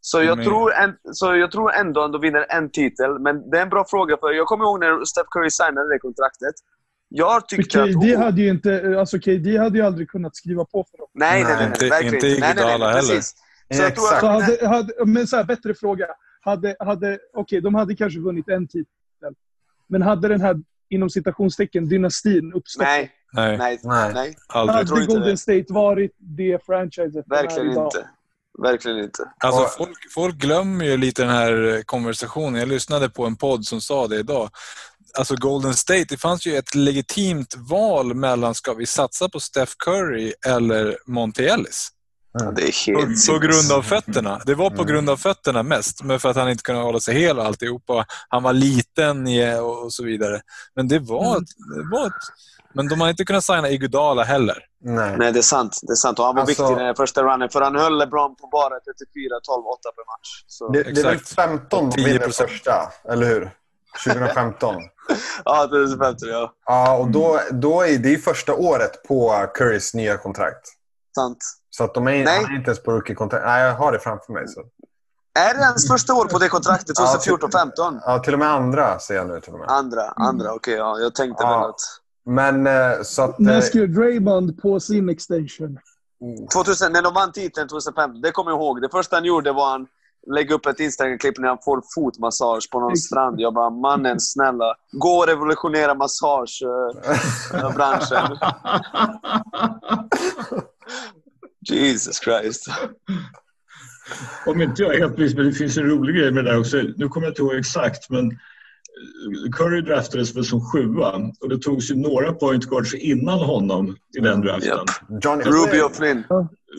[0.00, 3.50] Så jag, Men- tror en, så jag tror ändå att de vinner en titel, men
[3.50, 4.16] det är en bra fråga.
[4.20, 6.54] för Jag kommer ihåg när Steph Curry signade det kontraktet.
[7.16, 7.92] Jag tyckte att...
[7.92, 11.06] KD oh, hade ju inte, alltså KD hade ju aldrig kunnat skriva på för dem.
[11.14, 13.20] nej, nej, nej, Nej, inte- verkligen inte Nej, nej, nej, Iguodala heller.
[13.20, 14.20] Så jag tror Exakt.
[14.20, 16.06] Så att, hade, hade, men så här, bättre fråga.
[16.40, 18.92] Hade, hade, Okej, de hade kanske vunnit en titel.
[19.88, 20.56] Men hade den här,
[20.88, 22.82] inom citationstecken, dynastin uppstått?
[22.86, 24.12] nej, Nej, nej, Nej.
[24.14, 24.34] nej.
[24.48, 24.86] aldrig.
[24.86, 25.36] tror Hade inte Golden det.
[25.36, 28.08] State varit det franchiset Verkligen inte.
[28.62, 29.32] Verkligen inte.
[29.44, 32.60] Alltså, folk, folk glömmer ju lite den här konversationen.
[32.60, 34.50] Jag lyssnade på en podd som sa det idag.
[35.18, 39.72] Alltså Golden State, det fanns ju ett legitimt val mellan ska vi satsa på Steph
[39.84, 41.88] Curry eller Monte Ellis.
[42.38, 43.70] Ja, Det är På, helt på grund sinnes.
[43.70, 44.40] av fötterna.
[44.46, 44.86] Det var på Mm.
[44.86, 48.04] grund av fötterna mest, men för att han inte kunde hålla sig hel och alltihopa.
[48.28, 49.26] Han var liten
[49.62, 50.40] och så vidare.
[50.74, 51.44] Men det var, Mm.
[51.76, 52.12] det var ett,
[52.74, 54.58] Men de har inte kunnat signa Iguodala heller.
[54.84, 55.16] Nej.
[55.18, 55.78] Nej, det är sant.
[55.82, 56.18] Det är sant.
[56.18, 58.68] Och han var Alltså- viktig i den första runnen, för han höll LeBron på bara
[58.80, 60.44] 34, 12, 8 per match.
[60.46, 61.34] Så, Det, det är väl Exakt.
[61.34, 62.06] 15 de 10%.
[62.06, 63.50] vinner första, eller hur?
[64.04, 64.74] 2015.
[65.44, 66.28] Ja, det är bättre.
[66.28, 66.52] Ja.
[66.66, 70.68] ja, och då, då är det är första året på Currys nya kontrakt.
[71.14, 71.38] Sant.
[71.70, 72.42] Så att de är, Nej.
[72.42, 73.44] han är inte ens på rookie-kontrakt.
[73.46, 74.48] Nej, jag har det framför mig.
[74.48, 74.60] Så.
[75.38, 76.96] Är det ens första år på det kontraktet?
[76.98, 78.00] Ja, 2014-15?
[78.04, 79.40] Ja, till och med andra ser jag nu.
[79.40, 79.68] Till och med.
[79.70, 80.52] Andra, andra.
[80.52, 80.98] Okej, ja.
[80.98, 81.60] Jag tänkte Ja.
[81.60, 81.80] väl att...
[82.24, 83.38] Men eh, så att...
[83.38, 85.78] När eh, skrev Draymond på sin extension?
[86.52, 88.82] 2000, när de vann titeln 2015, det kommer jag ihåg.
[88.82, 89.86] Det första han gjorde var att
[90.34, 93.40] lägga upp ett Instagram-klipp när han får fotmassage på någon strand.
[93.40, 94.74] Jag bara, mannen snälla.
[94.92, 98.38] Gå och revolutionera massagebranschen.
[101.68, 102.66] Jesus Christ.
[104.46, 106.60] Om inte jag är helt missed, men det finns en rolig grej med det där
[106.60, 106.76] också.
[106.96, 111.58] Nu kommer jag inte ihåg exakt, men eh, Curry draftades väl som sjua och det
[111.58, 114.78] togs ju några point guards innan honom i den draften.
[115.22, 116.24] Johnny Rubio Flynn.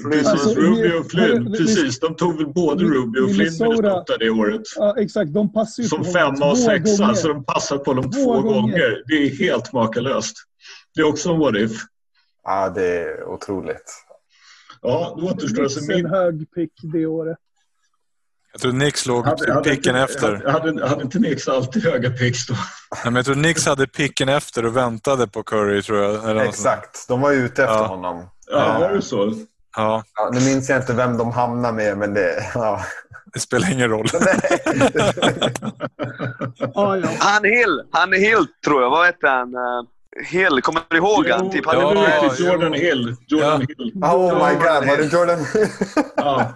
[0.04, 1.52] Precis, Alltså, Rubio och Flynn.
[1.52, 4.62] vi- Precis, de tog väl både vi- Rubio och Flynn Minnesota- det året.
[4.76, 5.34] Ja, exakt.
[5.34, 7.14] De passar ju Som femma och sexa, gånger.
[7.14, 8.54] så de passar på dem Två två gånger.
[8.62, 9.04] gånger.
[9.06, 10.36] Det är helt makalöst.
[10.96, 11.72] Det är också en what if.
[12.44, 14.04] Ja, det är otroligt.
[14.82, 16.06] Ja, då återstår alltså min...
[16.06, 17.38] hög pick det året.
[18.52, 20.36] Jag tror Nix låg Hade, hade, picken inte, efter.
[20.52, 22.54] hade, hade, inte Nix alltid höga picks då?
[22.54, 26.46] Nej, men jag tror Nix hade picken efter och väntade på Curry, tror jag.
[26.48, 27.08] Exakt.
[27.08, 27.88] De var ju ute efter Ja.
[27.88, 28.30] honom.
[28.52, 29.34] Ja, var det så?
[29.78, 32.52] Ja, Ja, nu minns jag inte vem de hamnar med, men det...
[32.54, 32.82] Ja.
[33.34, 34.08] det spelar ingen roll.
[36.76, 37.10] Ah, ja.
[37.20, 37.82] Han Hill.
[37.92, 38.90] Han Hill, tror jag.
[38.90, 39.56] Vad hette han?
[39.56, 39.84] Uh,
[40.26, 40.62] Hill.
[40.62, 41.52] Kommer du ihåg han?
[41.52, 42.40] Typ, han ja, Ja, det är riktigt.
[42.40, 42.46] jo.
[42.54, 43.16] Jordan Hill.
[43.28, 43.68] Jordan Ja.
[43.78, 43.92] Hill.
[44.04, 45.40] Oh my god, var det Jordan?
[46.16, 46.54] Ja.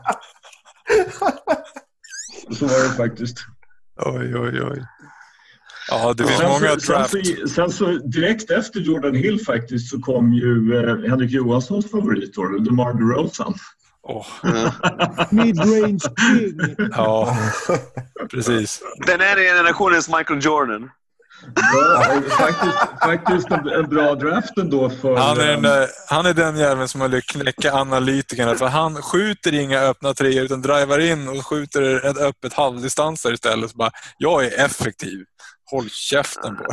[2.59, 3.37] Så var det faktiskt.
[4.05, 4.85] Oj, oj, oj.
[5.91, 7.11] Ja, det finns Sen många så, sen, draft.
[7.11, 12.33] så, sen så direkt efter Jordan Hill faktiskt så kom ju eh, Henrik Johanssons favorit
[12.33, 13.53] då, DeMar DeRozan.
[14.03, 14.27] Åh,
[15.29, 16.75] Midrange king.
[16.91, 17.37] ja,
[18.31, 18.81] precis.
[19.07, 20.89] Den är generationens Michael Jordan.
[21.55, 25.15] Ja, faktiskt, faktiskt en, en bra draft ändå för...
[25.15, 28.55] Han är, den eh, där, han är den jäveln som har lyckats knäcka analytikerna.
[28.55, 33.71] För han skjuter inga öppna treor utan driver in och skjuter ett öppet halvdistanser istället.
[33.71, 35.25] Så bara, jag är effektiv.
[35.71, 36.63] Håll käften på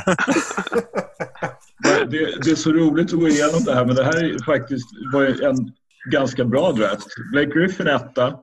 [2.10, 4.86] det, det är så roligt att gå igenom det här, men det här är faktiskt
[5.12, 5.72] var en
[6.10, 7.06] ganska bra draft.
[7.32, 8.38] Blake Griffin etta,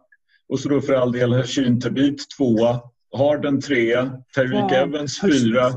[0.49, 2.79] Och så då för all del Hashim Tabit tvåa.
[3.17, 4.11] Harden trea.
[4.35, 5.73] Tyreek Ja, Evans fyra.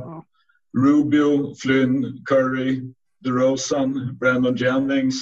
[0.79, 2.93] Rubio, Flynn, Curry,
[3.25, 5.15] DeRozan, Brandon Jennings.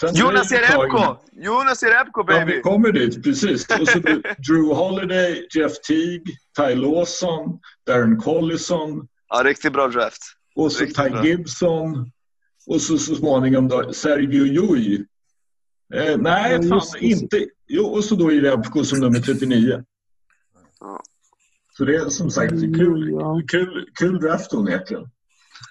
[0.00, 1.16] Sen Jonas Jerebko!
[1.32, 2.60] Jonas Jerebko Ja, vi baby!
[2.60, 3.66] kommer dit, precis.
[3.80, 3.98] Och så
[4.48, 6.24] Drew Holiday, Jeff Teague,
[6.58, 10.22] Ty Lawson, Darren Collison Ja, riktigt bra draft.
[10.54, 11.24] och så Riktigt Ty bra.
[11.26, 12.10] Gibson
[12.66, 15.06] och så, så småningom då Sergio Llull.
[15.94, 17.46] Eh, nej, Ja, fan inte.
[17.68, 19.84] Jo, och så då i Repko som nummer 39.
[20.80, 21.00] Ja.
[21.76, 25.04] Så det är som sagt kul, kul, kul draft onekligen.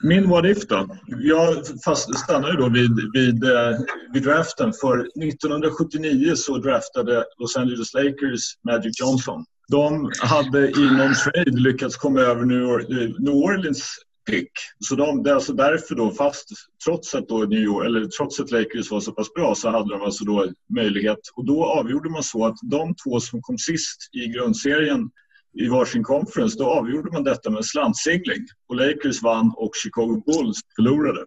[0.02, 0.98] Min what if då?
[1.08, 1.56] Jag
[1.86, 3.80] fast ju då vid, vid, eh,
[4.14, 9.46] vid draften för 1979 så draftade Los Angeles Lakers Magic Johnson.
[9.68, 13.98] De hade i någon trade lyckats komma över New, Or- eh, New Orleans
[14.30, 14.52] pick.
[14.80, 16.50] Så de, det är alltså därför då, fast
[16.86, 19.90] trots att, då New York, eller trots att Lakers var så pass bra så hade
[19.90, 21.20] de alltså då möjlighet.
[21.36, 25.10] Och då avgjorde man så att de två som kom sist i grundserien
[25.54, 28.48] i varsin conference, då avgjorde man detta med en slantsingling.
[28.70, 31.26] Och Lakers vann och Chicago Bulls förlorade.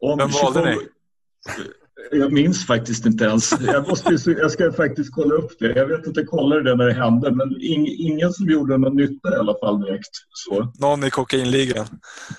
[0.00, 0.76] Om Vem valde ni?
[2.12, 3.52] Jag minns faktiskt inte ens.
[3.60, 5.76] Jag, måste, jag ska faktiskt kolla upp det.
[5.76, 8.96] Jag vet att jag kollade det när det hände, men ing, ingen som gjorde någon
[8.96, 10.10] nytta i alla fall direkt.
[10.30, 10.72] Så.
[10.78, 11.86] Någon i kokainligan.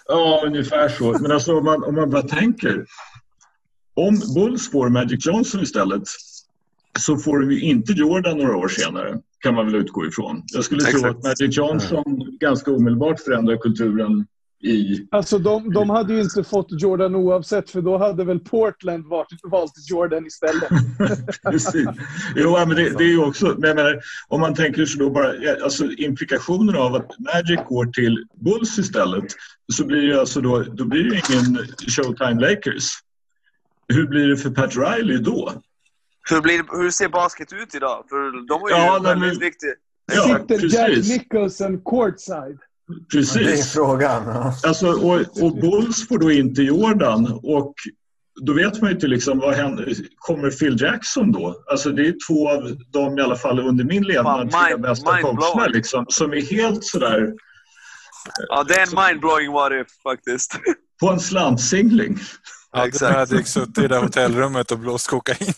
[0.07, 1.17] Ja, ungefär så.
[1.21, 2.85] Men alltså om man, om man bara tänker.
[3.93, 6.03] Om Bulls får Magic Johnson istället
[6.99, 10.43] så får de ju inte Jordan några år senare, kan man väl utgå ifrån.
[10.45, 11.15] Jag skulle tro Exakt.
[11.15, 14.25] att Magic Johnson ganska omedelbart förändrar kulturen
[14.63, 15.07] i...
[15.11, 19.39] Alltså de, de hade ju inte fått Jordan oavsett, för då hade väl Portland varit,
[19.43, 20.69] valt Jordan istället.
[21.43, 21.87] Precis.
[22.35, 23.55] Jo, men det, det är ju också...
[23.57, 25.33] Men menar, om man tänker sig då bara...
[25.63, 29.25] Alltså implikationen av att Magic går till Bulls istället
[29.73, 31.57] så blir det alltså då, då blir det ingen
[31.87, 32.89] Showtime Lakers.
[33.93, 35.61] Hur blir det för Pat Riley då?
[36.29, 38.05] Hur, blir, hur ser basket ut idag?
[38.09, 39.69] För de var ju Ja, väldigt men- viktiga.
[40.13, 41.09] Ja, Sitter Jack precis.
[41.17, 42.57] Nicholson courtside?
[43.11, 43.73] Det är Precis.
[43.73, 44.29] frågan.
[44.63, 47.73] Alltså, och, och Bulls får då inte Jordan och
[48.41, 49.93] då vet man ju inte liksom vad händer.
[50.17, 51.63] Kommer Phil Jackson då?
[51.71, 55.67] Alltså det är två av de i alla fall under min levnad tre bästa coacherna
[55.67, 57.33] liksom, som är helt sådär
[58.47, 60.51] Ja, det är en mindblowing what if faktiskt.
[60.99, 62.19] på en slantsingling.
[62.71, 63.31] Hade Exakt.
[63.31, 65.37] Magic suttit i det där hotellrummet och blåst kokain.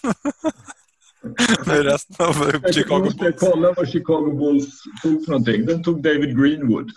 [1.65, 3.35] Med resten av Jag Chicago måste Bulls.
[3.40, 5.65] kolla vad Chicago Bulls tog för någonting.
[5.65, 6.91] Den tog David Greenwood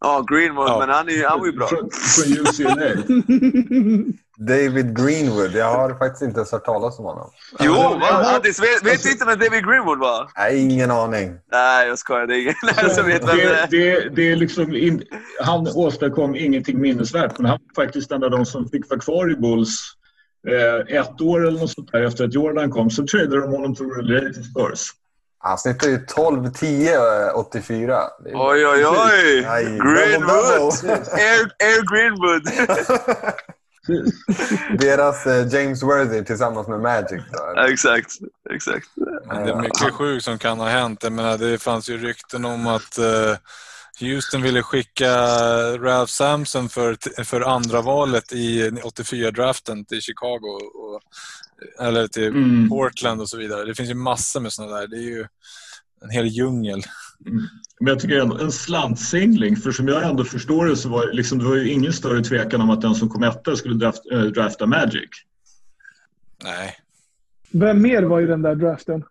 [0.00, 0.78] Ja, Greenwood, Ja.
[0.78, 1.68] men han är han var ju bra.
[1.68, 2.72] från, från UCLA.
[4.38, 5.52] David Greenwood.
[5.54, 7.30] Jag har faktiskt inte ens hört talas om honom.
[7.60, 8.08] Jo, va?
[8.36, 10.30] Addis, vet, vet du inte vem David Greenwood var?
[10.38, 11.34] Nej, ingen aning.
[11.52, 12.26] Nej, jag skojar.
[12.26, 14.02] Det är ingen som vet vem det Det, är.
[14.02, 15.02] det, det är liksom in,
[15.40, 19.30] han åstadkom ingenting minnesvärt, men han var faktiskt en av de som fick vara kvar
[19.32, 19.78] i Bulls
[20.48, 22.90] eh, ett år eller något sånt där efter att Jordan kom.
[22.90, 24.80] Så tradade de honom till Spurs.
[25.40, 28.00] Han snittar ju 12-10 84.
[28.24, 29.42] Det är- Oj, oj, oj!
[29.78, 30.72] Greenwood!
[31.12, 32.42] Air, Air Greenwood!
[34.78, 37.22] Deras eh, James Worthy tillsammans med Magic.
[37.32, 37.60] Då.
[37.60, 38.10] exakt,
[38.50, 38.88] exakt.
[39.26, 41.02] Men det är mycket sjukt som kan ha hänt.
[41.02, 43.36] Jag menar, det fanns ju rykten om att eh,
[44.00, 45.10] Houston ville skicka
[45.78, 50.60] Ralph Sampson för, för andra valet i 84-draften till Chicago.
[50.74, 51.00] Och,
[51.86, 52.68] eller till Mm.
[52.68, 53.64] Portland och så vidare.
[53.64, 54.86] Det finns ju massor med sådana där.
[54.86, 55.26] Det är ju
[56.02, 56.82] en hel djungel.
[57.80, 61.12] Men jag tycker ändå en slantsingling, för som jag ändå förstår det så var det
[61.12, 64.02] liksom, det var ju ingen större tvekan om att den som kom etta skulle draft,
[64.12, 65.08] äh, drafta Magic.
[66.44, 66.76] Nej.
[67.50, 69.04] Vem mer var i den där draften?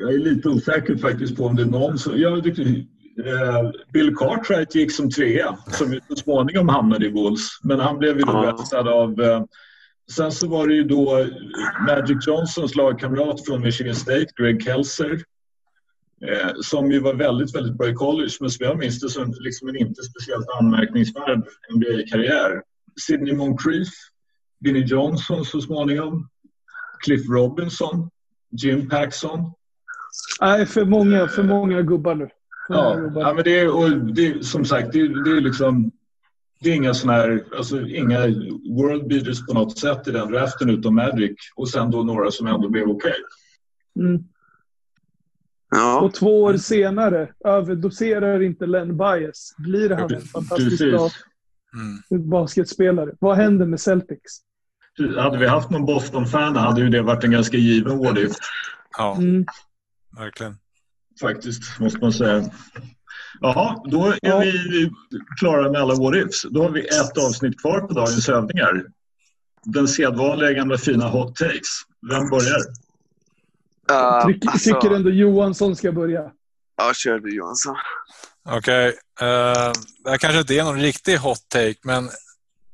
[0.00, 2.18] Jag är lite osäker faktiskt på om det är någon som...
[2.18, 7.60] Jag tyckte, eh, Bill Cartwright gick som trea, som ju så småningom hamnade i Bulls.
[7.62, 9.20] Men han blev ju då draftad av...
[9.20, 9.44] Eh,
[10.10, 11.26] sen så var det ju då eh,
[11.86, 15.20] Magic Johnsons lagkamrat från Michigan State, Greg Kelser.
[16.28, 19.34] Eh, som ju var väldigt, väldigt bra i college, men som jag minns det som
[19.40, 21.42] liksom en inte speciellt anmärkningsvärd
[21.74, 22.62] NBA-karriär.
[23.06, 23.88] Sidney Moncrief,
[24.60, 26.28] Vinnie Johnson så småningom,
[27.04, 28.10] Cliff Robinson,
[28.50, 29.52] Jim Paxson.
[30.40, 32.28] Nej, för många, för många gubbar nu.
[32.66, 33.20] För Ja, gubbar.
[33.22, 35.90] ja men det är, och det är som sagt, det är, det är liksom
[36.60, 38.18] det är inga såna här, alltså inga
[38.76, 42.46] world beaters på något sätt i den draften utom Magic och sen då några som
[42.46, 43.14] ändå blev okej.
[44.00, 44.24] Mm.
[45.74, 46.00] Ja.
[46.00, 49.54] Och två år senare överdoserar inte Len Bias.
[49.58, 50.92] Blir han en fantastiskt Precis.
[50.92, 51.10] bra
[52.10, 52.30] Mm.
[52.30, 53.10] basketspelare?
[53.20, 54.32] Vad händer med Celtics?
[55.16, 58.32] Hade vi haft någon Boston-fan hade ju det varit en ganska given if,
[58.98, 59.44] Ja, Mm.
[60.18, 60.56] verkligen.
[61.20, 62.44] faktiskt, måste man säga.
[63.40, 64.38] Jaha, då är Ja.
[64.38, 64.90] vi
[65.40, 66.42] klara med alla what ifs.
[66.50, 68.84] Då har vi ett avsnitt kvar på dagens övningar.
[69.64, 71.82] Den sedvanliga gamla fina hot takes.
[72.10, 72.60] Vem börjar?
[73.90, 76.30] Uh, Tyck, alltså, Tycker ändå Johansson ska börja.
[76.76, 77.76] Ja, kör du Johansson.
[78.48, 78.88] Okej.
[79.20, 79.72] eh,
[80.04, 82.10] det här kanske inte är någon riktig hot take, men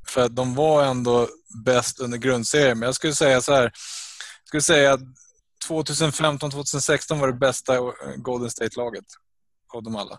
[0.08, 1.28] för att de var ändå
[1.64, 2.78] bäst under grundserien.
[2.78, 3.62] Men jag skulle säga så här.
[3.62, 3.72] Jag
[4.46, 5.00] skulle säga att
[5.68, 7.78] 2015-2016 var det bästa
[8.16, 9.04] Golden State-laget
[9.74, 10.18] av dem alla.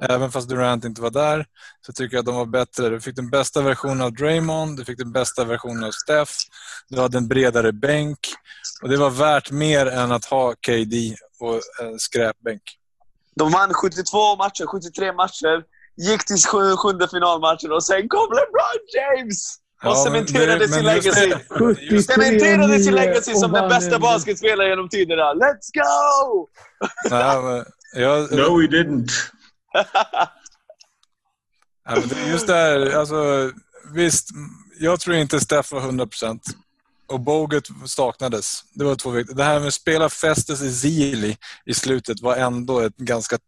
[0.00, 1.46] Även fast Durant inte var där
[1.86, 2.88] så tycker jag att de var bättre.
[2.88, 6.32] Du fick den bästa versionen av Draymond, du fick den bästa versionen av Steph,
[6.88, 8.18] du hade en bredare bänk
[8.82, 12.62] och det var värt mer än att ha KD och en skräpbänk.
[13.36, 15.62] De vann 72 matcher, 73 matcher.
[15.96, 19.56] Gick till sju, sjunde finalmatchen och sen kom LeBron James!
[19.82, 21.26] Och Ja, cementerade det- sin men legacy.
[21.26, 25.22] det- 73 Cementerade sin legacy som den bästa en- basketspelaren genom tiderna.
[25.34, 26.48] Let's go!
[27.10, 27.64] Nej, men
[28.02, 29.10] jag, No, we didn't.
[31.84, 33.50] Ja, men just det här, alltså,
[33.94, 34.28] visst,
[34.80, 36.42] jag tror inte Steff var 100 procent.
[37.06, 38.60] Och Bogut saknades.
[38.74, 39.36] Det var två viktiga.
[39.36, 43.38] Det här med att spela Festus i Zili i slutet var ändå ett ganska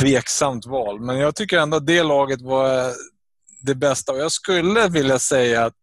[0.00, 1.00] tveksamt val.
[1.00, 2.92] Men jag tycker ändå att det laget var
[3.62, 4.12] det bästa.
[4.12, 5.74] Och jag skulle vilja säga att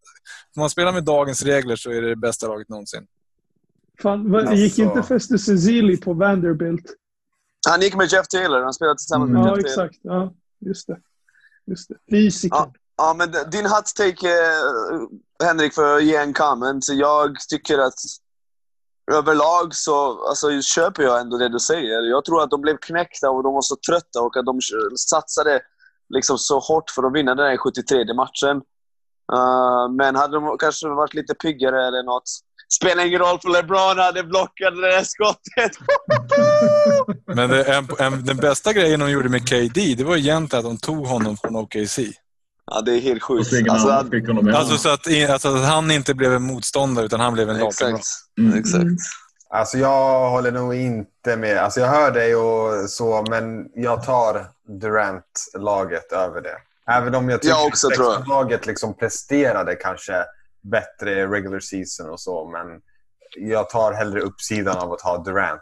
[0.55, 3.07] om man spelar med dagens regler så är det det bästa laget någonsin.
[4.01, 4.55] Fan, vad- Alltså.
[4.55, 6.85] gick inte Festus Ezeli på Vanderbilt?
[7.69, 8.61] Han gick med Jeff Taylor.
[8.63, 9.85] Han spelade tillsammans med Ja, Jeff Taylor.
[9.85, 9.99] exakt.
[10.03, 10.33] Ja,
[10.65, 10.97] just det.
[11.67, 11.95] Just det.
[12.11, 12.55] Fysiker.
[12.57, 12.73] Ja.
[12.97, 15.01] Ja, men din hot take, eh,
[15.43, 16.89] Henrik, för att ge en comment.
[16.89, 17.99] Jag tycker att
[19.11, 22.01] överlag så alltså, köper jag ändå det du säger.
[22.01, 24.59] Jag tror att de blev knäckta och de var så trötta och att de
[24.97, 25.61] satsade
[26.13, 28.57] liksom så hårt för att vinna den här 73 matchen.
[29.33, 32.23] Uh, men hade de kanske varit lite piggare eller något.
[32.73, 35.71] Spelar ingen roll för LeBron hade blockat det där skottet.
[37.35, 40.71] Men det, en, en, den bästa grejen de gjorde med KD, det var egentligen att
[40.71, 41.99] de tog honom från OKC.
[42.65, 43.69] Ja, det är helt sjukt.
[43.69, 43.87] Alltså,
[44.43, 44.55] med.
[44.55, 47.99] Alltså så att, alltså att han inte blev en motståndare utan han blev en lagkamrat.
[47.99, 48.07] exakt.
[48.39, 48.59] Mm.
[48.59, 48.85] exakt.
[49.53, 51.57] Alltså jag håller nog inte med.
[51.57, 56.57] Alltså jag hör dig och så, men jag tar Durant-laget över det.
[56.91, 60.25] Även om jag tycker Jag också, att laget liksom presterade kanske
[60.71, 62.67] bättre regular season och så, men
[63.37, 65.61] jag tar hellre uppsidan av att ha Durant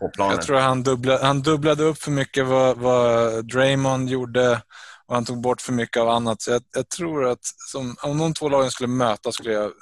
[0.00, 0.34] på planen.
[0.36, 4.62] Jag tror han dubblade, han dubblade upp för mycket vad, vad Draymond gjorde
[5.08, 6.42] och han tog bort för mycket av annat.
[6.42, 9.72] Så jag, jag tror att som, om de två lagen skulle mötas skulle jag,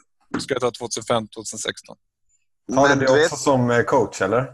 [0.40, 1.26] skulle jag ta 2005-2016.
[2.74, 4.50] Tar Men du det vet, också som eh, coach, eller?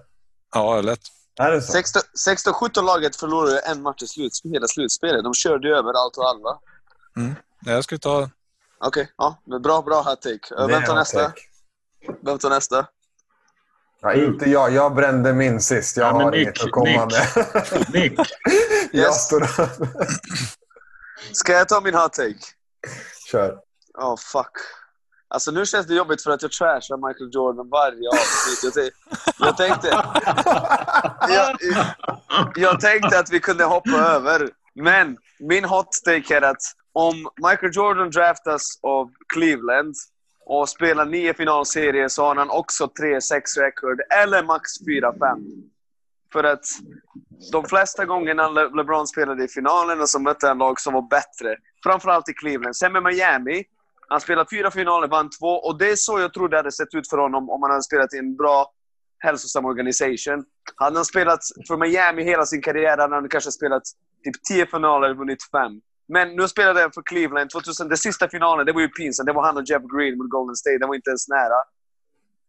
[0.55, 1.01] Ja, lätt.
[1.41, 1.79] Är det så?
[1.79, 5.25] 16-17-laget förlorade en match i slut, hela slutspelet.
[5.25, 6.59] De körde ju över allt och alla.
[7.15, 7.35] Nej,
[7.75, 8.31] Jag skulle ta...
[8.85, 9.43] Okej, ja.
[9.45, 10.39] Men bra, bra hot take.
[10.49, 11.33] Det är Vem tar nästa?
[12.25, 12.87] Vem tar nästa?
[14.03, 14.73] Ja, inte jag.
[14.73, 15.97] Jag brände min sist.
[15.97, 17.15] Jag Ja, har Nick, inget att komma Nick.
[17.37, 17.87] med.
[17.93, 18.13] Nick,
[18.93, 19.25] jag Yes.
[19.27, 19.47] står
[21.35, 22.39] Ska jag ta min hot take?
[23.31, 23.57] Kör.
[23.99, 24.51] Oh, fuck.
[25.29, 28.63] Alltså nu känns det jobbigt för att jag trashar Michael Jordan varje avsnitt.
[28.65, 28.99] Jag, tänkte-
[29.39, 29.89] jag tänkte...
[31.29, 31.57] Jag,
[32.57, 34.49] jag tänkte att vi kunde hoppa över.
[34.75, 36.63] Men min hot take är att
[36.93, 39.95] om Michael Jordan draftas av Cleveland
[40.47, 45.15] och spelar nio finalserier så har han också 3-6 record eller max 4-5.
[46.33, 46.65] För att
[47.53, 51.03] de flesta gångerna Le- LeBron spelade i finalen och så mötte han lag som var
[51.03, 51.57] bättre.
[51.85, 52.77] Framförallt i Cleveland.
[52.77, 53.65] Sen med Miami.
[54.09, 55.47] Han spelade fyra finaler, vann två.
[55.49, 57.83] Och det är så jag tror det hade sett ut för honom om han hade
[57.83, 58.73] spelat i en bra,
[59.19, 60.45] hälsosam organisation.
[60.77, 63.83] Hade han spelat för Miami hela sin karriär hade han kanske spelat
[64.25, 65.81] typ tio finaler och vunnit fem.
[66.13, 67.51] Men nu spelade jag för Cleveland.
[67.51, 69.27] 2000, den sista finalen, det var ju pinsamt.
[69.27, 70.79] Det var han och Jeff Green mot Golden State.
[70.79, 71.59] Det var inte ens nära.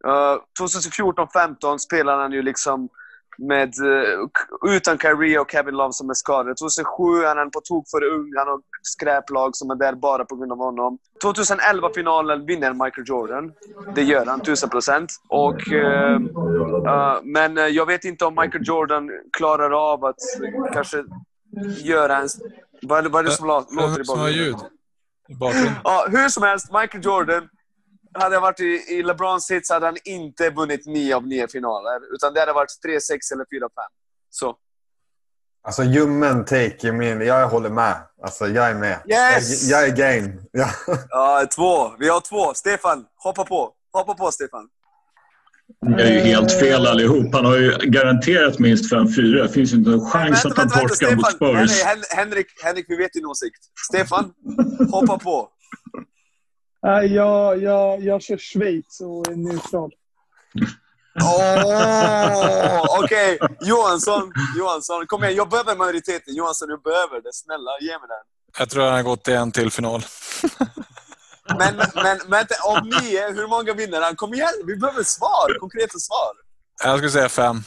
[0.08, 2.90] Eh, uh, 2014-15 spelade han ju liksom
[3.38, 6.56] med, uh, utan Kyrie och Kevin Love som är skadade.
[6.56, 8.34] 2007 är han på tok för ung.
[8.38, 10.98] Han har skräplag som är där bara på grund av honom.
[11.24, 13.54] 2011-finalen vinner Michael Jordan.
[13.96, 15.12] Det gör han, 1000 procent.
[15.30, 16.20] Och, uh,
[17.24, 20.20] men jag vet inte om Michael Jordan klarar av att
[20.74, 21.04] kanske
[21.84, 22.28] göra en...
[22.88, 24.34] Vad, vad är det som lå- låter i bakgrunden?
[24.34, 24.56] ljud
[25.30, 25.74] i bakgrunden?
[25.84, 27.50] Ja, hur som helst, Michael Jordan.
[28.16, 32.14] Hade jag varit i, i LeBrons sits hade han inte vunnit nio av nio finaler.
[32.16, 33.00] Utan det hade varit 3-6
[33.34, 33.70] eller 4-5.
[34.30, 34.56] Så.
[35.66, 37.22] Alltså ljummen take min...
[37.22, 37.96] Jag håller med.
[38.24, 39.00] Alltså jag är med.
[39.08, 39.70] Yes!
[39.70, 40.34] Jag, jag är game.
[40.52, 40.70] Ja.
[41.10, 41.96] Ja, två.
[42.00, 42.54] Vi har två.
[42.54, 43.74] Stefan, hoppa på.
[43.94, 44.70] Hoppa på, Stefan.
[45.84, 47.34] Ni är ju helt fel allihop.
[47.34, 49.42] Han har ju garanterat minst 5-4.
[49.42, 51.84] Det finns ju inte en chans att han torskar mot Spurs.
[52.10, 53.60] Henrik, Henrik, vi vet din åsikt.
[53.90, 54.32] Stefan,
[54.92, 55.50] hoppa på.
[56.84, 59.92] Nej, jag, jag, jag kör Schweiz och är neutral.
[61.22, 64.32] Åh, Okej, Johansson.
[64.58, 65.36] Johansson, kom igen.
[65.36, 66.36] Jag behöver majoriteten.
[66.36, 67.34] Johansson, du behöver det.
[67.34, 68.26] Snälla, ge mig den.
[68.60, 70.02] Jag tror han har gått till en till final.
[71.58, 74.16] men, men vänta, om nio, hur många vinner han?
[74.16, 75.60] Kom igen, vi behöver svar.
[75.60, 76.32] Konkreta svar.
[76.84, 77.58] Jag skulle säga fem.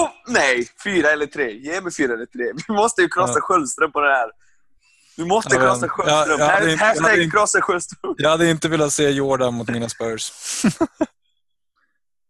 [0.00, 1.52] Oh, nej, fyra eller tre.
[1.52, 2.44] Ge mig fyra eller tre.
[2.68, 3.40] Vi måste ju krossa Ja.
[3.40, 4.30] Sköldström på det här.
[5.16, 6.38] Vi måste Ja, men- krossa Sköldström.
[6.40, 8.14] Ja, jag jag Hashtag inte- krossa Sköldström.
[8.18, 10.32] Jag hade inte velat se Jordan mot mina Spurs.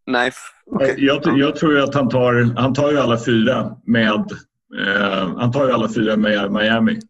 [0.06, 0.32] Nej.
[0.70, 0.94] okej.
[0.98, 4.32] Jag, jag tror ju att han tar, han tar ju alla fyra med
[4.80, 7.00] eh, han tar ju alla fyra med Miami.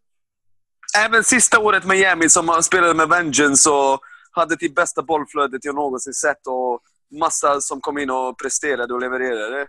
[0.97, 4.01] Även sista året med Miami som han spelade med Vengeance och
[4.31, 6.81] hade till bästa bollflödet jag någonsin sett och
[7.19, 9.66] massa som kom in och presterade och levererade.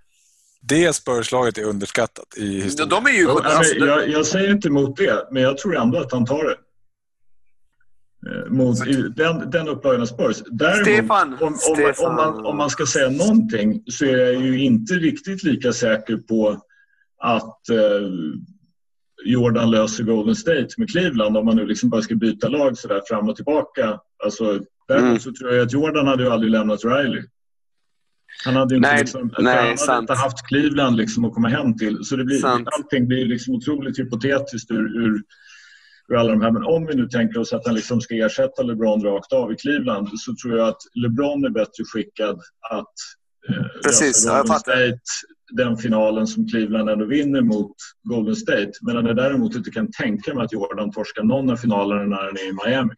[0.62, 2.90] Det Spurs-laget är underskattat i historien.
[2.90, 3.30] De är ju...
[3.30, 6.58] Alltså, jag, jag säger inte emot det, men jag tror ändå att han tar det.
[8.28, 8.78] Eh, Mot,
[9.16, 10.44] den, den upplagan av Spurs.
[10.52, 12.10] Däremot, Stefan, om, om, Stefan.
[12.10, 16.18] Om, man, om man ska säga någonting så är jag ju inte riktigt lika säker
[16.18, 16.62] på
[17.18, 17.78] att eh,
[19.26, 22.88] Jordan löser Golden State med Cleveland om man nu liksom bara ska byta lag så
[22.88, 24.00] där fram och tillbaka.
[24.24, 25.20] Alltså, däremot Mm.
[25.20, 27.24] så tror jag att Jordan hade ju aldrig lämnat Riley.
[28.46, 30.02] Han hade ju inte, Nej, liksom, nej, han hade sant.
[30.02, 32.04] inte haft Cleveland liksom att komma hem till.
[32.04, 32.68] Så det blir, Sant.
[32.72, 35.22] allting blir liksom otroligt hypotetiskt ur, ur,
[36.10, 36.52] ur alla de här.
[36.52, 39.56] Men om vi nu tänker oss att han liksom ska ersätta LeBron rakt av i
[39.56, 42.40] Cleveland så tror jag att LeBron är bättre skickad
[42.72, 42.94] att
[43.50, 44.60] eh, Precis, lösa Golden.
[44.60, 45.00] State
[45.52, 48.72] den finalen som Cleveland ändå vinner mot Golden State.
[48.82, 52.36] Medan jag däremot inte kan tänka mig att Jordan torskar någon av finalerna när han
[52.38, 52.94] är i Miami.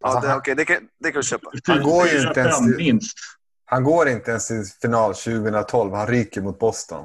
[0.00, 1.50] ja, det, okej, det, kan, det kan jag köpa.
[1.66, 3.16] Han går ju inte ens till- minst.
[3.64, 5.94] Han går inte ens till final 2012.
[5.94, 7.04] Han ryker mot Boston.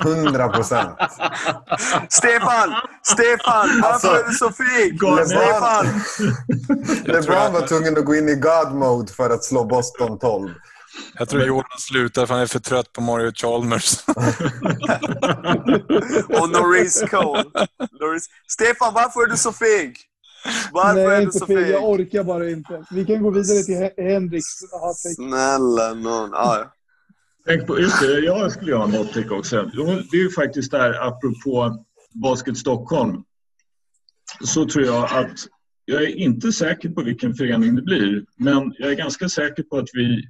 [0.00, 0.96] 100 procent.
[2.08, 2.74] Stefan!
[3.02, 3.68] Stefan!
[3.82, 5.00] Varför Alltså, är du så feg?
[5.26, 5.86] Stefan!
[7.14, 10.50] LeBron var tvungen att gå in i God mode för att slå Boston 12.
[11.18, 13.94] Jag tror Jordan slutar för han är för trött på Mario Chalmers.
[16.28, 17.44] Och Norris Cole.
[18.00, 18.26] Norris.
[18.48, 19.96] Stefan, varför är du så feg?
[20.72, 21.68] Varför Nej, är du så feg.
[21.70, 22.84] Jag orkar bara inte.
[22.90, 25.14] Vi kan gå vidare till He- Henriks hot take.
[25.14, 26.34] Snälla nån.
[26.34, 26.72] Ah, ja.
[27.46, 29.62] Tänk på, just det, jag skulle ha en hot också.
[30.10, 31.84] Det är ju faktiskt där, apropå
[32.22, 33.22] Basket Stockholm,
[34.44, 35.38] så tror jag att
[35.84, 39.78] jag är inte säker på vilken förening det blir, men jag är ganska säker på
[39.78, 40.22] att vi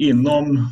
[0.00, 0.68] inom...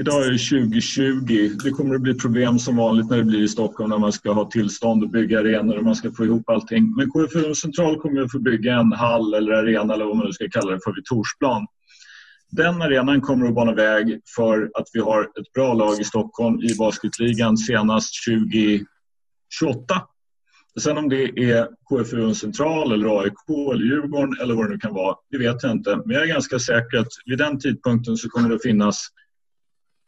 [0.00, 1.50] Idag är det 2020.
[1.64, 4.32] Det kommer att bli problem som vanligt när det blir i Stockholm när man ska
[4.32, 6.94] ha tillstånd att bygga arenor och man ska få ihop allting.
[6.96, 10.32] Men KFUM Central kommer att få bygga en hall eller arena eller vad man nu
[10.32, 11.66] ska kalla det för vid Torsplan.
[12.50, 16.62] Den arenan kommer att bana väg för att vi har ett bra lag i Stockholm
[16.62, 18.86] i basketligan senast 2028.
[20.80, 24.94] Sen om det är KFU Central eller AIK eller Djurgården eller vad det nu kan
[24.94, 25.96] vara, det vet jag inte.
[25.96, 29.08] Men jag är ganska säker att vid den tidpunkten så kommer det att finnas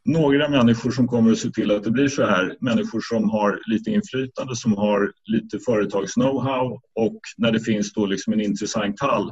[0.05, 2.55] några människor som kommer att se till att det blir så här.
[2.61, 8.33] Människor som har lite inflytande, som har lite företags-know-how och när det finns då liksom
[8.33, 9.31] en intressant hall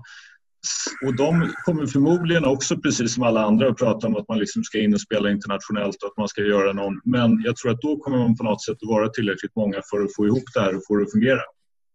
[1.06, 4.64] och de kommer förmodligen också, precis som alla andra, att prata om att man liksom
[4.64, 7.02] ska in och spela internationellt och att man ska göra någon.
[7.06, 10.02] Men jag tror att då kommer man på något sätt att vara tillräckligt många för
[10.04, 11.42] att få ihop det här och få det att fungera.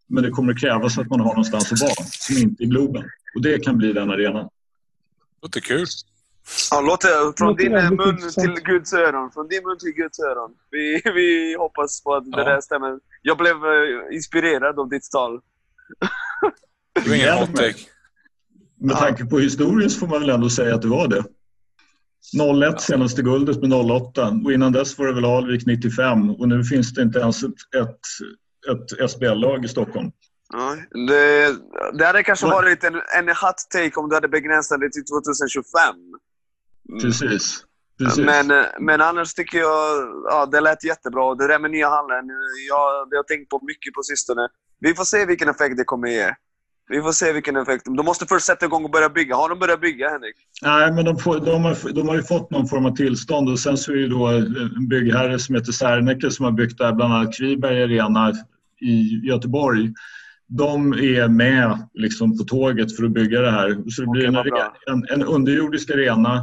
[0.08, 3.04] Men det kommer att krävas att man har någonstans att vara, som inte är Globen.
[3.34, 4.48] Och det kan bli den arenan.
[5.42, 5.86] Låter kul.
[6.70, 9.30] Ja, låt det, från Låter din väldigt mun till Guds öron.
[9.32, 10.50] Från din mun till Guds öron.
[10.70, 12.44] Vi, vi hoppas på att det Ja.
[12.44, 12.98] där stämmer.
[13.22, 15.40] Jag blev eh, inspirerad av ditt tal.
[17.04, 17.50] Det var ingen hot.
[18.84, 18.98] Med Ja.
[19.00, 21.24] tanke på historien så får man väl ändå säga att det var det.
[22.72, 26.64] 01 senaste guldet med 08 och innan dess var det väl Alvik 95 och nu
[26.64, 28.00] finns det inte ens ett, ett,
[29.02, 30.10] ett SBL-lag i Stockholm.
[30.52, 30.76] Ja,
[31.08, 31.56] det,
[31.98, 35.04] det hade kanske Vad- varit en, en hot take om du hade begränsat det till
[35.04, 35.94] 2025.
[36.88, 37.00] Mm.
[37.00, 37.64] Precis.
[37.98, 38.24] Precis.
[38.24, 41.34] Men, men annars tycker jag ja, det lät jättebra.
[41.34, 42.24] Det där med nya hallen,
[42.68, 44.48] jag, det har jag tänkt på mycket på sistone.
[44.80, 46.34] Vi får se vilken effekt det kommer ge.
[46.88, 47.84] Vi får se vilken effekt.
[47.84, 49.36] De måste först sätta igång och börja bygga.
[49.36, 50.34] Har de börjat bygga, Henrik?
[50.62, 53.58] Nej, men de, får, de, har, de har ju fått någon form av tillstånd och
[53.58, 57.14] sen så är det då en byggherre som heter Serneke som har byggt där bland
[57.14, 58.32] annat Kviberg Arena
[58.80, 59.92] i Göteborg.
[60.48, 63.90] De är med liksom på tåget för att bygga det här.
[63.90, 64.52] Så det blir Okej,
[64.86, 66.42] en, en, en underjordisk arena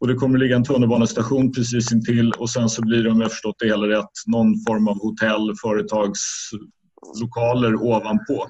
[0.00, 3.30] och det kommer ligga en tunnelbanestation precis intill och sen så blir det, om jag
[3.30, 8.46] förstått det hela rätt, någon form av hotell, företagslokaler ovanpå.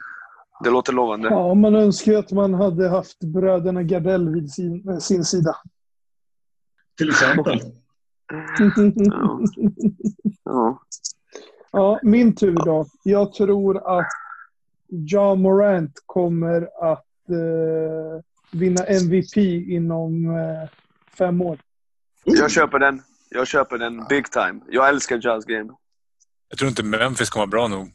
[0.65, 1.29] Det låter lovande.
[1.29, 5.57] Ja, man önskar ju att man hade haft bröderna Gardell vid sin, sin sida.
[6.99, 7.61] Till exempel.
[8.95, 9.41] Ja.
[10.45, 10.79] Ja.
[11.73, 12.87] Ja, min tur då.
[13.03, 14.07] Jag tror att
[14.89, 18.23] John Morant kommer att eh,
[18.53, 19.37] vinna MVP
[19.69, 20.69] inom eh,
[21.19, 21.59] fem år.
[22.25, 23.03] Jag köper den.
[23.29, 24.61] Jag köper den big time.
[24.69, 25.73] Jag älskar Jazz Game.
[26.49, 27.93] Jag tror inte Memphis kommer vara bra nog.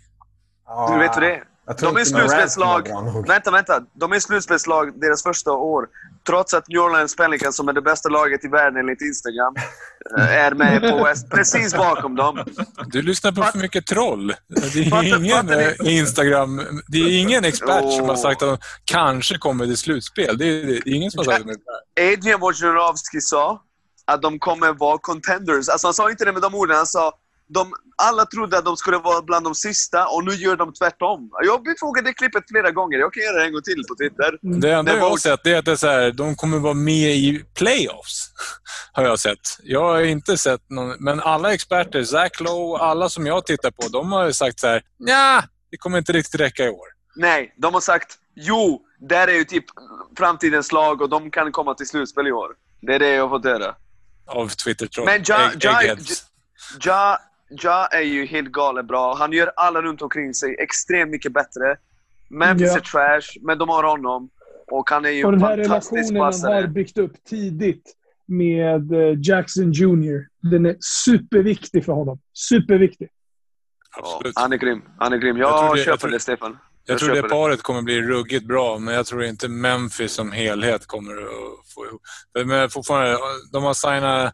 [0.65, 1.43] Ja, Du vet du det?
[1.79, 2.89] De är slutspelslag.
[3.27, 3.81] Vänta, vänta.
[3.93, 5.87] De är slutspelslag deras första år.
[6.27, 9.55] Trots att New Orleans Pelicans, som är det bästa laget i världen enligt Instagram,
[10.17, 11.31] eh, är med på West.
[11.31, 12.45] Precis bakom dem.
[12.87, 14.33] Du lyssnar på för mycket troll.
[14.47, 15.89] Det är ingen fattar ni?
[15.89, 16.61] eh, Instagram...
[16.87, 20.37] Det är ingen expert som har sagt att de kanske kommer till slutspel.
[20.37, 22.13] Det är, det är ingen som har sagt det.
[22.13, 23.61] Adrian Wojnarowski sa
[24.05, 25.69] att de kommer vara contenders.
[25.69, 26.77] Alltså han sa inte det med de orden.
[26.77, 27.13] Han sa
[27.47, 31.29] de, alla trodde att de skulle vara bland de sista och nu gör de tvärtom.
[31.43, 32.97] Jag befogade det klippet flera gånger.
[32.97, 34.59] Jag kan göra det en gång till på Twitter.
[34.61, 37.15] Det enda jag har sett är att det är så här, de kommer vara med
[37.15, 38.29] i playoffs.
[38.93, 39.39] Har jag sett.
[39.63, 43.87] Jag har inte sett någon, men alla experter, Zach Lowe, alla som jag tittar på,
[43.87, 46.87] de har sagt så här, ja, det kommer inte riktigt räcka i år.
[47.15, 49.65] Nej, de har sagt jo, där är ju typ
[50.17, 52.51] framtidens lag och de kan komma till slutspel i år.
[52.81, 53.75] Det är det jag har fått höra.
[54.27, 55.05] Av Twitter-troll.
[55.05, 56.25] Men Ja- Ja- eggheads.
[56.83, 57.19] Ja,
[57.49, 59.15] ja är ju helt galet bra.
[59.15, 61.77] Han gör alla runt omkring sig extremt mycket bättre.
[62.29, 62.77] Memphis Ja.
[62.77, 64.29] är trash, men de har honom.
[64.71, 66.67] Och han är ju Och en den här fantastisk relationen han har passare.
[66.67, 67.93] byggt upp tidigt
[68.27, 70.27] med eh, Jackson Jr.
[70.51, 72.19] Den är superviktig för honom.
[72.49, 73.09] Superviktig.
[73.97, 74.33] Ja, Absolut.
[74.39, 74.81] han är grym.
[74.99, 75.37] Han är grym.
[75.37, 76.57] Jag, Jag tror det- köper jag tror- det, Stefan.
[76.87, 80.85] Jag tror det paret kommer bli ruggigt bra, men jag tror inte Memphis som helhet
[80.85, 82.01] kommer att få ihop.
[82.45, 83.17] Men fortfarande,
[83.51, 84.33] de har signat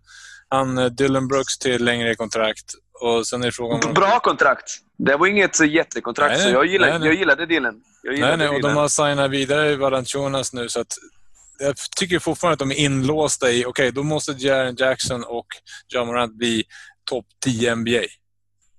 [0.49, 2.65] han eh, Dylan Brooks till längre kontrakt.
[3.02, 3.94] Och sen är frågan om...
[3.94, 4.64] Bra kontrakt.
[4.98, 7.07] Det var inget jättekontrakt, Nej, så jag gillar, nej, nej.
[7.07, 7.82] jag gillade dealen.
[8.03, 10.94] Jag gillade Nej, nej, och de har signat vidare Valanciunas nu, så att
[11.60, 15.45] jag tycker fortfarande att de är inlåsta i, okej, då måste Jaren Jackson och
[15.88, 16.64] John Morant bli
[17.10, 17.91] topp 10 NBA.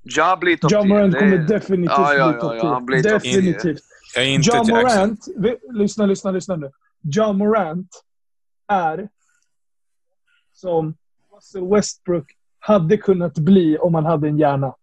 [0.03, 0.89] Ja blir topp John 10.
[0.89, 3.11] Morant Det- kommer definitivt Ja, ja, bli ja, topp ja, han blir 10.
[3.13, 3.33] topp 10.
[3.37, 3.81] Definitivt.
[4.15, 4.99] Jag är inte John Jackson.
[4.99, 6.71] Morant, vi, lyssna, lyssna, lyssna nu.
[7.03, 7.89] John Morant
[8.69, 9.09] är
[10.53, 10.95] som
[11.37, 12.27] Russell Westbrook
[12.65, 14.75] hade kunnat bli om han hade en hjärna.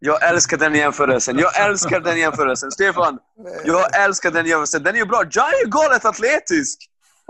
[0.00, 1.38] Jag älskar den jämförelsen.
[1.38, 2.70] Jag älskar den jämförelsen.
[2.70, 3.18] Stefan,
[3.64, 4.82] jag älskar den jämförelsen.
[4.82, 5.22] Den är ju bra.
[5.30, 6.78] Ja är galet atletisk.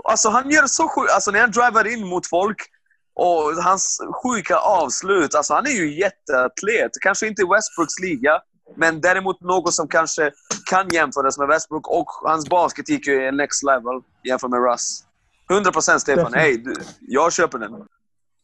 [0.03, 1.11] Alltså, han gör så sjukt...
[1.11, 2.57] Alltså, när han driver in mot folk
[3.15, 5.35] och hans sjuka avslut.
[5.35, 6.91] Alltså, han är ju jätteatlet.
[7.01, 8.41] Kanske inte i Westbrooks liga,
[8.75, 10.31] men däremot något som kanske
[10.69, 11.87] kan jämföras med Westbrook.
[11.87, 15.03] Och hans basket gick ju en next level jämfört med Russ.
[15.49, 16.33] 100% Stefan.
[16.33, 16.63] Hej,
[16.99, 17.71] jag köper den.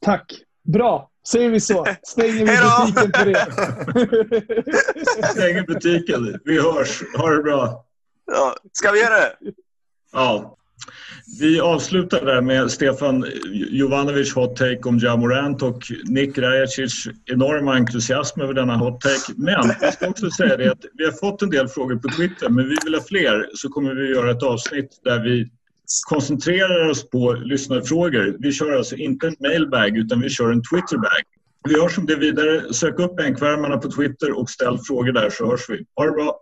[0.06, 0.34] Tack.
[0.74, 1.10] Bra.
[1.32, 1.86] Säger vi så.
[2.04, 3.45] Stänger vi butiken på det.
[5.32, 6.40] Stänger butiken.
[6.45, 7.04] Vi hörs.
[7.18, 7.86] Ha det bra.
[8.32, 9.34] Ja, ska vi göra det?
[10.12, 10.58] Ja.
[11.40, 17.76] Vi avslutar där med Stefan Jovanovic hot take om Ja Morant och Nick Rajacic enorma
[17.76, 19.34] entusiasm över denna hot take.
[19.38, 22.49] Men jag ska också säga det att vi har fått en del frågor på Twitter
[22.49, 25.49] men vi vill ha fler så kommer vi göra ett avsnitt där vi
[26.07, 28.35] koncentrerar oss på lyssnarfrågor.
[28.39, 31.23] Vi kör alltså inte en mailbag utan vi kör en Twitterbag.
[31.69, 32.73] Vi hörs om det vidare.
[32.73, 35.85] Sök upp Bänkvärmarna på Twitter och ställ frågor där så hörs vi.
[35.95, 36.39] Ha det bra!